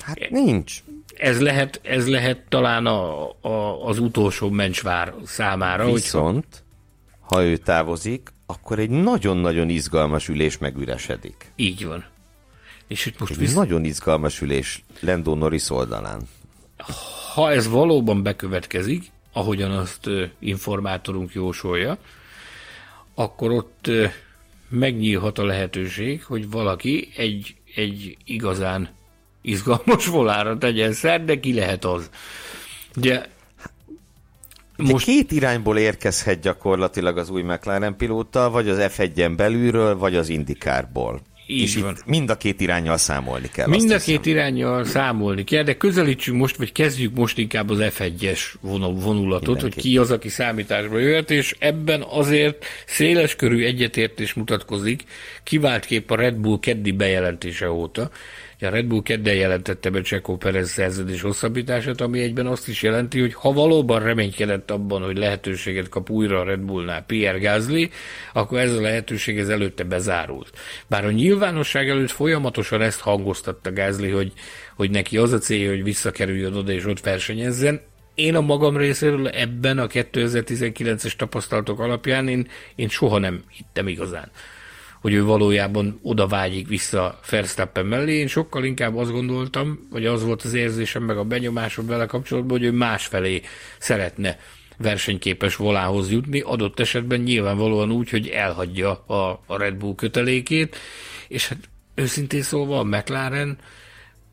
[0.00, 0.82] Hát nincs.
[1.16, 5.92] Ez lehet, ez lehet talán a, a, az utolsó mencsvár számára.
[5.92, 6.64] Viszont,
[7.20, 7.36] hogyha...
[7.36, 11.52] ha ő távozik, akkor egy nagyon-nagyon izgalmas ülés megüresedik.
[11.56, 12.04] Így van.
[12.88, 13.54] És itt most egy visz...
[13.54, 16.22] nagyon izgalmas ülés Lando Norris oldalán.
[17.34, 20.08] Ha ez valóban bekövetkezik, ahogyan azt
[20.38, 21.98] informátorunk jósolja,
[23.14, 23.90] akkor ott
[24.68, 28.88] megnyílhat a lehetőség, hogy valaki egy, egy igazán
[29.42, 32.10] izgalmas volára tegyen szer, de ki lehet az.
[32.96, 33.26] Ugye
[34.76, 35.04] most...
[35.04, 41.20] két irányból érkezhet gyakorlatilag az új McLaren pilóta, vagy az F1-en belülről, vagy az Indikárból.
[41.46, 41.90] Így és van.
[41.90, 43.68] itt mind a két irányjal számolni kell.
[43.68, 48.40] Mind a két irányjal számolni kell, de közelítsünk most, vagy kezdjük most inkább az F1-es
[48.60, 49.74] vonulatot, Mindenki.
[49.74, 55.02] hogy ki az, aki számításba jöhet, és ebben azért széleskörű egyetértés mutatkozik,
[55.42, 58.10] kép a Red Bull keddi bejelentése óta,
[58.60, 63.20] a Red Bull kedden jelentette be Csekó Perez szerződés hosszabbítását, ami egyben azt is jelenti,
[63.20, 67.90] hogy ha valóban reménykedett abban, hogy lehetőséget kap újra a Red Bullnál Pierre Gasly,
[68.32, 70.50] akkor ez a lehetőség ez előtte bezárult.
[70.86, 74.32] Bár a nyilvánosság előtt folyamatosan ezt hangoztatta Gasly, hogy,
[74.76, 77.80] hogy neki az a célja, hogy visszakerüljön oda és ott versenyezzen,
[78.14, 84.30] én a magam részéről ebben a 2019-es tapasztalatok alapján én, én soha nem hittem igazán
[85.06, 88.14] hogy ő valójában oda vágyik vissza Verstappen mellé.
[88.18, 92.58] Én sokkal inkább azt gondoltam, vagy az volt az érzésem, meg a benyomásom vele kapcsolatban,
[92.58, 93.42] hogy ő másfelé
[93.78, 94.38] szeretne
[94.76, 100.76] versenyképes volához jutni, adott esetben nyilvánvalóan úgy, hogy elhagyja a, a Red Bull kötelékét,
[101.28, 103.58] és hát őszintén szólva a McLaren,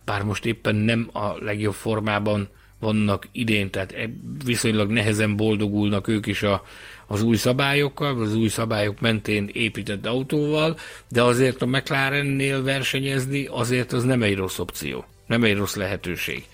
[0.05, 4.09] bár most éppen nem a legjobb formában vannak idén, tehát e-
[4.45, 6.63] viszonylag nehezen boldogulnak ők is a,
[7.07, 10.77] az új szabályokkal, az új szabályok mentén épített autóval,
[11.07, 16.45] de azért a McLarennél versenyezni, azért az nem egy rossz opció, nem egy rossz lehetőség.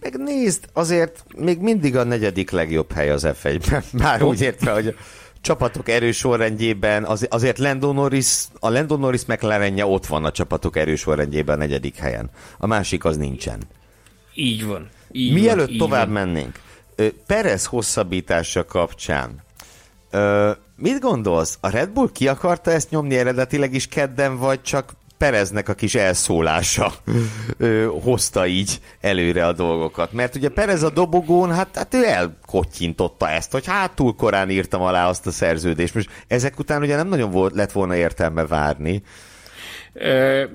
[0.00, 3.82] Meg nézd, azért még mindig a negyedik legjobb hely az F1-ben.
[3.92, 4.96] Már úgy értve, hogy
[5.40, 10.76] csapatok erős sorrendjében, az, azért Lando Norris, a Lando Norris McLarenje ott van a csapatok
[10.76, 12.30] erős sorrendjében a negyedik helyen.
[12.58, 13.62] A másik az nincsen.
[14.34, 14.88] Így van.
[15.12, 16.26] Így Mielőtt van, így tovább van.
[16.26, 16.60] mennénk,
[17.26, 19.42] Perez hosszabbítása kapcsán,
[20.10, 21.58] ö, mit gondolsz?
[21.60, 25.94] A Red Bull ki akarta ezt nyomni eredetileg is kedden, vagy csak Pereznek a kis
[25.94, 26.92] elszólása
[27.58, 30.12] ö, hozta így előre a dolgokat.
[30.12, 34.82] Mert ugye Perez a dobogón, hát, hát ő elkottyintotta ezt, hogy hát túl korán írtam
[34.82, 35.94] alá azt a szerződést.
[35.94, 39.02] Most ezek után ugye nem nagyon volt, lett volna értelme várni.
[39.94, 40.48] E,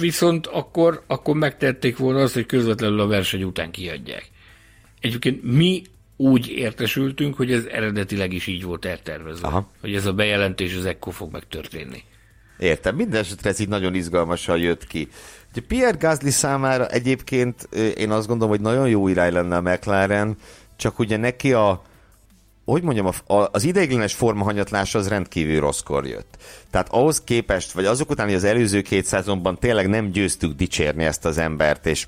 [0.00, 4.30] viszont akkor, akkor megtették volna azt, hogy közvetlenül a verseny után kiadják.
[5.00, 5.82] Egyébként mi
[6.22, 9.46] úgy értesültünk, hogy ez eredetileg is így volt eltervezve.
[9.46, 9.70] Aha.
[9.80, 12.02] Hogy ez a bejelentés az ekkor fog megtörténni.
[12.58, 15.08] Értem, minden esetre ez így nagyon izgalmasan jött ki.
[15.50, 17.62] Ugye Pierre Gasly számára egyébként
[17.96, 20.36] én azt gondolom, hogy nagyon jó irány lenne a McLaren,
[20.76, 21.82] csak ugye neki a
[22.64, 23.14] hogy mondjam, a,
[23.52, 26.36] az ideiglenes formahanyatlása az rendkívül rosszkor jött.
[26.70, 31.04] Tehát ahhoz képest, vagy azok után, hogy az előző két szezonban tényleg nem győztük dicsérni
[31.04, 32.06] ezt az embert, és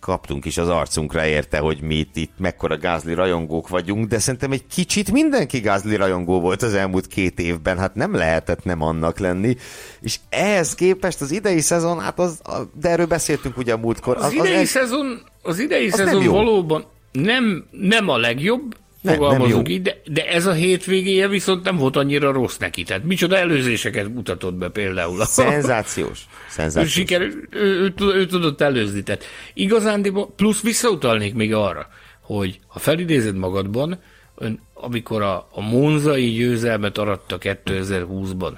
[0.00, 4.52] kaptunk is az arcunkra érte, hogy mi itt, itt mekkora gázli rajongók vagyunk, de szerintem
[4.52, 9.18] egy kicsit mindenki gázli rajongó volt az elmúlt két évben, hát nem lehetett nem annak
[9.18, 9.56] lenni,
[10.00, 12.40] és ehhez képest az idei szezon, hát az,
[12.80, 14.16] de erről beszéltünk ugye a múltkor.
[14.16, 19.14] Az, az idei egy- szezon, az idei az szezon valóban nem, nem a legjobb, Nem,
[19.14, 22.82] fogalmazunk nem így, de, de ez a hétvégéje viszont nem volt annyira rossz neki.
[22.82, 25.24] Tehát micsoda előzéseket mutatott be például.
[25.40, 26.20] Szenzációs.
[26.48, 26.92] Szenzációs.
[26.92, 29.02] siker, ő, ő, ő, ő tudott előzni.
[29.02, 31.88] Tehát igazán, plusz visszautalnék még arra,
[32.20, 33.98] hogy ha felidézed magadban,
[34.34, 38.52] ön, amikor a, a monzai győzelmet aratta 2020-ban,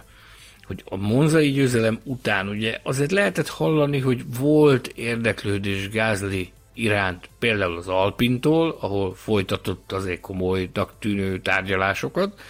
[0.66, 7.76] hogy a monzai győzelem után ugye azért lehetett hallani, hogy volt érdeklődés Gázli iránt, például
[7.76, 12.40] az Alpintól, ahol folytatott azért komolynak tűnő tárgyalásokat,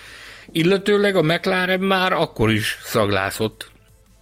[0.52, 3.70] illetőleg a McLaren már akkor is szaglászott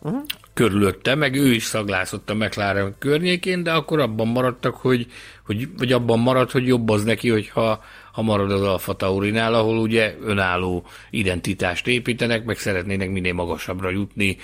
[0.01, 0.23] uh-huh.
[0.55, 5.07] körülötte, meg ő is szaglászott a McLaren környékén, de akkor abban maradtak, hogy,
[5.45, 9.79] hogy vagy abban maradt, hogy jobb az neki, hogyha ha marad az Alfa Taurinál, ahol
[9.79, 14.37] ugye önálló identitást építenek, meg szeretnének minél magasabbra jutni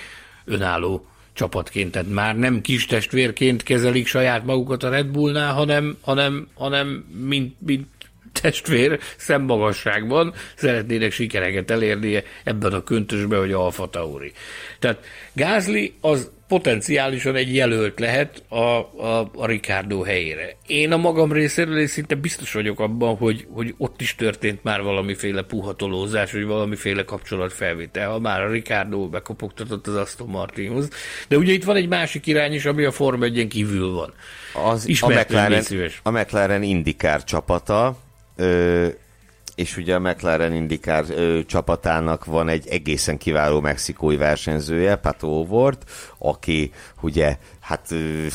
[0.45, 1.05] önálló
[1.35, 1.91] csapatként.
[1.91, 7.55] Tehát már nem kis testvérként kezelik saját magukat a Red Bullnál, hanem, hanem, hanem mint,
[7.65, 7.87] mint
[8.41, 14.31] testvér szemmagasságban szeretnének sikereket elérni ebben a köntösben, hogy Alfa Tauri.
[14.79, 20.55] Tehát Gázli az potenciálisan egy jelölt lehet a, a, a Ricardo helyére.
[20.67, 24.81] Én a magam részéről én szinte biztos vagyok abban, hogy, hogy ott is történt már
[24.81, 30.89] valamiféle puhatolózás, vagy valamiféle kapcsolatfelvétel, ha már a Ricardo bekopogtatott az Aston Martinhoz.
[31.27, 34.13] De ugye itt van egy másik irány is, ami a Form 1 kívül van.
[34.53, 35.63] Az, a, McLaren,
[36.03, 37.97] a McLaren Indikár csapata,
[38.35, 38.87] ö,
[39.55, 41.05] és ugye a McLaren Indikár
[41.45, 45.77] csapatának van egy egészen kiváló mexikói versenyzője, Pato O'Ward,
[46.17, 46.71] aki
[47.01, 48.25] ugye, hát ö,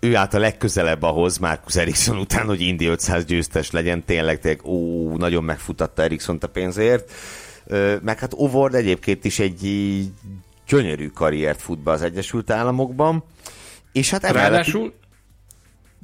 [0.00, 4.66] ő állt a legközelebb ahhoz Marcus Ericsson után, hogy Indy 500 győztes legyen, tényleg, tényleg
[4.66, 7.12] ó, nagyon megfutatta ericsson a pénzért.
[7.66, 9.60] Ö, meg hát O'Ward egyébként is egy
[10.68, 13.24] gyönyörű karriert fut be az Egyesült Államokban,
[13.92, 14.48] és hát emellett...
[14.50, 14.80] Ráadásul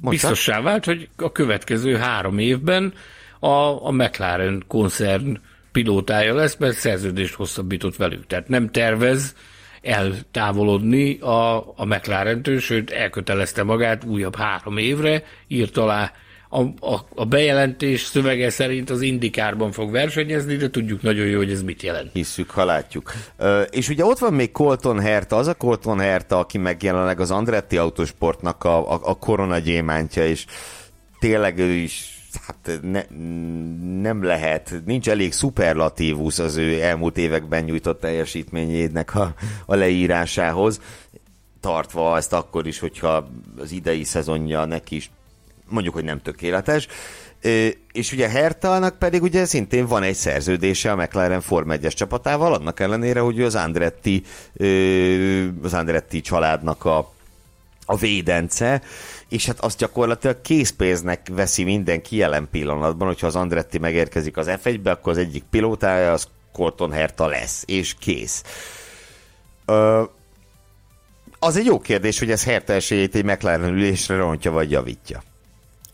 [0.01, 0.29] Mondtad?
[0.29, 2.93] biztossá vált, hogy a következő három évben
[3.39, 5.39] a, a McLaren koncern
[5.71, 8.27] pilótája lesz, mert szerződést hosszabbított velük.
[8.27, 9.35] Tehát nem tervez
[9.81, 16.11] eltávolodni a, a McLaren-től, sőt elkötelezte magát újabb három évre, írt alá
[16.49, 21.51] a, a, a bejelentés szövege szerint az Indikárban fog versenyezni, de tudjuk nagyon jó, hogy
[21.51, 22.09] ez mit jelent.
[22.13, 23.13] hisszük, ha látjuk.
[23.37, 27.19] Ö, és ugye ott van még Colton Herta, az a Colton Herta, aki meg jelenleg
[27.19, 30.45] az Andretti Autosportnak a, a, a koronagyémántja, és
[31.19, 33.03] tényleg ő is hát ne,
[34.01, 39.33] nem lehet, nincs elég szuperlatívus az ő elmúlt években nyújtott teljesítményének a,
[39.65, 40.81] a leírásához,
[41.59, 45.11] tartva ezt akkor is, hogyha az idei szezonja neki is
[45.69, 46.87] mondjuk, hogy nem tökéletes.
[47.91, 52.79] És ugye Hertalnak pedig ugye szintén van egy szerződése a McLaren Form 1-es csapatával, annak
[52.79, 54.23] ellenére, hogy az Andretti,
[55.63, 57.13] az Andretti családnak a,
[57.85, 58.81] a védence,
[59.29, 64.91] és hát azt gyakorlatilag készpénznek veszi mindenki jelen pillanatban, hogyha az Andretti megérkezik az F1-be,
[64.91, 68.43] akkor az egyik pilótája az Colton Herta lesz, és kész.
[69.65, 70.03] Ö,
[71.39, 75.23] az egy jó kérdés, hogy ez Herta esélyét egy McLaren ülésre rontja vagy javítja.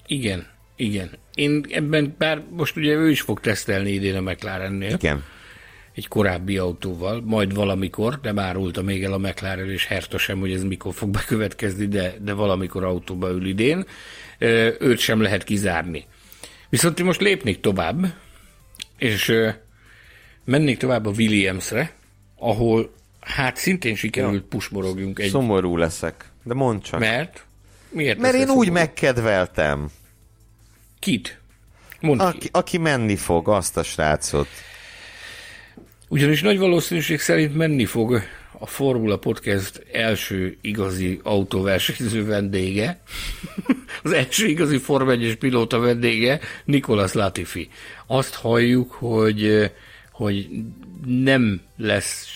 [0.07, 1.11] Igen, igen.
[1.33, 4.93] Én ebben, bár most ugye ő is fog tesztelni idén a McLarennél.
[4.93, 5.23] Igen.
[5.95, 10.51] Egy korábbi autóval, majd valamikor, nem árulta még el a McLaren és Herta sem, hogy
[10.51, 13.85] ez mikor fog bekövetkezni, de, de valamikor autóba ül idén.
[14.79, 16.05] Őt sem lehet kizárni.
[16.69, 18.05] Viszont én most lépnék tovább,
[18.97, 19.33] és
[20.45, 21.93] mennék tovább a Williamsre,
[22.35, 24.47] ahol hát szintén sikerült ja.
[24.49, 25.29] pusmorogjunk egy...
[25.29, 26.99] Szomorú leszek, de mondd csak.
[26.99, 27.45] Mert?
[27.89, 29.89] Miért Mert én úgy megkedveltem.
[30.99, 31.39] Kit?
[31.99, 32.49] Mondd aki, ki.
[32.51, 34.47] aki menni fog, azt a srácot.
[36.15, 38.21] Ugyanis nagy valószínűség szerint menni fog
[38.59, 43.01] a Formula Podcast első igazi autóversenyző vendége,
[44.03, 47.69] az első igazi Form 1 pilóta vendége, Nikolas Latifi.
[48.07, 49.71] Azt halljuk, hogy,
[50.11, 50.49] hogy
[51.05, 52.27] nem lesz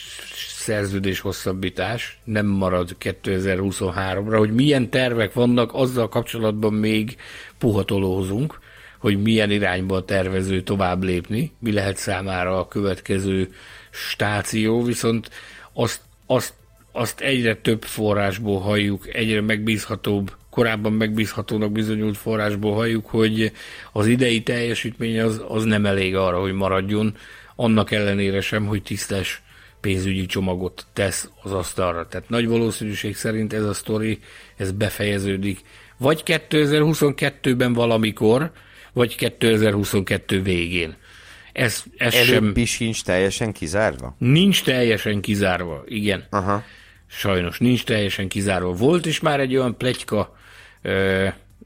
[0.49, 7.15] szerződés hosszabbítás, nem marad 2023-ra, hogy milyen tervek vannak, azzal kapcsolatban még
[7.57, 8.59] puhatolózunk,
[8.99, 13.49] hogy milyen irányba tervező tovább lépni, mi lehet számára a következő
[13.89, 15.29] stáció, viszont
[15.73, 16.53] azt, azt,
[16.91, 23.51] azt egyre több forrásból halljuk, egyre megbízhatóbb, korábban megbízhatónak bizonyult forrásból halljuk, hogy
[23.91, 27.15] az idei teljesítmény az, az nem elég arra, hogy maradjon,
[27.55, 29.41] annak ellenére sem, hogy tisztes
[29.81, 32.07] pénzügyi csomagot tesz az asztalra.
[32.07, 34.19] Tehát nagy valószínűség szerint ez a sztori,
[34.57, 35.59] ez befejeződik.
[35.97, 38.51] Vagy 2022-ben valamikor,
[38.93, 40.95] vagy 2022 végén.
[41.53, 42.65] Ez, ez Előbb sem...
[42.65, 44.15] sincs teljesen kizárva?
[44.17, 46.27] Nincs teljesen kizárva, igen.
[46.29, 46.63] Aha.
[47.07, 48.71] Sajnos nincs teljesen kizárva.
[48.71, 50.37] Volt is már egy olyan pletyka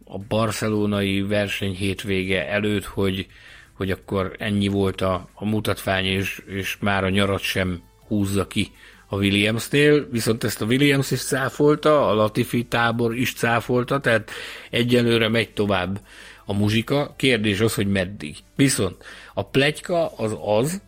[0.06, 3.28] a barcelonai verseny hétvége előtt, hogy,
[3.74, 8.72] hogy akkor ennyi volt a, a mutatvány, és, és már a nyarat sem húzza ki
[9.08, 14.32] a Williams-nél, viszont ezt a Williams is cáfolta, a Latifi tábor is cáfolta, tehát
[14.70, 16.00] egyelőre megy tovább
[16.46, 18.36] a muzsika, kérdés az, hogy meddig.
[18.56, 19.04] Viszont
[19.34, 20.82] a pletyka az az,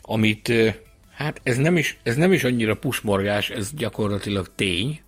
[0.00, 0.52] amit,
[1.14, 5.00] hát ez nem is, ez nem is annyira pusmorgás, ez gyakorlatilag tény.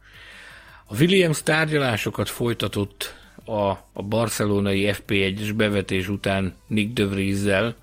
[0.86, 3.14] A Williams tárgyalásokat folytatott
[3.44, 7.76] a, a barcelonai FP1-es bevetés után Nick de Vries-zel,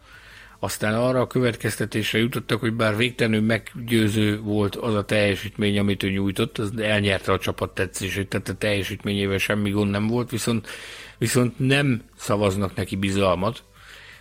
[0.63, 6.09] aztán arra a következtetésre jutottak, hogy bár végtelenül meggyőző volt az a teljesítmény, amit ő
[6.09, 10.67] nyújtott, az elnyerte a csapat tetszését, tehát a teljesítményével semmi gond nem volt, viszont,
[11.21, 13.63] viszont nem szavaznak neki bizalmat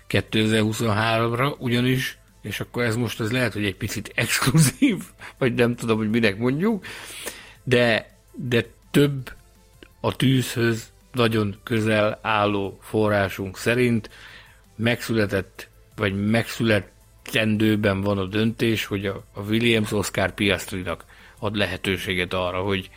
[0.08, 5.02] 2023-ra, ugyanis, és akkor ez most az lehet, hogy egy picit exkluzív,
[5.38, 6.84] vagy nem tudom, hogy minek mondjuk,
[7.62, 9.32] de, de több
[10.00, 14.10] a tűzhöz nagyon közel álló forrásunk szerint
[14.76, 21.04] megszületett vagy megszületendőben van a döntés, hogy a, a Williams Oscar Piastrinak
[21.38, 22.90] ad lehetőséget arra, hogy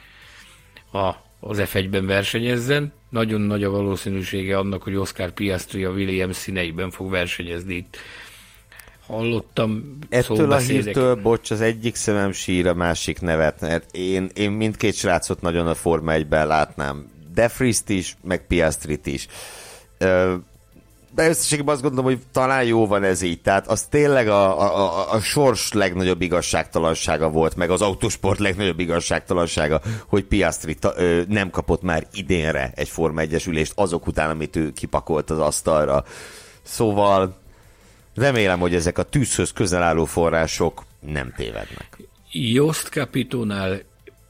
[0.91, 1.13] a,
[1.47, 2.93] az F1-ben versenyezzen.
[3.09, 7.97] Nagyon nagy a valószínűsége annak, hogy Oscar Piastri a Williams színeiben fog versenyezni itt.
[9.07, 14.51] Hallottam Ettől a hírtől, bocs, az egyik szemem sír, a másik nevet, mert én, én
[14.51, 17.07] mindkét srácot nagyon a Forma 1-ben látnám.
[17.33, 19.27] Defrist is, meg Piastrit is
[21.15, 23.41] de összességében azt gondolom, hogy talán jó van ez így.
[23.41, 29.81] Tehát az tényleg a, a, a, sors legnagyobb igazságtalansága volt, meg az autósport legnagyobb igazságtalansága,
[30.07, 34.55] hogy Piastri ta, ö, nem kapott már idénre egy Forma 1 ülést azok után, amit
[34.55, 36.03] ő kipakolt az asztalra.
[36.61, 37.35] Szóval
[38.15, 41.97] remélem, hogy ezek a tűzhöz közel álló források nem tévednek.
[42.31, 43.81] Jost Capitonál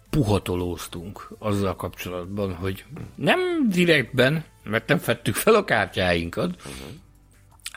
[0.10, 2.86] puhatolóztunk azzal kapcsolatban, hogy
[3.16, 3.40] nem
[3.70, 6.56] direktben, mert nem fettük fel a kártyáinkat,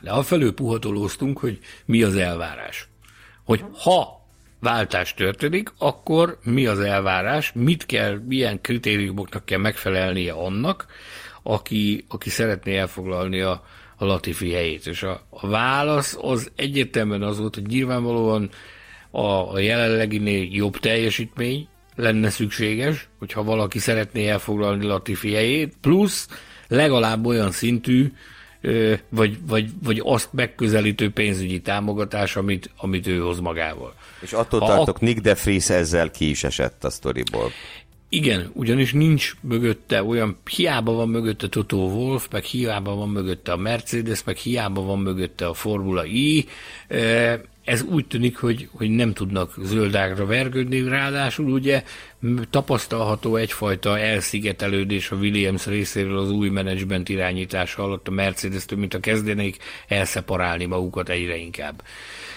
[0.02, 2.88] de afelől puhatolóztunk, hogy mi az elvárás.
[3.44, 4.26] Hogy ha
[4.60, 10.86] váltás történik, akkor mi az elvárás, mit kell, milyen kritériumoknak kell megfelelnie annak,
[11.42, 13.64] aki, aki szeretné elfoglalni a,
[13.96, 14.86] a Latifi helyét.
[14.86, 18.50] És a, a válasz az egyértelműen az volt, hogy nyilvánvalóan
[19.10, 26.28] a, a jelenleginél jobb teljesítmény lenne szükséges, hogyha valaki szeretné elfoglalni Latifi helyét, plusz
[26.68, 28.12] legalább olyan szintű,
[29.08, 33.94] vagy, vagy, vagy azt megközelítő pénzügyi támogatás, amit, amit ő hoz magával.
[34.20, 35.04] És attól ha tartok, a...
[35.04, 37.50] Nick de Vries ezzel ki is esett a sztoriból.
[38.08, 43.56] Igen, ugyanis nincs mögötte olyan, hiába van mögötte Toto Wolf, meg hiába van mögötte a
[43.56, 46.46] Mercedes, meg hiába van mögötte a Formula I,
[47.66, 51.82] ez úgy tűnik, hogy, hogy nem tudnak zöldágra vergődni, ráadásul ugye
[52.50, 59.00] tapasztalható egyfajta elszigetelődés a Williams részéről az új menedzsment irányítása alatt a Mercedes-től, mint a
[59.00, 59.56] kezdenék
[59.88, 61.82] elszeparálni magukat egyre inkább.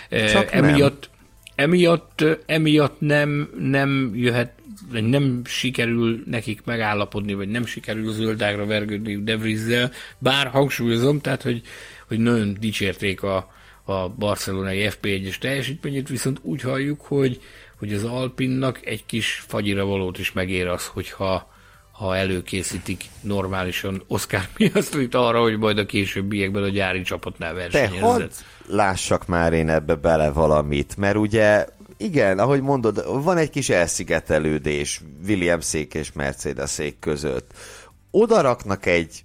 [0.09, 1.09] Csak emiatt,
[1.55, 1.65] nem.
[1.65, 4.51] emiatt, emiatt nem, nem jöhet,
[4.91, 11.41] vagy nem sikerül nekik megállapodni, vagy nem sikerül zöldágra vergődni De Vrieszel, bár hangsúlyozom, tehát,
[11.41, 11.61] hogy,
[12.07, 13.57] hogy nagyon dicsérték a,
[13.89, 17.41] a barcelonai FP1-es teljesítményét, viszont úgy halljuk, hogy,
[17.79, 21.49] hogy az Alpinnak egy kis fagyira valót is megér az, hogyha
[21.91, 27.99] ha előkészítik normálisan Oscar Piastrit arra, hogy majd a későbbiekben a gyári csapatnál versenyezzen.
[27.99, 28.29] De hadd
[28.67, 31.65] lássak már én ebbe bele valamit, mert ugye
[31.97, 37.51] igen, ahogy mondod, van egy kis elszigetelődés Williamsék és Mercedesék között.
[38.11, 39.23] Oda raknak egy,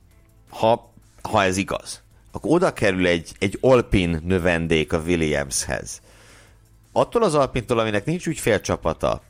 [0.48, 2.03] ha, ha ez igaz,
[2.34, 6.00] akkor oda kerül egy, egy Alpin növendék a Williamshez.
[6.92, 9.22] Attól az Alpintól, aminek nincs ügyfélcsapata,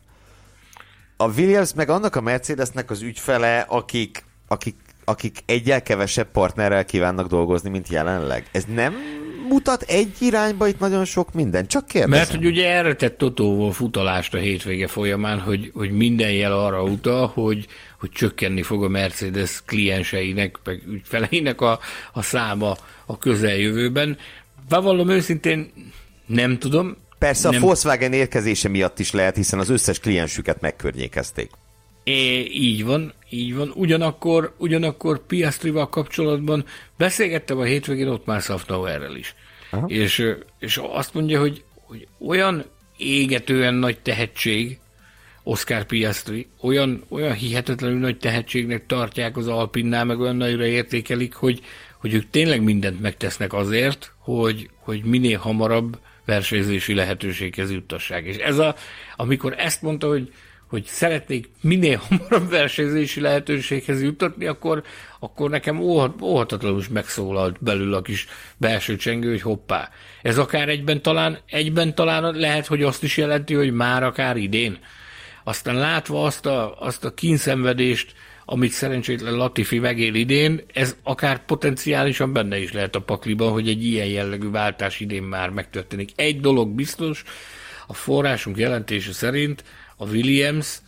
[1.16, 7.26] a Williams meg annak a Mercedesnek az ügyfele, akik, akik, akik egyel kevesebb partnerrel kívánnak
[7.26, 8.48] dolgozni, mint jelenleg.
[8.52, 8.94] Ez nem
[9.48, 12.18] mutat egy irányba itt nagyon sok minden, csak kérdezem.
[12.18, 16.82] Mert hogy ugye erre tett Totóval futalást a hétvége folyamán, hogy, hogy minden jel arra
[16.82, 17.66] utal, hogy,
[17.98, 21.78] hogy csökkenni fog a Mercedes klienseinek, meg ügyfeleinek a,
[22.12, 22.76] a száma
[23.06, 24.18] a közeljövőben.
[24.68, 25.72] Bevallom őszintén,
[26.26, 27.62] nem tudom, Persze nem...
[27.62, 31.50] a Volkswagen érkezése miatt is lehet, hiszen az összes kliensüket megkörnyékezték.
[32.04, 33.72] É, így van, így van.
[33.74, 36.64] Ugyanakkor, ugyanakkor Piastrival kapcsolatban
[36.96, 39.34] beszélgettem a hétvégén ott már Szafnauerrel is.
[39.86, 42.64] És, és azt mondja, hogy, hogy olyan
[42.96, 44.78] égetően nagy tehetség
[45.42, 51.60] Oscar Piastri, olyan, olyan hihetetlenül nagy tehetségnek tartják az Alpinnál, meg olyan nagyra értékelik, hogy,
[52.00, 58.24] hogy ők tényleg mindent megtesznek azért, hogy, hogy minél hamarabb versenyzési lehetőséghez juttassák.
[58.24, 58.74] És ez a,
[59.16, 60.32] amikor ezt mondta, hogy,
[60.74, 64.82] hogy szeretnék minél hamarabb versenyzési lehetőséghez juttatni, akkor,
[65.20, 65.80] akkor nekem
[66.20, 68.26] óhatatlanul is megszólalt belül a kis
[68.56, 69.90] belső csengő, hogy hoppá.
[70.22, 74.78] Ez akár egyben talán, egyben talán lehet, hogy azt is jelenti, hogy már akár idén.
[75.44, 78.12] Aztán látva azt a, azt a kínszenvedést,
[78.44, 83.84] amit szerencsétlen Latifi megél idén, ez akár potenciálisan benne is lehet a pakliban, hogy egy
[83.84, 86.10] ilyen jellegű váltás idén már megtörténik.
[86.16, 87.24] Egy dolog biztos,
[87.86, 89.64] a forrásunk jelentése szerint
[90.04, 90.78] a Williams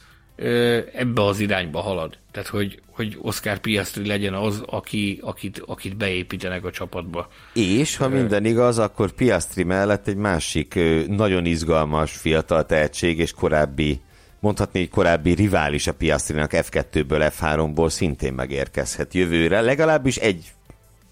[0.93, 2.19] ebbe az irányba halad.
[2.31, 7.29] Tehát, hogy, hogy Oscar Piastri legyen az, aki, akit, akit beépítenek a csapatba.
[7.53, 10.79] És, ha minden igaz, akkor Piastri mellett egy másik
[11.09, 14.01] nagyon izgalmas fiatal tehetség és korábbi
[14.41, 20.53] mondhatni, hogy korábbi rivális a Piastrinak F2-ből, F3-ból szintén megérkezhet jövőre, legalábbis egy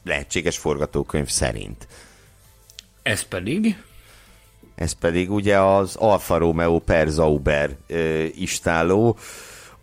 [0.04, 1.86] lehetséges forgatókönyv szerint.
[3.02, 3.76] Ez pedig?
[4.74, 9.18] Ez pedig ugye az Alfa Romeo per Zauber ö, istáló,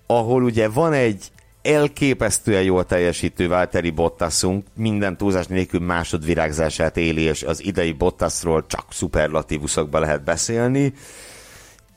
[0.05, 1.31] ahol ugye van egy
[1.61, 8.85] elképesztően jól teljesítő Valtteri Bottasunk, minden túlzás nélkül másodvirágzását éli, és az idei Bottasról csak
[8.89, 10.93] szuperlatívuszokban lehet beszélni.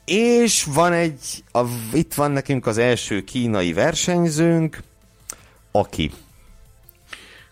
[0.05, 1.61] És van egy, a,
[1.93, 4.79] itt van nekünk az első kínai versenyzőnk,
[5.71, 6.11] aki.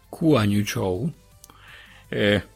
[0.10, 1.08] Kuan Chou.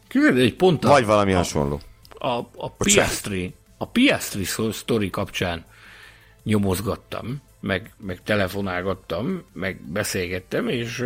[0.07, 1.79] Képzeld, egy pont Vagy valami a, hasonló.
[2.27, 5.65] A, a Piastri, a Piastri sztori kapcsán
[6.43, 11.03] nyomozgattam, meg, meg telefonálgattam, meg beszélgettem, és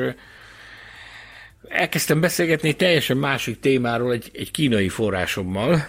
[1.67, 5.79] elkezdtem beszélgetni egy teljesen másik témáról egy, egy kínai forrásommal,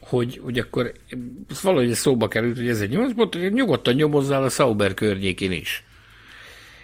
[0.00, 0.92] hogy, hogy akkor
[1.50, 5.52] ez valahogy szóba került, hogy ez egy nyomozás, mondta, hogy nyugodtan nyomozzál a Sauber környékén
[5.52, 5.84] is.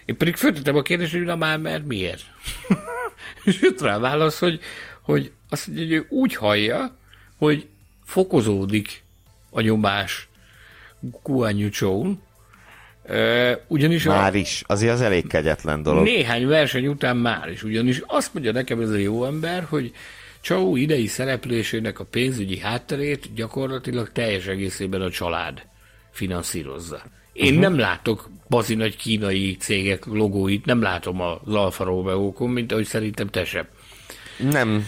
[0.04, 2.22] Én pedig föltettem a kérdést, hogy na már, mert miért?
[3.44, 4.60] és jött rá válasz, hogy,
[5.00, 6.98] hogy azt mondja, hogy ő úgy hallja,
[7.40, 7.66] hogy
[8.04, 9.02] fokozódik
[9.50, 10.28] a nyomás
[11.22, 12.22] Guanyuchón,
[13.66, 16.04] ugyanis már a, is, azért az elég kegyetlen dolog.
[16.04, 19.92] Néhány verseny után már is, ugyanis azt mondja nekem ez a jó ember, hogy
[20.40, 25.62] Csau idei szereplésének a pénzügyi hátterét gyakorlatilag teljes egészében a család
[26.10, 27.02] finanszírozza.
[27.32, 27.60] Én uh-huh.
[27.60, 33.28] nem látok bazi nagy kínai cégek logóit, nem látom az Alfa romeo mint ahogy szerintem
[33.28, 33.66] te sem.
[34.50, 34.86] Nem.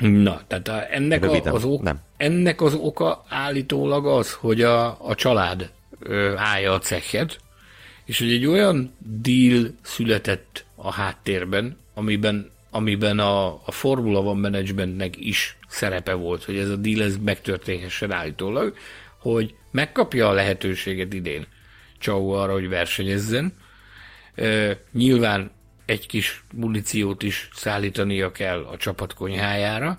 [0.00, 2.00] Na, tehát a, ennek, a, az ok, nem.
[2.16, 7.38] ennek az oka állítólag az, hogy a, a család ö, állja a cechet,
[8.04, 15.14] és hogy egy olyan deal született a háttérben, amiben amiben a, a Formula One Managementnek
[15.16, 18.76] is szerepe volt, hogy ez a deal ez megtörténhessen állítólag,
[19.18, 21.46] hogy megkapja a lehetőséget idén
[21.98, 23.52] Csau arra, hogy versenyezzen.
[24.34, 25.50] E, nyilván
[25.90, 29.98] egy kis muníciót is szállítania kell a csapat konyhájára,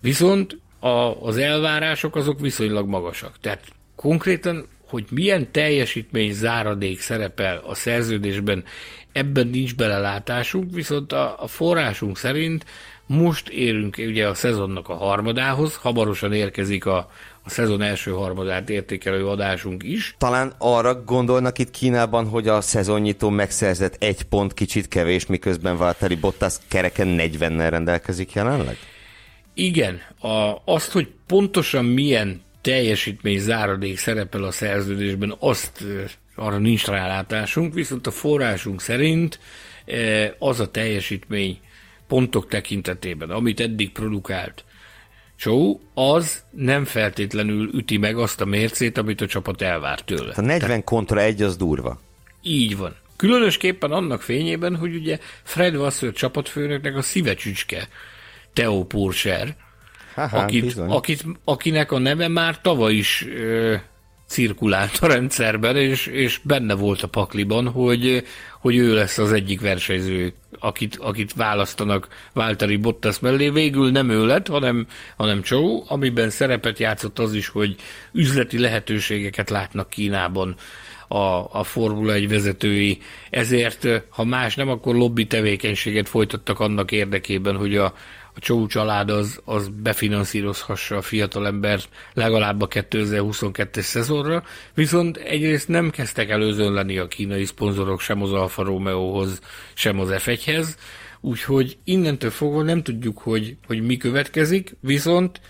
[0.00, 0.88] viszont a,
[1.26, 3.38] az elvárások azok viszonylag magasak.
[3.40, 3.64] Tehát
[3.96, 8.64] konkrétan, hogy milyen teljesítmény záradék szerepel a szerződésben
[9.12, 12.64] ebben nincs belelátásunk, viszont a, a forrásunk szerint
[13.06, 17.10] most érünk ugye a szezonnak a harmadához, hamarosan érkezik a,
[17.48, 20.14] a szezon első harmadát értékelő adásunk is.
[20.18, 26.14] Talán arra gondolnak itt Kínában, hogy a szezonnyitó megszerzett egy pont kicsit kevés, miközben Valtteri
[26.14, 28.76] Bottas kereken 40-nel rendelkezik jelenleg?
[29.54, 35.84] Igen, a, azt, hogy pontosan milyen teljesítmény záradék szerepel a szerződésben, azt
[36.34, 39.38] arra nincs rálátásunk, viszont a forrásunk szerint
[40.38, 41.58] az a teljesítmény
[42.08, 44.64] pontok tekintetében, amit eddig produkált,
[45.38, 50.32] show, az nem feltétlenül üti meg azt a mércét, amit a csapat elvár tőle.
[50.36, 52.00] A 40 Tehát, kontra egy az durva.
[52.42, 52.96] Így van.
[53.16, 57.88] Különösképpen annak fényében, hogy ugye Fred Vasseur csapatfőnöknek a szívecsücske
[58.52, 59.56] Theo Purser,
[60.14, 63.76] akit, akit, akinek a neve már tavaly is ö,
[64.28, 68.24] cirkulált a rendszerben, és, és benne volt a pakliban, hogy,
[68.60, 73.50] hogy ő lesz az egyik versenyző, akit, akit választanak Váltari Bottas mellé.
[73.50, 74.86] Végül nem ő lett, hanem,
[75.16, 77.76] hanem Csó, amiben szerepet játszott az is, hogy
[78.12, 80.56] üzleti lehetőségeket látnak Kínában
[81.08, 82.98] a, a Formula 1 vezetői.
[83.30, 87.94] Ezért, ha más nem, akkor lobby tevékenységet folytattak annak érdekében, hogy a,
[88.38, 94.42] a Csó család az, az befinanszírozhassa a fiatalembert legalább a 2022-es szezonra,
[94.74, 99.40] viszont egyrészt nem kezdtek előzönleni a kínai szponzorok sem az Alfa Romeohoz,
[99.74, 100.66] sem az F1-hez,
[101.20, 105.40] úgyhogy innentől fogva nem tudjuk, hogy, hogy mi következik, viszont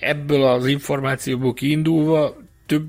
[0.00, 2.36] ebből az információból kiindulva
[2.66, 2.88] több,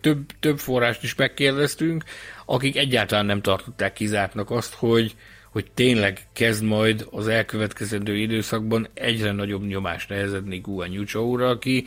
[0.00, 2.04] több, több forrást is megkérdeztünk,
[2.46, 5.14] akik egyáltalán nem tartották kizártnak azt, hogy,
[5.50, 11.84] hogy tényleg kezd majd az elkövetkezendő időszakban egyre nagyobb nyomást nehezedni Guan Yuchoura, aki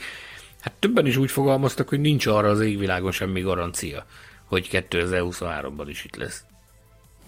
[0.61, 4.05] hát többen is úgy fogalmaztak, hogy nincs arra az égvilágon semmi garancia,
[4.45, 6.43] hogy 2023-ban is itt lesz.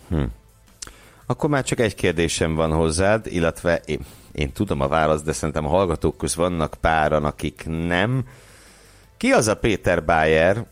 [0.10, 0.24] Hm.
[1.26, 4.00] Akkor már csak egy kérdésem van hozzád, illetve én,
[4.32, 8.28] én tudom a választ, de szerintem a hallgatók köz vannak páran, akik nem.
[9.18, 10.66] Ki az a Péter Bayer,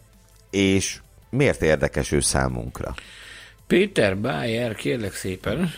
[0.50, 1.00] és
[1.30, 2.96] miért érdekes ő számunkra?
[3.74, 5.74] Péter Bayer, kérlek szépen,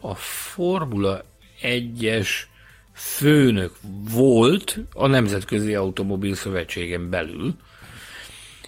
[0.00, 1.24] a Formula
[1.62, 2.28] 1-es
[2.92, 3.72] főnök
[4.14, 7.54] volt a Nemzetközi Automobil Szövetségen belül.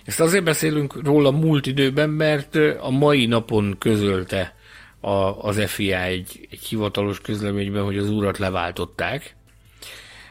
[0.05, 4.55] Ezt azért beszélünk róla múlt időben, mert a mai napon közölte
[5.01, 5.11] a,
[5.47, 9.37] az FIA egy, egy hivatalos közleményben, hogy az urat leváltották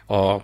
[0.06, 0.42] a, a,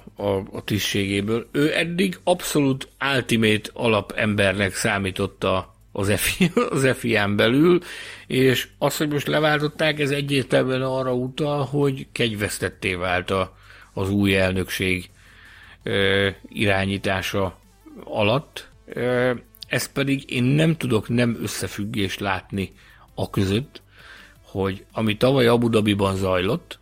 [0.52, 1.48] a tisztségéből.
[1.52, 7.80] Ő eddig abszolút ultimate alapembernek számította az, FI, az FIA-n belül,
[8.28, 13.58] és az, hogy most leváltották, ez egyértelműen arra utal, hogy kegyvesztetté vált a,
[13.94, 15.10] az új elnökség
[15.84, 17.60] ö, irányítása
[18.04, 18.70] alatt.
[18.86, 19.34] Ö,
[19.68, 22.74] ez pedig én nem tudok nem összefüggést látni
[23.16, 23.82] a között,
[24.42, 26.80] hogy ami tavaly Abu Dhabiban zajlott,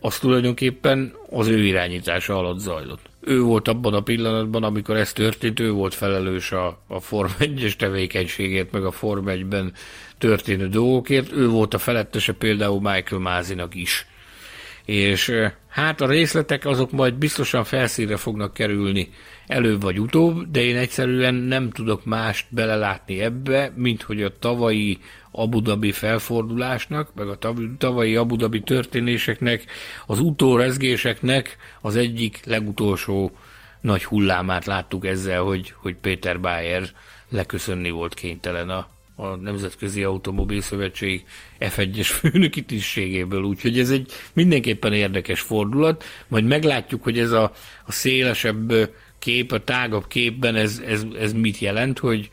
[0.00, 5.60] az tulajdonképpen az ő irányítása alatt zajlott ő volt abban a pillanatban, amikor ez történt,
[5.60, 9.72] ő volt felelős a, a Form 1-es tevékenységért, meg a Form 1-ben
[10.18, 14.06] történő dolgokért, ő volt a felettese például Michael Mázinak is.
[14.84, 15.32] És
[15.68, 19.08] hát a részletek azok majd biztosan felszínre fognak kerülni
[19.46, 24.98] előbb vagy utóbb, de én egyszerűen nem tudok mást belelátni ebbe, mint hogy a tavalyi
[25.36, 27.38] Abu Dhabi felfordulásnak, meg a
[27.78, 29.64] tavalyi Abu Dhabi történéseknek,
[30.06, 33.30] az utórezgéseknek az egyik legutolsó
[33.80, 36.88] nagy hullámát láttuk ezzel, hogy, hogy Péter Bayer
[37.28, 41.24] leköszönni volt kénytelen a, a Nemzetközi Automobil Szövetség
[41.60, 47.52] F1-es főnöki tisztségéből, úgyhogy ez egy mindenképpen érdekes fordulat, majd meglátjuk, hogy ez a,
[47.86, 52.30] a szélesebb kép, a tágabb képben ez, ez, ez mit jelent, hogy,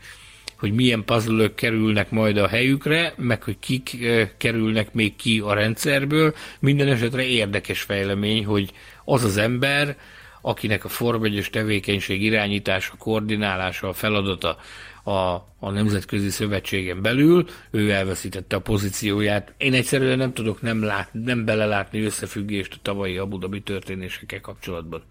[0.64, 3.96] hogy milyen puzzle kerülnek majd a helyükre, meg hogy kik
[4.36, 6.34] kerülnek még ki a rendszerből.
[6.60, 8.72] Minden esetre érdekes fejlemény, hogy
[9.04, 9.96] az az ember,
[10.42, 14.56] akinek a Form tevékenység irányítása, koordinálása, a feladata
[15.02, 15.10] a,
[15.58, 19.54] a Nemzetközi Szövetségen belül, ő elveszítette a pozícióját.
[19.56, 25.02] Én egyszerűen nem tudok nem, lát, nem belelátni összefüggést a tavalyi Abu Dhabi történésekkel kapcsolatban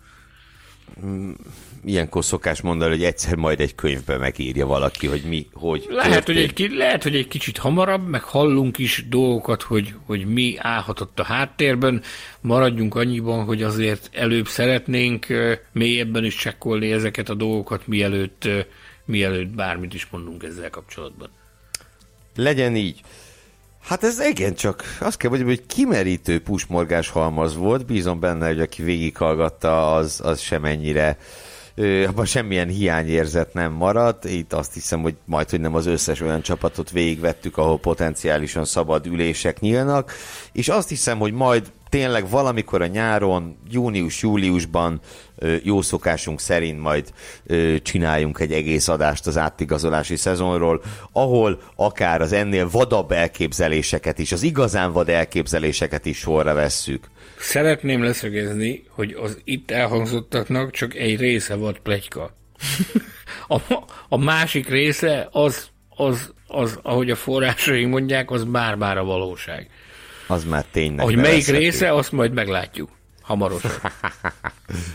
[1.85, 6.37] ilyenkor szokás mondani, hogy egyszer majd egy könyvbe megírja valaki, hogy mi, hogy lehet, hogy
[6.37, 11.23] egy, lehet, hogy egy kicsit hamarabb, meg hallunk is dolgokat, hogy, hogy mi állhatott a
[11.23, 12.01] háttérben.
[12.41, 15.27] Maradjunk annyiban, hogy azért előbb szeretnénk
[15.71, 18.47] mélyebben is csekkolni ezeket a dolgokat, mielőtt,
[19.05, 21.29] mielőtt bármit is mondunk ezzel kapcsolatban.
[22.35, 23.01] Legyen így.
[23.83, 28.59] Hát ez igen, csak azt kell mondjam, hogy kimerítő pusmorgás halmaz volt, bízom benne, hogy
[28.59, 31.17] aki végighallgatta, az, az sem ennyire
[32.07, 34.25] abban semmilyen hiányérzet nem maradt.
[34.25, 39.05] Itt azt hiszem, hogy majd, hogy nem az összes olyan csapatot végigvettük, ahol potenciálisan szabad
[39.05, 40.13] ülések nyílnak,
[40.51, 44.99] és azt hiszem, hogy majd tényleg valamikor a nyáron, június-júliusban
[45.63, 47.13] jó szokásunk szerint majd
[47.81, 54.43] csináljunk egy egész adást az átigazolási szezonról, ahol akár az ennél vadabb elképzeléseket is, az
[54.43, 57.07] igazán vad elképzeléseket is sorra vesszük.
[57.39, 62.35] Szeretném leszögezni, hogy az itt elhangzottaknak csak egy része volt plegyka.
[63.47, 63.57] A,
[64.09, 69.69] a másik része az, az, az, ahogy a forrásaink mondják, az már-már valóság.
[70.27, 72.89] Az már tényleg Hogy melyik része, azt majd meglátjuk.
[73.23, 73.71] Hamarosan.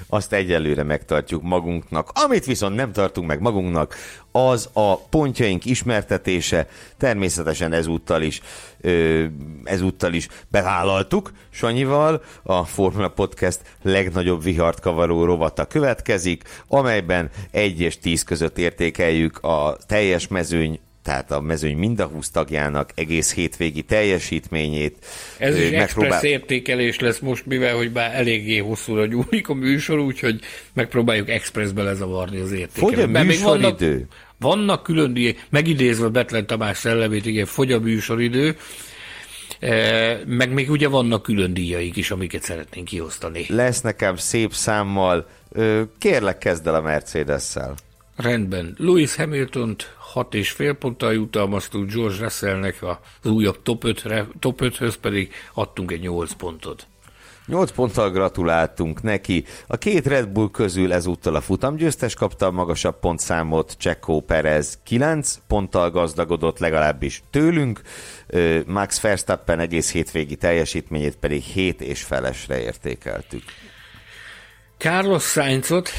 [0.06, 2.10] Azt egyelőre megtartjuk magunknak.
[2.24, 3.94] Amit viszont nem tartunk meg magunknak,
[4.32, 6.66] az a pontjaink ismertetése.
[6.96, 8.40] Természetesen ezúttal is,
[8.80, 9.24] ö,
[9.64, 12.22] ezúttal is bevállaltuk Sanyival.
[12.42, 19.76] A Formula Podcast legnagyobb vihart kavaró rovata következik, amelyben 1 és 10 között értékeljük a
[19.86, 25.06] teljes mezőny tehát a mezőny mind a 20 tagjának egész hétvégi teljesítményét.
[25.38, 26.10] Ez is megpróbál...
[26.12, 30.40] express értékelés lesz most, mivel hogy bár eléggé hosszúra nyúlik a műsor, úgyhogy
[30.72, 32.96] megpróbáljuk expressbe lezavarni az értékelést.
[32.96, 33.90] Fogy a műsoridő?
[33.90, 34.06] Vannak,
[34.38, 38.56] vannak külön megidézve Betlen Tamás szellemét, igen, fogy a műsoridő,
[40.26, 43.44] meg még ugye vannak külön díjaik is, amiket szeretnénk kiosztani.
[43.48, 45.28] Lesz nekem szép számmal.
[45.98, 47.74] Kérlek, kezd el a Mercedes-szel.
[48.16, 48.74] Rendben.
[48.78, 54.94] Lewis Hamilton-t hat és fél ponttal jutalmaztuk George Russellnek az újabb top, 5-re, top 5-höz
[55.00, 56.86] pedig adtunk egy 8 pontot.
[57.46, 59.44] 8 ponttal gratuláltunk neki.
[59.66, 65.38] A két Red Bull közül ezúttal a futamgyőztes kapta a magasabb pontszámot, Checo Perez 9
[65.46, 67.80] ponttal gazdagodott legalábbis tőlünk,
[68.66, 73.42] Max Verstappen egész hétvégi teljesítményét pedig 7 és felesre értékeltük.
[74.78, 75.90] Carlos Sainzot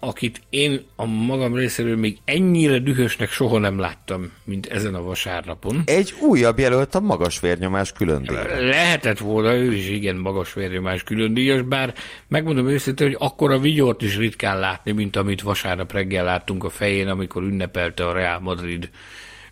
[0.00, 5.82] akit én a magam részéről még ennyire dühösnek soha nem láttam, mint ezen a vasárnapon.
[5.84, 8.22] Egy újabb jelölt a magas vérnyomás külön
[8.60, 11.94] Lehetett volna, ő is igen magas vérnyomás külön díjas, bár
[12.28, 16.70] megmondom őszintén, hogy akkor a vigyort is ritkán látni, mint amit vasárnap reggel láttunk a
[16.70, 18.90] fején, amikor ünnepelte a Real Madrid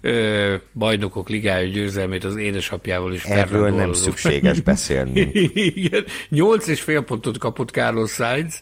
[0.00, 3.24] ö, bajnokok ligája győzelmét az édesapjával is.
[3.24, 5.20] Erről nem szükséges beszélni.
[5.74, 6.04] igen,
[6.78, 8.60] fél pontot kapott Carlos Sainz,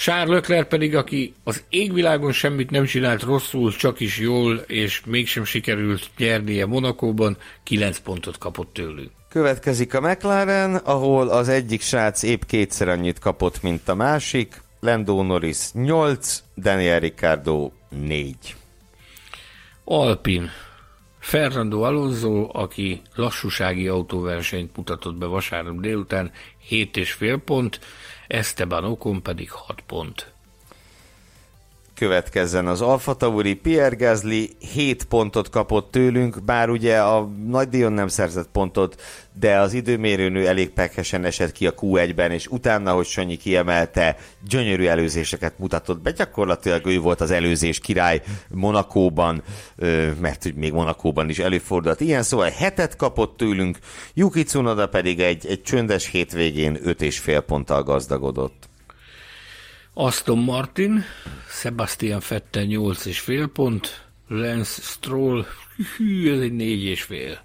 [0.00, 5.44] Charles Leclerc pedig, aki az égvilágon semmit nem csinált rosszul, csak is jól, és mégsem
[5.44, 9.10] sikerült nyernie Monakóban, 9 pontot kapott tőlük.
[9.28, 14.62] Következik a McLaren, ahol az egyik srác épp kétszer annyit kapott, mint a másik.
[14.80, 18.36] Lando Norris 8, Daniel Ricciardo 4.
[19.84, 20.50] Alpin.
[21.18, 26.30] Fernando Alonso, aki lassúsági autóversenyt mutatott be vasárnap délután,
[26.70, 27.80] 7,5 pont,
[28.30, 30.29] Esteban Ocon pedig 6 pont.
[32.00, 37.92] Következzen az Alfa Tauri, Pierre Gasly 7 pontot kapott tőlünk, bár ugye a nagy díjon
[37.92, 39.02] nem szerzett pontot,
[39.38, 44.16] de az időmérőnő elég pekesen esett ki a Q1-ben, és utána, hogy Sanyi kiemelte,
[44.48, 46.10] gyönyörű előzéseket mutatott be.
[46.10, 49.42] Gyakorlatilag ő volt az előzés király Monakóban,
[50.20, 52.00] mert hogy még Monakóban is előfordult.
[52.00, 53.78] Ilyen szóval hetet kapott tőlünk,
[54.14, 58.69] Yuki Tsunoda pedig egy, egy csöndes hétvégén 5,5 ponttal gazdagodott.
[59.94, 61.04] Aston Martin,
[61.48, 65.44] Sebastian Vettel 8 és fél pont, Lance Stroll,
[65.96, 67.42] hű, ez egy négy és fél.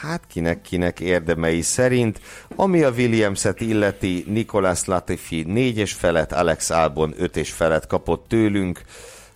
[0.00, 2.20] Hát kinek-kinek érdemei szerint.
[2.56, 8.28] Ami a Williams-et illeti, Nicolas Latifi 4 és felet, Alex Albon 5 és felet kapott
[8.28, 8.80] tőlünk.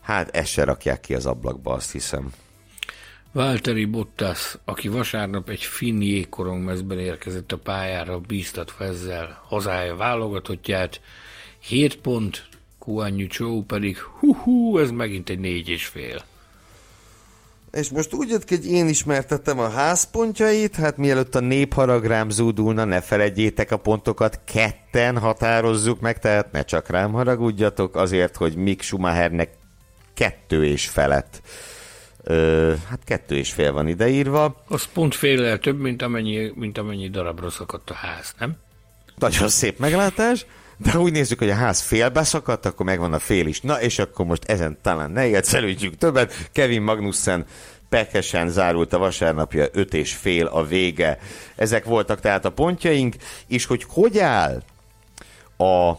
[0.00, 2.32] Hát ezt se rakják ki az ablakba, azt hiszem.
[3.36, 11.00] Valtteri Bottas, aki vasárnap egy finn jégkorongmezben érkezett a pályára, bíztatva ezzel hazája válogatottját,
[11.58, 12.48] 7 pont,
[12.78, 16.22] Kuanyu Chou pedig, hú, ez megint egy négy és fél.
[17.72, 22.30] És most úgy jött ki, hogy én ismertettem a házpontjait, hát mielőtt a népharag rám
[22.30, 28.54] zúdulna, ne feledjétek a pontokat, ketten határozzuk meg, tehát ne csak rám haragudjatok, azért, hogy
[28.54, 29.50] Mick Schumachernek
[30.14, 31.42] kettő és felett
[32.28, 34.62] Ö, hát kettő és fél van ideírva.
[34.68, 38.56] Az pont fél több, mint amennyi, mint amennyi darabra szakadt a ház, nem?
[39.18, 40.46] Nagyon szép meglátás.
[40.76, 43.60] De úgy nézzük, hogy a ház félbe szakadt, akkor megvan a fél is.
[43.60, 46.48] Na, és akkor most ezen talán ne egyszerűsítjük többet.
[46.52, 47.44] Kevin Magnussen
[47.88, 51.18] pekesen zárult a vasárnapja, öt és fél a vége.
[51.56, 53.14] Ezek voltak tehát a pontjaink,
[53.46, 54.62] és hogy hogy áll
[55.56, 55.92] a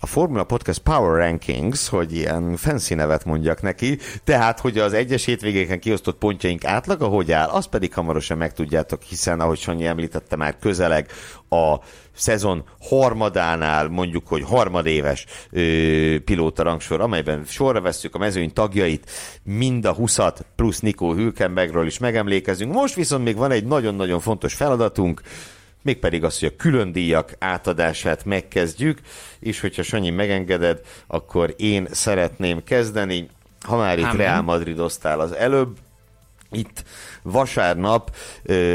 [0.00, 5.24] a Formula Podcast Power Rankings, hogy ilyen fancy nevet mondjak neki, tehát, hogy az egyes
[5.24, 10.58] hétvégéken kiosztott pontjaink átlaga hogy áll, azt pedig hamarosan megtudjátok, hiszen, ahogy Sanyi említette, már
[10.58, 11.10] közeleg
[11.48, 11.76] a
[12.12, 19.10] szezon harmadánál, mondjuk, hogy harmadéves ö, pilóta rangsor, amelyben sorra vesszük a mezőny tagjait,
[19.42, 20.18] mind a 20
[20.56, 22.72] plusz Nikó Hülkenbergről is megemlékezünk.
[22.72, 25.22] Most viszont még van egy nagyon-nagyon fontos feladatunk,
[25.82, 29.00] mégpedig az, hogy a külön díjak átadását megkezdjük,
[29.38, 33.28] és hogyha Sanyi megengeded, akkor én szeretném kezdeni.
[33.66, 35.76] Ha már itt Real Madrid osztál az előbb,
[36.50, 36.84] itt
[37.30, 38.16] vasárnap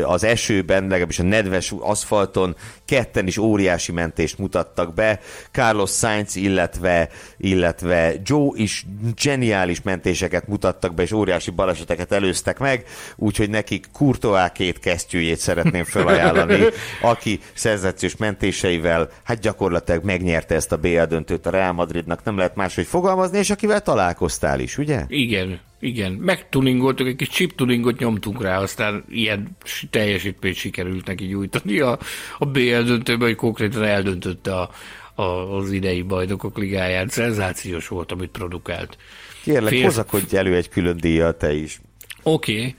[0.04, 2.56] az esőben, legalábbis a nedves aszfalton
[2.86, 5.20] ketten is óriási mentést mutattak be.
[5.52, 8.86] Carlos Sainz, illetve, illetve Joe is
[9.24, 12.86] geniális mentéseket mutattak be, és óriási baleseteket előztek meg,
[13.16, 16.60] úgyhogy nekik Courtois két kesztyűjét szeretném felajánlani,
[17.02, 22.56] aki szenzációs mentéseivel hát gyakorlatilag megnyerte ezt a BL döntőt a Real Madridnak, nem lehet
[22.56, 25.04] máshogy fogalmazni, és akivel találkoztál is, ugye?
[25.08, 29.58] Igen, igen, megtuningoltuk, egy kis chip tuningot nyomtunk rá, aztán ilyen
[29.90, 32.00] teljesítményt sikerült neki nyújtani a,
[32.38, 34.70] a BL döntőben, hogy konkrétan eldöntötte a,
[35.16, 37.10] a, az idei bajnokok ligáját.
[37.10, 38.98] Szenzációs volt, amit produkált.
[39.44, 39.84] Kérlek, Fél...
[39.84, 41.82] hozakodj elő egy külön díjat te is.
[42.24, 42.76] Oké.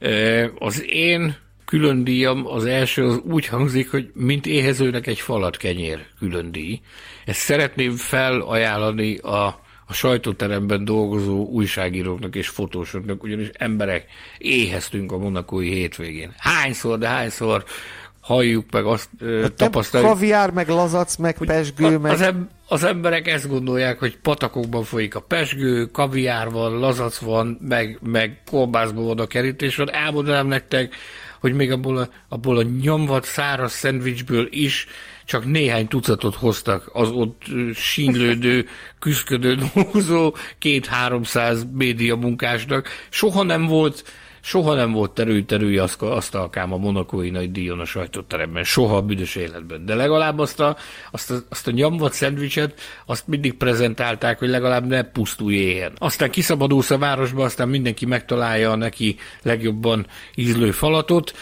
[0.00, 0.50] Okay.
[0.58, 6.06] Az én külön díjam az első az úgy hangzik, hogy mint éhezőnek egy falat kenyér
[6.18, 6.80] külön díj.
[7.24, 9.60] Ezt szeretném felajánlani a
[9.90, 14.04] a sajtóteremben dolgozó újságíróknak és fotósoknak, ugyanis emberek
[14.38, 16.34] éheztünk a monakói hétvégén.
[16.38, 17.64] Hányszor, de hányszor
[18.20, 19.08] halljuk meg azt,
[19.42, 20.10] hát tapasztaljuk.
[20.10, 22.12] Kaviár, meg lazac, meg pesgő, meg...
[22.12, 27.58] Az, em- az emberek ezt gondolják, hogy patakokban folyik a pesgő, kaviár van, lazac van,
[27.60, 29.92] meg, meg kolbászban van a kerítés van.
[29.92, 30.94] Elmondanám nektek,
[31.40, 34.86] hogy még abból a, abból a nyomvat száraz szendvicsből is
[35.30, 37.42] csak néhány tucatot hoztak az ott
[37.74, 38.66] sínlődő,
[38.98, 42.88] küzdködő dolgozó két-háromszáz média munkásnak.
[43.10, 44.04] Soha nem volt
[44.42, 49.84] Soha nem volt terül-terülj asztalkám a monakói nagy díjon a sajtóteremben, soha a büdös életben.
[49.84, 50.76] De legalább azt a,
[51.10, 55.92] azt a, azt a nyomvat szendvicset, azt mindig prezentálták, hogy legalább ne pusztulj éhen.
[55.98, 61.32] Aztán kiszabadulsz a városba, aztán mindenki megtalálja a neki legjobban ízlő falatot,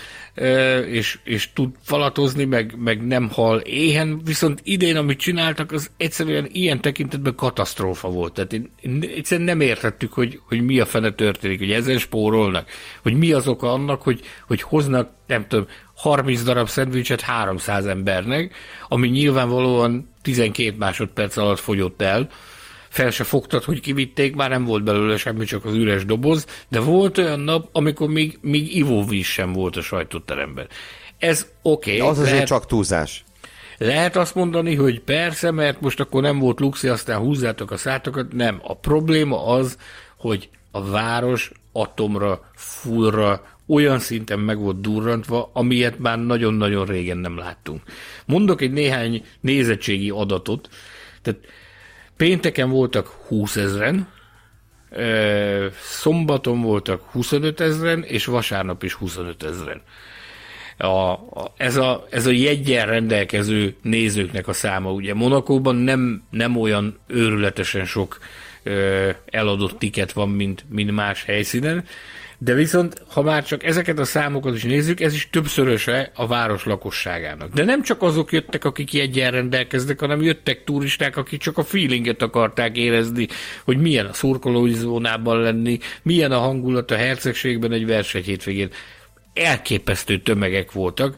[0.87, 6.49] és, és tud falatozni, meg, meg nem hal éhen, viszont idén, amit csináltak, az egyszerűen
[6.53, 8.33] ilyen tekintetben katasztrófa volt.
[8.33, 12.69] Tehát én, én egyszerűen nem értettük, hogy, hogy mi a fene történik, hogy ezen spórolnak,
[13.03, 18.55] hogy mi az oka annak, hogy, hogy hoznak, nem tudom, 30 darab szendvicset 300 embernek,
[18.89, 22.29] ami nyilvánvalóan 12 másodperc alatt fogyott el,
[22.89, 26.81] fel se fogtad, hogy kivitték, már nem volt belőle semmi, csak az üres doboz, de
[26.81, 30.67] volt olyan nap, amikor még, még ivóvíz sem volt a sajtóteremben.
[31.19, 31.97] Ez oké.
[31.97, 33.25] Okay, az azért lehet, csak túlzás.
[33.79, 38.33] Lehet azt mondani, hogy persze, mert most akkor nem volt luxi, aztán húzzátok a szátokat.
[38.33, 38.61] Nem.
[38.63, 39.79] A probléma az,
[40.17, 47.39] hogy a város atomra, fullra, olyan szinten meg volt durrantva, amilyet már nagyon-nagyon régen nem
[47.39, 47.83] láttunk.
[48.27, 50.69] Mondok egy néhány nézettségi adatot.
[51.23, 51.41] Tehát
[52.19, 54.09] Pénteken voltak 20 ezeren,
[55.81, 59.83] szombaton voltak 25 ezeren, és vasárnap is 25 ezeren.
[60.77, 64.93] A, a, ez, a, ez a jegyen rendelkező nézőknek a száma.
[64.93, 68.19] Ugye Monakóban nem, nem olyan őrületesen sok
[68.63, 71.85] ö, eladott tiket van, mint, mint más helyszínen,
[72.41, 76.65] de viszont, ha már csak ezeket a számokat is nézzük, ez is többszöröse a város
[76.65, 77.53] lakosságának.
[77.53, 82.23] De nem csak azok jöttek, akik jegyen rendelkeznek, hanem jöttek turisták, akik csak a feelinget
[82.23, 83.29] akarták érezni,
[83.65, 88.71] hogy milyen a szurkolói zónában lenni, milyen a hangulat a hercegségben egy verseny hétvégén.
[89.35, 91.17] Elképesztő tömegek voltak,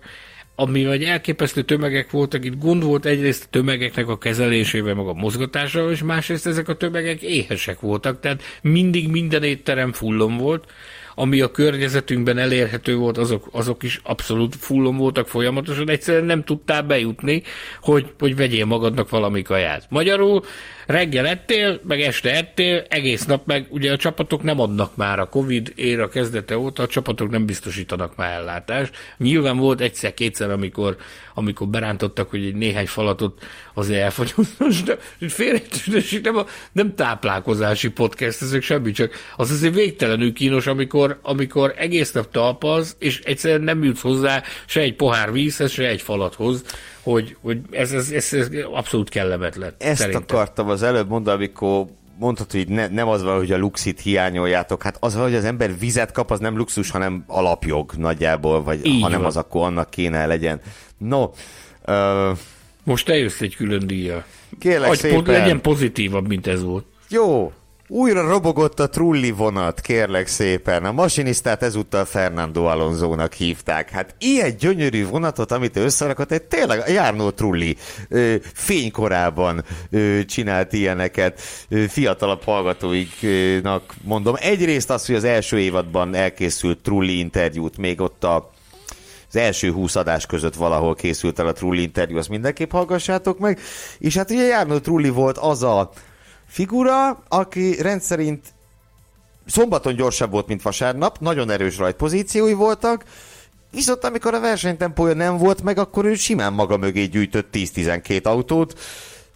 [0.55, 5.13] ami vagy elképesztő tömegek voltak, itt gond volt egyrészt a tömegeknek a kezelésével, meg a
[5.13, 10.65] mozgatásával, és másrészt ezek a tömegek éhesek voltak, tehát mindig minden étterem fullon volt,
[11.21, 16.83] ami a környezetünkben elérhető volt, azok, azok is abszolút fullon voltak folyamatosan, egyszerűen nem tudtál
[16.83, 17.43] bejutni,
[17.81, 19.87] hogy, hogy vegyél magadnak valami kaját.
[19.89, 20.43] Magyarul
[20.91, 25.29] reggel ettél, meg este ettél, egész nap meg, ugye a csapatok nem adnak már a
[25.29, 28.97] Covid éra kezdete óta, a csapatok nem biztosítanak már ellátást.
[29.19, 30.97] Nyilván volt egyszer-kétszer, amikor,
[31.35, 33.45] amikor berántottak, hogy egy néhány falatot
[33.75, 34.49] azért elfogyott.
[34.87, 34.97] de
[35.29, 41.75] félrejtőség nem, a, nem táplálkozási podcast, ezek semmi, csak az azért végtelenül kínos, amikor, amikor
[41.77, 46.65] egész nap talpaz, és egyszerűen nem jutsz hozzá se egy pohár vízhez, se egy falathoz
[47.03, 49.75] hogy, hogy ez, ez, ez, ez abszolút kellemetlen.
[49.79, 50.23] Ezt szerintem.
[50.23, 51.87] akartam az előbb mondani, amikor
[52.19, 55.79] mondhatod, hogy ne, nem az van, hogy a luxit hiányoljátok, hát az, hogy az ember
[55.79, 59.91] vizet kap, az nem luxus, hanem alapjog nagyjából, vagy Így ha nem az, akkor annak
[59.91, 60.61] kéne legyen.
[60.99, 61.31] No,
[61.87, 62.39] uh,
[62.85, 64.25] most te jössz egy külön díja.
[64.59, 65.35] Kérlek Agy, szépen.
[65.35, 66.85] Legyen pozitívabb, mint ez volt.
[67.09, 67.53] Jó,
[67.91, 70.85] újra robogott a trulli vonat, kérlek szépen.
[70.85, 73.91] A masinisztát ezúttal Fernando Alonzónak hívták.
[73.91, 77.77] Hát ilyen gyönyörű vonatot, amit összerakott, egy tényleg a Járnó Trulli
[78.09, 81.41] ö, fénykorában ö, csinált ilyeneket.
[81.69, 84.35] Ö, fiatalabb hallgatóiknak mondom.
[84.39, 88.51] Egyrészt az, hogy az első évadban elkészült Trulli interjút, még ott a
[89.33, 93.61] az első húsz adás között valahol készült el a Trulli interjú, azt mindenképp hallgassátok meg.
[93.99, 95.91] És hát ugye Járnó Trulli volt az a
[96.51, 98.47] figura, aki rendszerint
[99.47, 103.05] szombaton gyorsabb volt, mint vasárnap, nagyon erős rajtpozíciói voltak,
[103.71, 108.79] viszont amikor a versenytempója nem volt meg, akkor ő simán maga mögé gyűjtött 10-12 autót,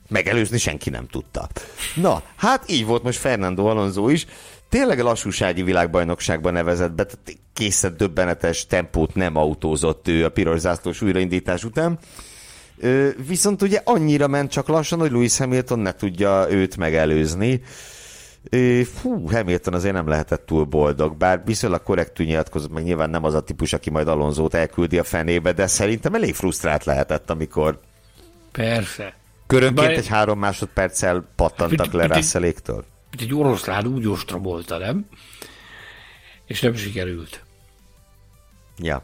[0.08, 1.48] megelőzni senki nem tudta.
[1.94, 4.26] Na, hát így volt most Fernando Alonso is,
[4.68, 10.58] tényleg a lassúsági világbajnokságban nevezett be, tehát készen döbbenetes tempót nem autózott ő a piros
[10.58, 11.98] zászlós újraindítás után.
[13.26, 17.62] Viszont ugye annyira ment csak lassan, hogy Lewis Hamilton ne tudja őt megelőzni.
[18.94, 23.34] Fú, Hamilton azért nem lehetett túl boldog, bár viszonylag korrektül nyilatkozott, meg nyilván nem az
[23.34, 27.80] a típus, aki majd Alonzót elküldi a fenébe, de szerintem elég frusztrált lehetett, amikor
[28.52, 29.16] Persze.
[29.46, 29.96] körönként Bár...
[29.96, 32.84] egy három másodperccel pattantak le Russelléktől.
[33.10, 35.06] Mint egy oroszlán úgy ostromolta, nem?
[36.46, 37.44] És nem sikerült.
[38.78, 39.02] Ja.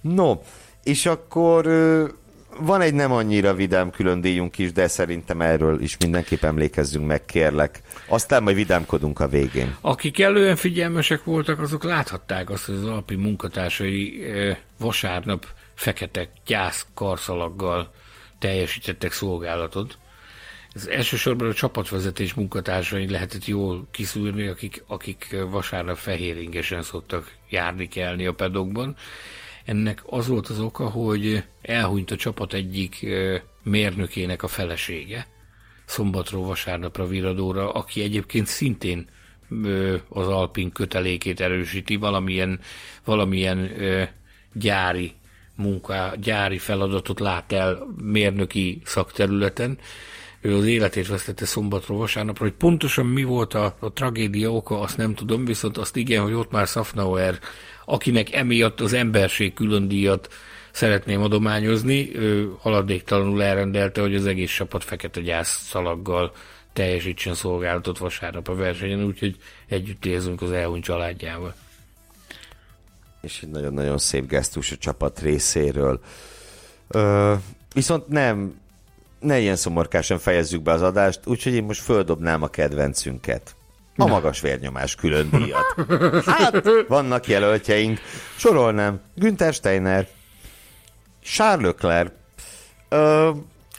[0.00, 0.38] No,
[0.82, 1.66] és akkor
[2.58, 7.24] van egy nem annyira vidám külön díjunk is, de szerintem erről is mindenképp emlékezzünk meg,
[7.24, 7.80] kérlek.
[8.06, 9.76] Aztán majd vidámkodunk a végén.
[9.80, 14.24] Akik elően figyelmesek voltak, azok láthatták azt, hogy az alpi munkatársai
[14.78, 17.92] vasárnap fekete gyász karszalaggal
[18.38, 19.98] teljesítettek szolgálatot.
[20.74, 28.26] Ez elsősorban a csapatvezetés munkatársai lehetett jól kiszűrni, akik, akik vasárnap fehéringesen szoktak járni kelni
[28.26, 28.96] a pedokban.
[29.64, 33.06] Ennek az volt az oka, hogy elhunyt a csapat egyik
[33.62, 35.26] mérnökének a felesége,
[35.84, 39.06] szombatról vasárnapra viradóra, aki egyébként szintén
[40.08, 42.60] az Alpin kötelékét erősíti, valamilyen,
[43.04, 43.70] valamilyen
[44.52, 45.12] gyári
[45.54, 49.78] munka, gyári feladatot lát el mérnöki szakterületen.
[50.40, 54.96] Ő az életét vesztette szombatról vasárnapra, hogy pontosan mi volt a, a tragédia oka, azt
[54.96, 57.38] nem tudom, viszont azt igen, hogy ott már Safnauer
[57.84, 60.28] akinek emiatt az emberség külön díjat
[60.72, 66.32] szeretném adományozni, ő haladéktalanul elrendelte, hogy az egész csapat fekete gyász szalaggal
[66.72, 69.36] teljesítsen szolgálatot vasárnap a versenyen, úgyhogy
[69.68, 71.54] együtt érzünk az elhunyt családjával.
[73.20, 76.00] És egy nagyon-nagyon szép gesztus a csapat részéről.
[76.88, 77.34] Ö,
[77.74, 78.60] viszont nem,
[79.20, 83.54] ne ilyen szomorkásan fejezzük be az adást, úgyhogy én most földobnám a kedvencünket
[83.96, 85.74] a magas vérnyomás külön díjat.
[86.26, 88.00] Hát, vannak jelöltjeink.
[88.36, 89.00] Sorolnám.
[89.14, 90.08] Günther Steiner,
[91.22, 92.12] Charles Leclerc,
[92.88, 93.30] ö,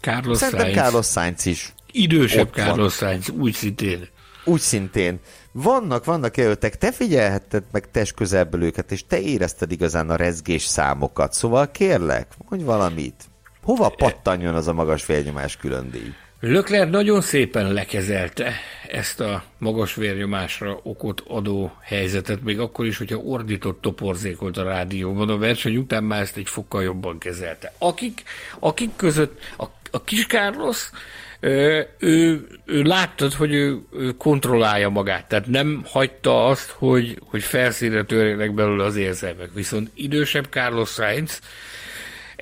[0.02, 0.82] Carlos szerintem Sainz.
[0.82, 1.74] Carlos Sainz is.
[1.92, 2.66] Idősebb Ott van.
[2.66, 4.08] Carlos Sainz, úgy szintén.
[4.46, 5.20] Úgy szintén.
[5.52, 10.64] Vannak, vannak jelöltek, te figyelhetted meg test közelből őket, és te érezted igazán a rezgés
[10.64, 11.34] számokat.
[11.34, 13.24] Szóval kérlek, mondj valamit.
[13.64, 16.14] Hova pattanjon az a magas vérnyomás külön díj?
[16.46, 18.54] Lökler nagyon szépen lekezelte
[18.88, 25.30] ezt a magas vérnyomásra okot adó helyzetet, még akkor is, hogyha ordított toporzékolt a rádióban,
[25.30, 27.74] a verseny után már ezt egy fokkal jobban kezelte.
[27.78, 28.24] Akik,
[28.60, 30.90] akik között a, a kis Carlos,
[31.40, 37.44] ö, ő, ő láttad, hogy ő, ő kontrollálja magát, tehát nem hagyta azt, hogy, hogy
[37.44, 39.54] felszínre törjenek belőle az érzelmek.
[39.54, 41.40] Viszont idősebb Carlos Sainz,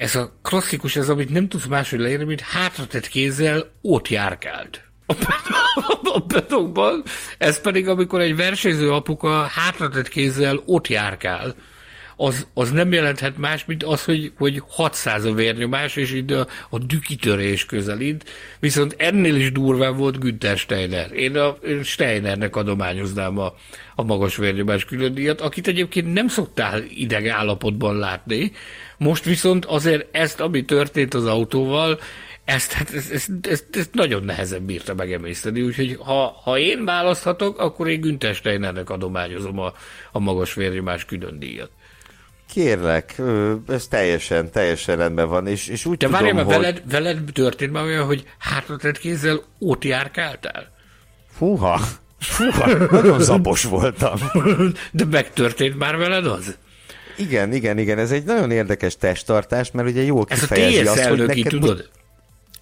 [0.01, 4.83] ez a klasszikus, ez amit nem tudsz máshogy leírni, mint hátratett kézzel ott járkált.
[5.05, 7.03] A pedok- pedokban,
[7.37, 11.55] ez pedig amikor egy versenyző apuka hátratett kézzel ott járkál,
[12.15, 16.47] az, az nem jelenthet más, mint az, hogy, hogy 600 a vérnyomás, és itt a,
[16.69, 18.29] a dükitörés közelít,
[18.59, 21.11] viszont ennél is durván volt Günther Steiner.
[21.11, 23.53] Én a én Steinernek adományoznám a,
[23.95, 28.51] a magas vérnyomás külön díjat, akit egyébként nem szoktál ideg állapotban látni,
[29.01, 31.99] most viszont azért ezt, ami történt az autóval,
[32.45, 37.59] ezt, hát, ezt, ezt, ezt, ezt nagyon nehezen bírta megemészteni, úgyhogy ha, ha én választhatok,
[37.59, 39.73] akkor én Günther Steinernek adományozom a,
[40.11, 41.69] a magas vérnyomás külön díjat.
[42.53, 43.21] Kérlek,
[43.67, 46.53] ez teljesen, teljesen rendben van, és, és úgy De tudom, várjál, hogy...
[46.53, 50.71] veled, veled történt már olyan, hogy hátratett kézzel ott járkáltál?
[51.31, 51.79] Fúha,
[52.19, 54.19] fúha, nagyon zabos voltam.
[54.91, 56.57] De megtörtént már veled az?
[57.21, 60.87] Igen, igen, igen, ez egy nagyon érdekes testtartás, mert ugye jól Ez a kifejezi TS
[60.87, 61.47] azt, hogy neked...
[61.47, 61.89] tudod?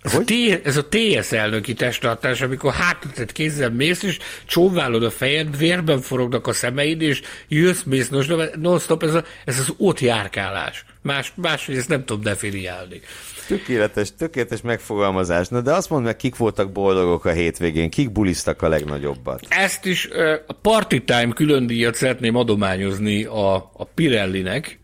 [0.01, 0.25] Ez a, Hogy?
[0.25, 6.01] T- ez a TS elnöki testtartás, amikor hátratett kézzel mész, és csóválod a fejed, vérben
[6.01, 8.09] forognak a szemeid, és jössz, mész
[8.55, 10.85] non-stop, ez, a, ez az ott járkálás.
[11.01, 13.01] Más, máshogy ezt nem tudom definiálni.
[13.49, 15.47] Tökéletes, tökéletes megfogalmazás.
[15.47, 19.45] Na de azt mondd meg, kik voltak boldogok a hétvégén, kik buliztak a legnagyobbat.
[19.49, 20.09] Ezt is
[20.47, 24.79] a Party Time külön díjat szeretném adományozni a, a Pirellinek,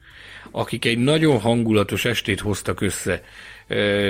[0.52, 3.22] akik egy nagyon hangulatos estét hoztak össze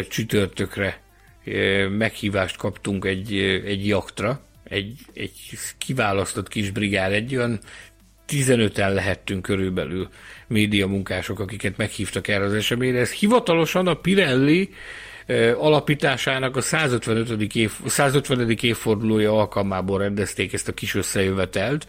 [0.09, 1.01] csütörtökre.
[1.89, 3.33] Meghívást kaptunk egy,
[3.65, 5.33] egy jaktra, egy, egy
[5.77, 7.59] kiválasztott kis brigád, egy olyan
[8.27, 10.09] 15-en lehettünk körülbelül
[10.47, 12.99] média munkások, akiket meghívtak erre az eseményre.
[12.99, 14.69] Ez hivatalosan a Pirelli
[15.25, 17.55] ö, alapításának a 155.
[17.55, 18.49] Év, 150.
[18.61, 21.87] évfordulója alkalmából rendezték ezt a kis összejövetelt,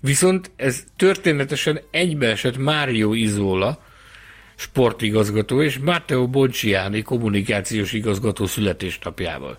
[0.00, 3.82] Viszont ez történetesen egybeesett Mário Izola,
[4.54, 9.58] sportigazgató, és Matteo Bonciani kommunikációs igazgató születésnapjával.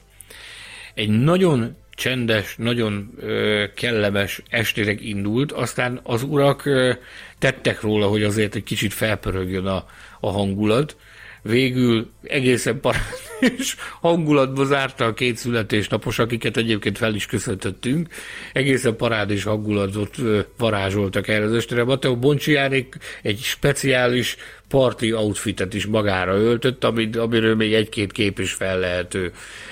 [0.94, 6.94] Egy nagyon csendes, nagyon ö, kellemes estérek indult, aztán az urak ö,
[7.40, 9.86] tettek róla, hogy azért egy kicsit felpörögjön a,
[10.20, 10.96] a hangulat,
[11.42, 18.08] végül egészen parádés hangulatba zárta a két születésnapos, akiket egyébként fel is köszöntöttünk.
[18.54, 20.16] Egészen parádés hangulatot
[20.58, 21.84] varázsoltak erre az estére.
[21.84, 24.38] Mateo Boncsiánék egy speciális
[24.68, 29.32] parti outfitet is magára öltött, amit, amiről még egy-két kép is fel lehető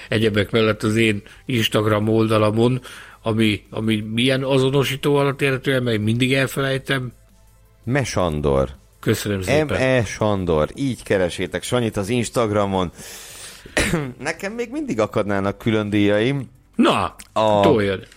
[0.09, 2.81] egyebek mellett az én Instagram oldalamon,
[3.21, 7.13] ami, ami milyen azonosító alatt érhető, mert mindig elfelejtem.
[7.83, 8.69] Mesandor.
[9.05, 9.65] Köszönöm szépen.
[9.65, 10.03] M.E.
[10.03, 12.91] Sandor, így keresétek Sanyit az Instagramon.
[14.19, 16.49] Nekem még mindig akadnának külön díjaim.
[16.75, 17.61] Na, a...
[17.61, 18.07] toljad.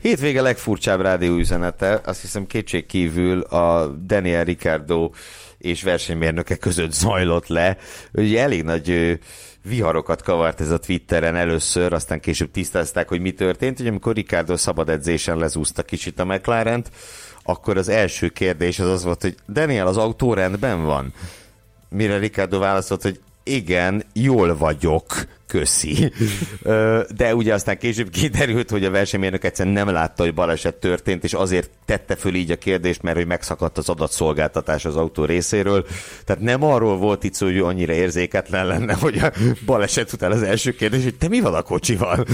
[0.00, 5.10] Hétvége legfurcsább rádió üzenete, azt hiszem kétség kívül a Daniel Ricardo
[5.58, 7.76] és versenymérnöke között zajlott le.
[8.12, 9.18] Ugye elég nagy
[9.62, 13.80] viharokat kavart ez a Twitteren először, aztán később tisztázták, hogy mi történt.
[13.80, 16.84] Ugye amikor Ricardo szabad edzésen lezúzta kicsit a mclaren
[17.44, 21.12] akkor az első kérdés az az volt, hogy Daniel, az autó rendben van?
[21.88, 26.12] Mire Ricardo válaszolt, hogy igen, jól vagyok, köszi.
[27.16, 31.32] De ugye aztán később kiderült, hogy a versenymérnök egyszerűen nem látta, hogy baleset történt, és
[31.32, 35.86] azért tette föl így a kérdést, mert hogy megszakadt az adatszolgáltatás az autó részéről.
[36.24, 39.32] Tehát nem arról volt itt szó, hogy annyira érzéketlen lenne, hogy a
[39.66, 42.26] baleset után az első kérdés, hogy te mi van a kocsival?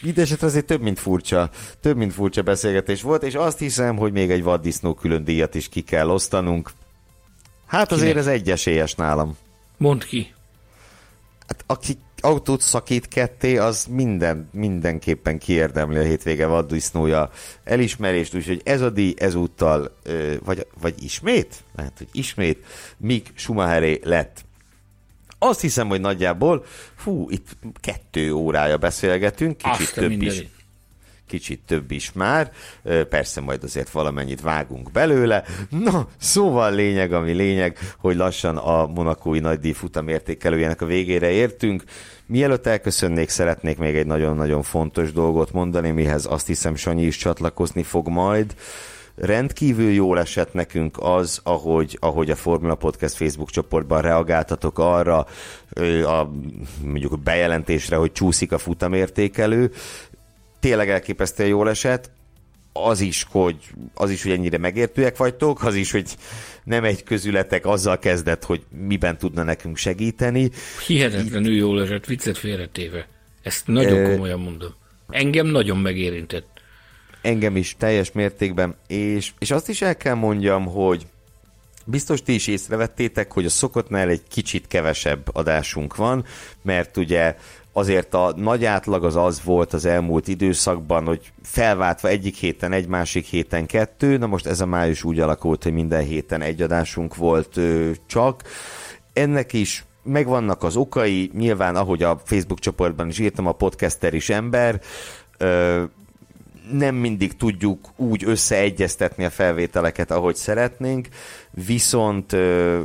[0.00, 4.30] Mindenesetre azért több, mint furcsa, több, mint furcsa beszélgetés volt, és azt hiszem, hogy még
[4.30, 6.70] egy vaddisznó külön díjat is ki kell osztanunk.
[7.66, 8.26] Hát azért Kinek?
[8.26, 9.36] ez egyesélyes nálam.
[9.76, 10.34] Mondd ki.
[11.50, 17.30] Hát aki autót szakít ketté, az minden, mindenképpen kiérdemli a hétvége vaddisznója
[17.64, 19.96] elismerést, úgyhogy ez a díj ezúttal,
[20.44, 22.64] vagy, vagy ismét, lehet, hogy ismét,
[22.96, 24.44] Mick Schumacheré lett.
[25.38, 26.64] Azt hiszem, hogy nagyjából,
[26.96, 30.46] fú, itt kettő órája beszélgetünk, kicsit Azt több is
[31.30, 32.52] kicsit több is már,
[33.08, 35.44] persze majd azért valamennyit vágunk belőle.
[35.68, 41.84] Na, szóval lényeg, ami lényeg, hogy lassan a monakói nagydíj futamértékelőjének a végére értünk.
[42.26, 47.82] Mielőtt elköszönnék, szeretnék még egy nagyon-nagyon fontos dolgot mondani, mihez azt hiszem Sanyi is csatlakozni
[47.82, 48.54] fog majd
[49.20, 55.26] rendkívül jól esett nekünk az, ahogy, ahogy a Formula Podcast Facebook csoportban reagáltatok arra,
[56.04, 56.30] a,
[56.84, 59.70] mondjuk a bejelentésre, hogy csúszik a futamértékelő
[60.60, 62.10] tényleg elképesztően jól esett,
[62.72, 63.56] az is, hogy,
[63.94, 66.16] az is, hogy ennyire megértőek vagytok, az is, hogy
[66.64, 70.50] nem egy közületek azzal kezdett, hogy miben tudna nekünk segíteni.
[70.86, 73.08] Hihetetlenül jól esett, viccet félretéve.
[73.42, 74.74] Ezt nagyon komolyan mondom.
[75.08, 76.48] Engem nagyon megérintett.
[77.22, 81.06] Engem is teljes mértékben, és, és azt is el kell mondjam, hogy
[81.84, 86.24] Biztos ti is észrevettétek, hogy a szokottnál egy kicsit kevesebb adásunk van,
[86.62, 87.36] mert ugye
[87.80, 92.86] azért a nagy átlag az az volt az elmúlt időszakban, hogy felváltva egyik héten egy,
[92.86, 97.16] másik héten kettő, na most ez a május úgy alakult, hogy minden héten egy adásunk
[97.16, 98.42] volt ö, csak.
[99.12, 104.30] Ennek is megvannak az okai, nyilván ahogy a Facebook csoportban is írtam, a podcaster is
[104.30, 104.80] ember,
[105.38, 105.82] ö,
[106.72, 111.08] nem mindig tudjuk úgy összeegyeztetni a felvételeket, ahogy szeretnénk,
[111.50, 112.80] viszont ö,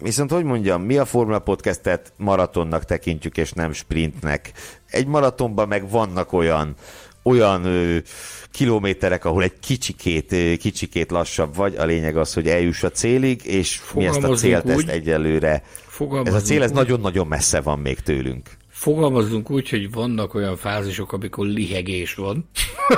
[0.00, 4.52] Viszont, hogy mondjam, mi a Formula Podcastet maratonnak tekintjük, és nem sprintnek.
[4.90, 6.74] Egy maratonban meg vannak olyan
[7.24, 7.96] olyan ö,
[8.50, 13.44] kilométerek, ahol egy kicsikét, ö, kicsikét lassabb vagy, a lényeg az, hogy eljuss a célig,
[13.44, 15.62] és mi ezt a célt úgy, ezt egyelőre,
[16.24, 18.50] ez a cél ez nagyon-nagyon messze van még tőlünk.
[18.84, 22.48] Fogalmazzunk úgy, hogy vannak olyan fázisok, amikor lihegés van.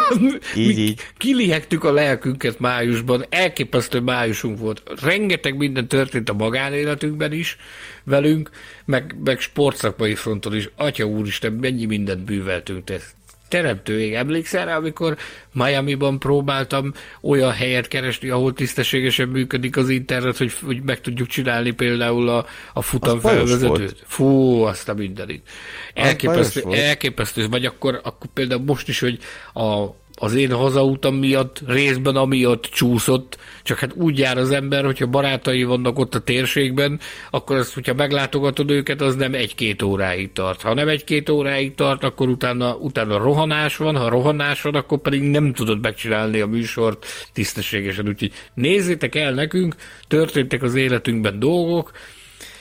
[0.57, 1.01] így, így.
[1.17, 4.83] Kilihegtük a lelkünket májusban, elképesztő májusunk volt.
[5.03, 7.57] Rengeteg minden történt a magánéletünkben is
[8.05, 8.51] velünk,
[8.85, 10.71] meg, meg sportszakmai fronton is.
[10.77, 13.01] Atya úristen, mennyi mindent bűveltünk, te
[13.48, 14.14] teremtőig.
[14.14, 15.16] Emlékszel rá, amikor
[15.52, 21.70] Miami-ban próbáltam olyan helyet keresni, ahol tisztességesen működik az internet, hogy, hogy meg tudjuk csinálni
[21.70, 24.02] például a, a futam felvezetőt.
[24.06, 25.48] Fú, azt a mindenit.
[25.94, 29.18] Elképesztő, elképesztő, vagy akkor, akkor például most is, hogy
[29.55, 29.86] a
[30.19, 35.65] az én hazautam miatt, részben amiatt csúszott, csak hát úgy jár az ember, hogyha barátai
[35.65, 40.63] vannak ott a térségben, akkor azt, hogyha meglátogatod őket, az nem egy-két óráig tart.
[40.63, 45.23] Ha nem egy-két óráig tart, akkor utána, utána rohanás van, ha rohanás van, akkor pedig
[45.23, 48.09] nem tudod megcsinálni a műsort tisztességesen.
[48.09, 49.75] Úgyhogy nézzétek el nekünk,
[50.09, 51.93] történtek az életünkben dolgok,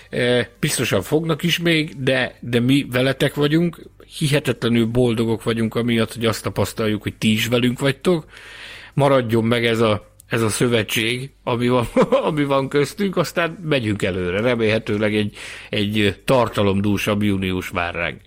[0.10, 3.82] e, biztosan fognak is még, de, de mi veletek vagyunk,
[4.18, 8.26] hihetetlenül boldogok vagyunk amiatt, hogy azt tapasztaljuk, hogy ti is velünk vagytok.
[8.94, 11.86] maradjon meg ez a, ez a szövetség, ami van,
[12.30, 14.42] ami van köztünk, aztán megyünk előre.
[14.42, 15.38] Remélhetőleg egy,
[15.70, 18.22] egy tartalomdúsabb június vár ránk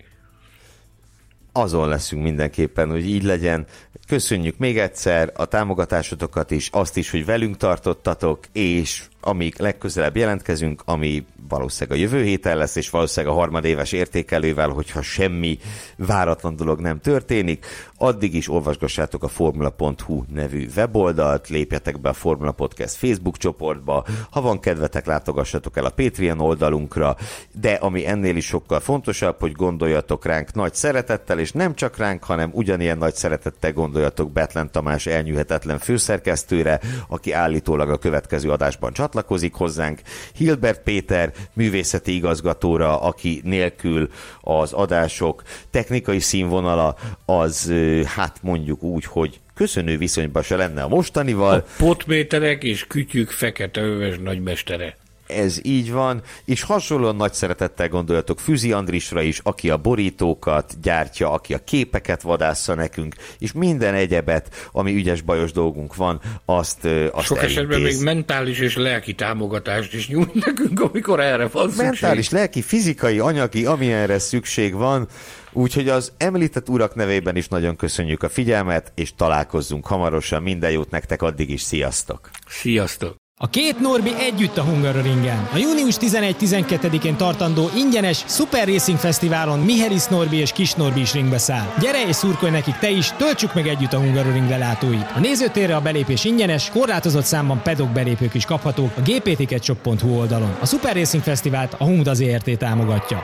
[1.51, 3.65] azon leszünk mindenképpen, hogy így legyen.
[4.07, 10.81] Köszönjük még egyszer a támogatásotokat is, azt is, hogy velünk tartottatok, és amíg legközelebb jelentkezünk,
[10.85, 15.59] ami valószínűleg a jövő héten lesz, és valószínűleg a harmadéves értékelővel, hogyha semmi
[15.95, 17.65] váratlan dolog nem történik,
[17.97, 24.41] addig is olvasgassátok a formula.hu nevű weboldalt, lépjetek be a Formula Podcast Facebook csoportba, ha
[24.41, 27.15] van kedvetek, látogassatok el a Patreon oldalunkra,
[27.51, 32.23] de ami ennél is sokkal fontosabb, hogy gondoljatok ránk nagy szeretettel, és nem csak ránk,
[32.23, 39.08] hanem ugyanilyen nagy szeretettel gondoljatok Betlen Tamás elnyűhetetlen főszerkesztőre, aki állítólag a következő adásban csatlakozik
[39.51, 40.01] hozzánk,
[40.35, 44.09] Hilbert Péter művészeti igazgatóra, aki nélkül
[44.41, 46.95] az adások technikai színvonala
[47.25, 47.73] az,
[48.05, 51.53] hát mondjuk úgy, hogy köszönő viszonyban se lenne a mostanival.
[51.53, 54.95] A potméterek és kütyük fekete öves nagymestere
[55.29, 61.31] ez így van, és hasonlóan nagy szeretettel gondoljatok Füzi Andrisra is, aki a borítókat gyártja,
[61.31, 67.25] aki a képeket vadásza nekünk, és minden egyebet, ami ügyes bajos dolgunk van, azt, azt
[67.25, 67.57] Sok elintéz.
[67.57, 71.85] esetben még mentális és lelki támogatást is nyújt nekünk, amikor erre van szükség.
[71.85, 75.07] Mentális, lelki, fizikai, anyagi, amilyenre szükség van,
[75.51, 80.43] Úgyhogy az említett urak nevében is nagyon köszönjük a figyelmet, és találkozzunk hamarosan.
[80.43, 82.29] Minden jót nektek addig is, sziasztok!
[82.47, 83.15] Sziasztok!
[83.41, 85.49] A két Norbi együtt a Hungaroringen.
[85.53, 91.37] A június 11-12-én tartandó ingyenes Super Racing Fesztiválon Mihelis Norbi és Kis Norbi is ringbe
[91.37, 91.73] száll.
[91.79, 95.11] Gyere és szurkolj nekik te is, töltsük meg együtt a Hungaroring lelátóit.
[95.15, 100.57] A nézőtérre a belépés ingyenes, korlátozott számban pedok belépők is kaphatók a gpticketshop.hu oldalon.
[100.61, 103.23] A Super Racing Fesztivált a Hungda ZRT támogatja.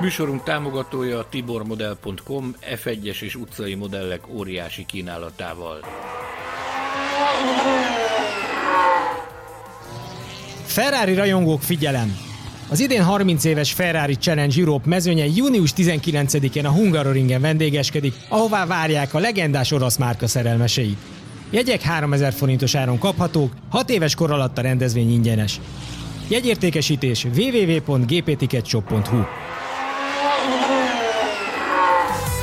[0.00, 5.80] Műsorunk támogatója a tibormodel.com F1-es és utcai modellek óriási kínálatával.
[10.64, 12.16] Ferrari rajongók figyelem!
[12.68, 19.14] Az idén 30 éves Ferrari Challenge Europe mezőnye június 19-én a Hungaroringen vendégeskedik, ahová várják
[19.14, 20.98] a legendás orosz márka szerelmeseit.
[21.50, 25.60] Jegyek 3000 forintos áron kaphatók, 6 éves kor alatt a rendezvény ingyenes.
[26.28, 29.22] Jegyértékesítés www.gpticketshop.hu